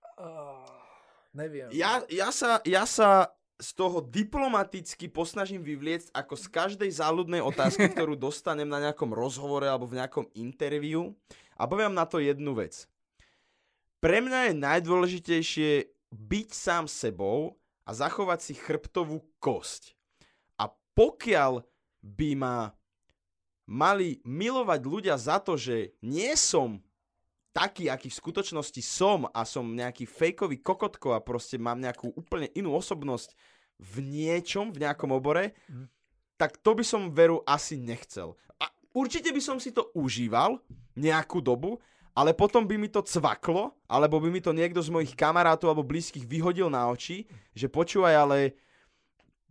[1.34, 1.74] Neviem.
[1.74, 7.90] Ja, ja, sa, ja sa z toho diplomaticky posnažím vyvliecť ako z každej záľudnej otázky,
[7.92, 11.18] ktorú dostanem na nejakom rozhovore alebo v nejakom interviu
[11.58, 12.86] a poviem na to jednu vec.
[14.00, 15.70] Pre mňa je najdôležitejšie
[16.08, 19.92] byť sám sebou a zachovať si chrbtovú kosť.
[20.56, 21.60] A pokiaľ
[22.00, 22.72] by ma
[23.68, 26.80] mali milovať ľudia za to, že nie som
[27.60, 32.48] taký, aký v skutočnosti som a som nejaký fejkový kokotko a proste mám nejakú úplne
[32.56, 33.36] inú osobnosť
[33.76, 35.84] v niečom, v nejakom obore, Mhm.
[36.40, 38.32] tak to by som veru asi nechcel.
[38.56, 40.56] A určite by som si to užíval
[40.96, 41.76] nejakú dobu,
[42.16, 45.84] ale potom by mi to cvaklo, alebo by mi to niekto z mojich kamarátov alebo
[45.84, 48.38] blízkych vyhodil na oči, že počúvaj, ale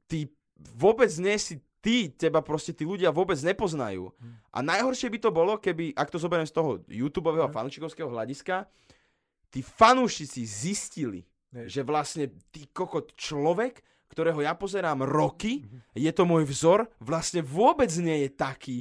[0.10, 0.28] ty
[0.76, 4.12] vôbec nie si ty, teba proste tí ľudia vôbec nepoznajú.
[4.52, 8.68] A najhoršie by to bolo, keby, ak to zoberiem z toho YouTube a fanúšikovského hľadiska,
[9.50, 11.26] tí fanúšici zistili,
[11.56, 11.80] Hej.
[11.80, 17.90] že vlastne ty kokot človek, ktorého ja pozerám roky, je to môj vzor, vlastne vôbec
[18.02, 18.78] nie je taký.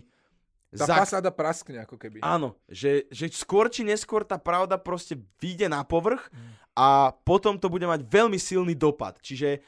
[0.69, 2.21] Tá za- fasáda praskne ako keby.
[2.21, 6.29] Áno, že, že skôr či neskôr tá pravda proste vyjde na povrch
[6.77, 9.17] a potom to bude mať veľmi silný dopad.
[9.25, 9.65] Čiže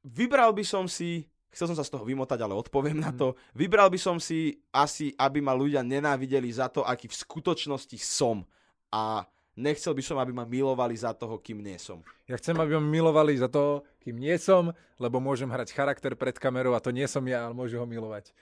[0.00, 3.86] vybral by som si, chcel som sa z toho vymotať, ale odpoviem na to, vybral
[3.86, 8.42] by som si asi, aby ma ľudia nenávideli za to, aký v skutočnosti som.
[8.90, 9.22] A
[9.54, 12.02] nechcel by som, aby ma milovali za toho, kým nie som.
[12.26, 16.34] Ja chcem, aby ma milovali za to, kým nie som, lebo môžem hrať charakter pred
[16.34, 18.34] kamerou a to nie som ja, ale môžu ho milovať.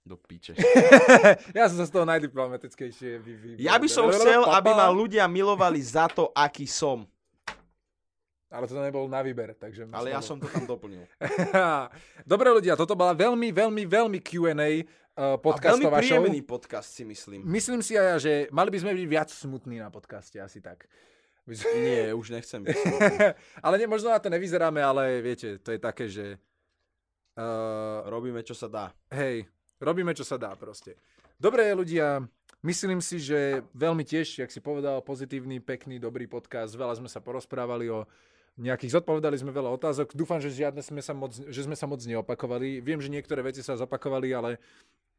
[0.00, 0.56] Do píče.
[1.58, 5.28] ja som sa z toho najdiplomatickejšie vy, vy, Ja by som chcel, aby ma ľudia
[5.28, 7.04] milovali za to, aký som.
[8.50, 9.86] Ale to nebol na výber, takže...
[9.94, 11.06] Ale ja som to tam doplnil.
[12.34, 16.18] Dobre ľudia, toto bola veľmi, veľmi, veľmi Q&A uh, A veľmi podcastová show.
[16.18, 17.46] príjemný podcast si myslím.
[17.46, 20.90] Myslím si aj ja, že mali by sme byť viac smutní na podcaste, asi tak.
[21.78, 22.74] Nie, už nechcem byť.
[23.64, 26.34] ale nie, možno na to nevyzeráme, ale viete, to je také, že...
[27.38, 28.90] Uh, Robíme, čo sa dá.
[29.14, 29.46] hej,
[29.78, 30.98] robíme, čo sa dá proste.
[31.40, 32.20] Dobre ľudia,
[32.66, 36.76] myslím si, že veľmi tiež, jak si povedal, pozitívny, pekný, dobrý podcast.
[36.76, 38.04] Veľa sme sa porozprávali o
[38.56, 40.12] nejakých, zodpovedali sme veľa otázok.
[40.12, 42.80] Dúfam, že žiadne sme sa moc, že sme sa moc neopakovali.
[42.80, 44.50] Viem, že niektoré veci sa zopakovali, ale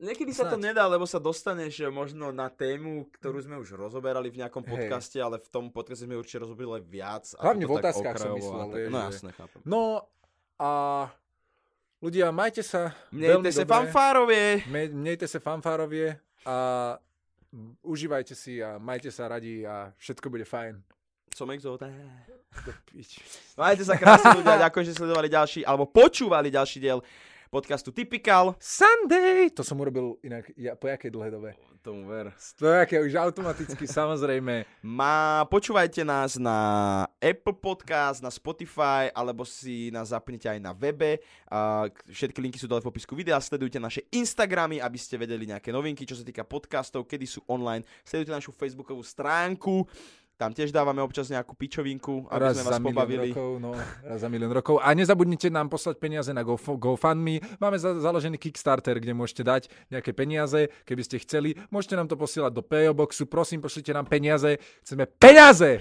[0.01, 4.41] Niekedy sa to nedá, lebo sa dostaneš možno na tému, ktorú sme už rozoberali v
[4.41, 4.71] nejakom Hej.
[4.73, 7.29] podcaste, ale v tom podcaste sme určite rozoberali viac.
[7.37, 9.61] Hlavne v otázkach som myslel, tak- No jasne, chápem.
[9.61, 9.81] No
[10.57, 10.71] a
[12.01, 13.73] ľudia, majte sa Mnejte sa dobre.
[13.77, 14.45] fanfárovie.
[14.89, 16.17] Mnejte sa fanfárovie
[16.49, 16.97] a
[17.85, 20.81] užívajte si a majte sa radi a všetko bude fajn.
[21.31, 21.47] Som.
[21.47, 23.23] Do piči.
[23.59, 26.99] Majte sa krásne ľudia, ďakujem, že sledovali ďalší, alebo počúvali ďalší diel
[27.47, 28.55] podcastu Typical.
[28.59, 29.47] Sunday!
[29.55, 31.49] To som urobil inak ja, po jakej dlhej dobe.
[31.81, 32.29] Tomu ver.
[32.61, 34.69] To je aké už automaticky, samozrejme.
[34.85, 36.57] Má, počúvajte nás na
[37.17, 41.19] Apple Podcast, na Spotify, alebo si nás zapnite aj na webe.
[41.49, 43.41] K- všetky linky sú dole v popisku videa.
[43.41, 47.81] Sledujte naše Instagramy, aby ste vedeli nejaké novinky, čo sa týka podcastov, kedy sú online.
[48.05, 49.89] Sledujte našu facebookovú stránku.
[50.41, 53.29] Tam tiež dávame občas nejakú pičovinku, aby raz sme za vás milión pobavili.
[53.29, 54.81] rokov, no, raz za milión rokov.
[54.81, 57.61] A nezabudnite nám poslať peniaze na Go, GoFundMe.
[57.61, 61.53] Máme za, založený Kickstarter, kde môžete dať nejaké peniaze, keby ste chceli.
[61.69, 63.29] Môžete nám to posielať do PO Boxu.
[63.29, 64.57] Prosím, pošlite nám peniaze.
[64.81, 65.77] Chceme peniaze!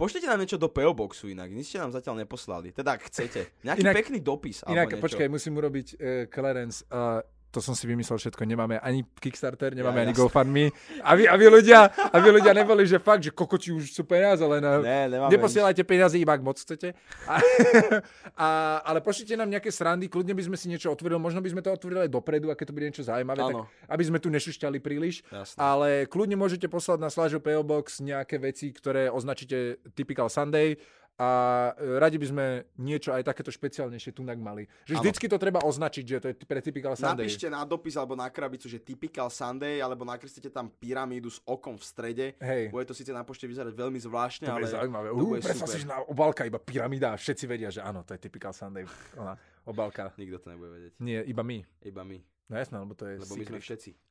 [0.00, 2.72] Pošlite nám niečo do PO Boxu inak, nič ste nám zatiaľ neposlali.
[2.72, 3.52] Teda ak chcete.
[3.60, 4.64] Nejaký Inak- pekný dopis.
[4.64, 5.04] Inak, alebo niečo.
[5.12, 6.88] počkaj, musím urobiť uh, Clarence.
[6.88, 7.20] Uh,
[7.50, 8.46] to som si vymyslel všetko.
[8.46, 10.14] Nemáme ani Kickstarter, nemáme Ja, ani.
[10.14, 10.70] GoFundMe.
[11.02, 15.28] Aby, aby, ľudia, aby ľudia neboli, že fakt, že kokoti už sú peniaze, len Ne,
[15.28, 16.94] Neposielajte peniaze iba ak moc chcete.
[17.26, 17.42] A,
[18.44, 18.48] a,
[18.86, 21.74] ale pošlite nám nejaké srandy, kľudne by sme si niečo otvorili, možno by sme to
[21.74, 25.26] otvorili aj dopredu, aké to bude niečo zaujímavé, tak, aby sme tu nešušťali príliš.
[25.34, 25.58] Jasné.
[25.58, 30.78] Ale kľudne môžete poslať na Slažo PO Box nejaké veci, ktoré označíte Typical Sunday
[31.20, 31.28] a
[31.76, 32.44] e, radi by sme
[32.80, 34.64] niečo aj takéto špeciálnejšie tu mali.
[34.88, 37.28] Že vždycky to treba označiť, že to je pre Typical Sunday.
[37.28, 41.76] Napíšte na dopis alebo na krabicu, že typical Sunday, alebo nakreslite tam pyramídu s okom
[41.76, 42.26] v strede.
[42.40, 42.72] Hej.
[42.72, 45.12] Bude to síce na pošte vyzerať veľmi zvláštne, To ale zaujímavé.
[45.12, 48.16] to Uh, bude si, že na obálka iba pyramída a všetci vedia, že áno, to
[48.16, 48.88] je Typical Sunday.
[49.20, 49.36] Ona,
[49.68, 50.16] obálka.
[50.16, 50.92] Nikto to nebude vedieť.
[51.04, 51.60] Nie, iba my.
[51.84, 52.16] Iba my.
[52.48, 54.09] No jasné, lebo to je Lebo my sme všetci.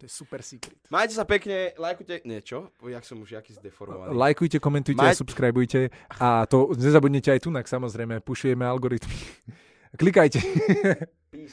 [0.00, 0.80] To je super secret.
[0.88, 2.24] Majte sa pekne, lajkujte...
[2.24, 2.72] Niečo?
[2.80, 4.16] Jak som už jaký zdeformovaný.
[4.16, 5.92] Lajkujte, komentujte a Maj- subscribujte.
[6.16, 8.24] A to nezabudnite aj tunak, samozrejme.
[8.24, 9.12] Pušujeme algoritmy.
[10.00, 10.40] Klikajte.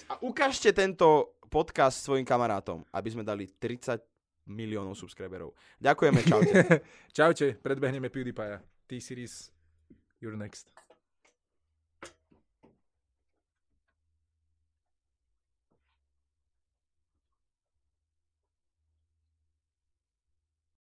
[0.07, 3.99] A ukážte tento podcast svojim kamarátom, aby sme dali 30
[4.47, 5.51] miliónov subscriberov.
[5.83, 6.55] Ďakujeme, čaute.
[7.19, 8.63] Čaute, predbehneme PewDiePie.
[8.87, 9.51] T-Series,
[10.23, 10.71] you're next.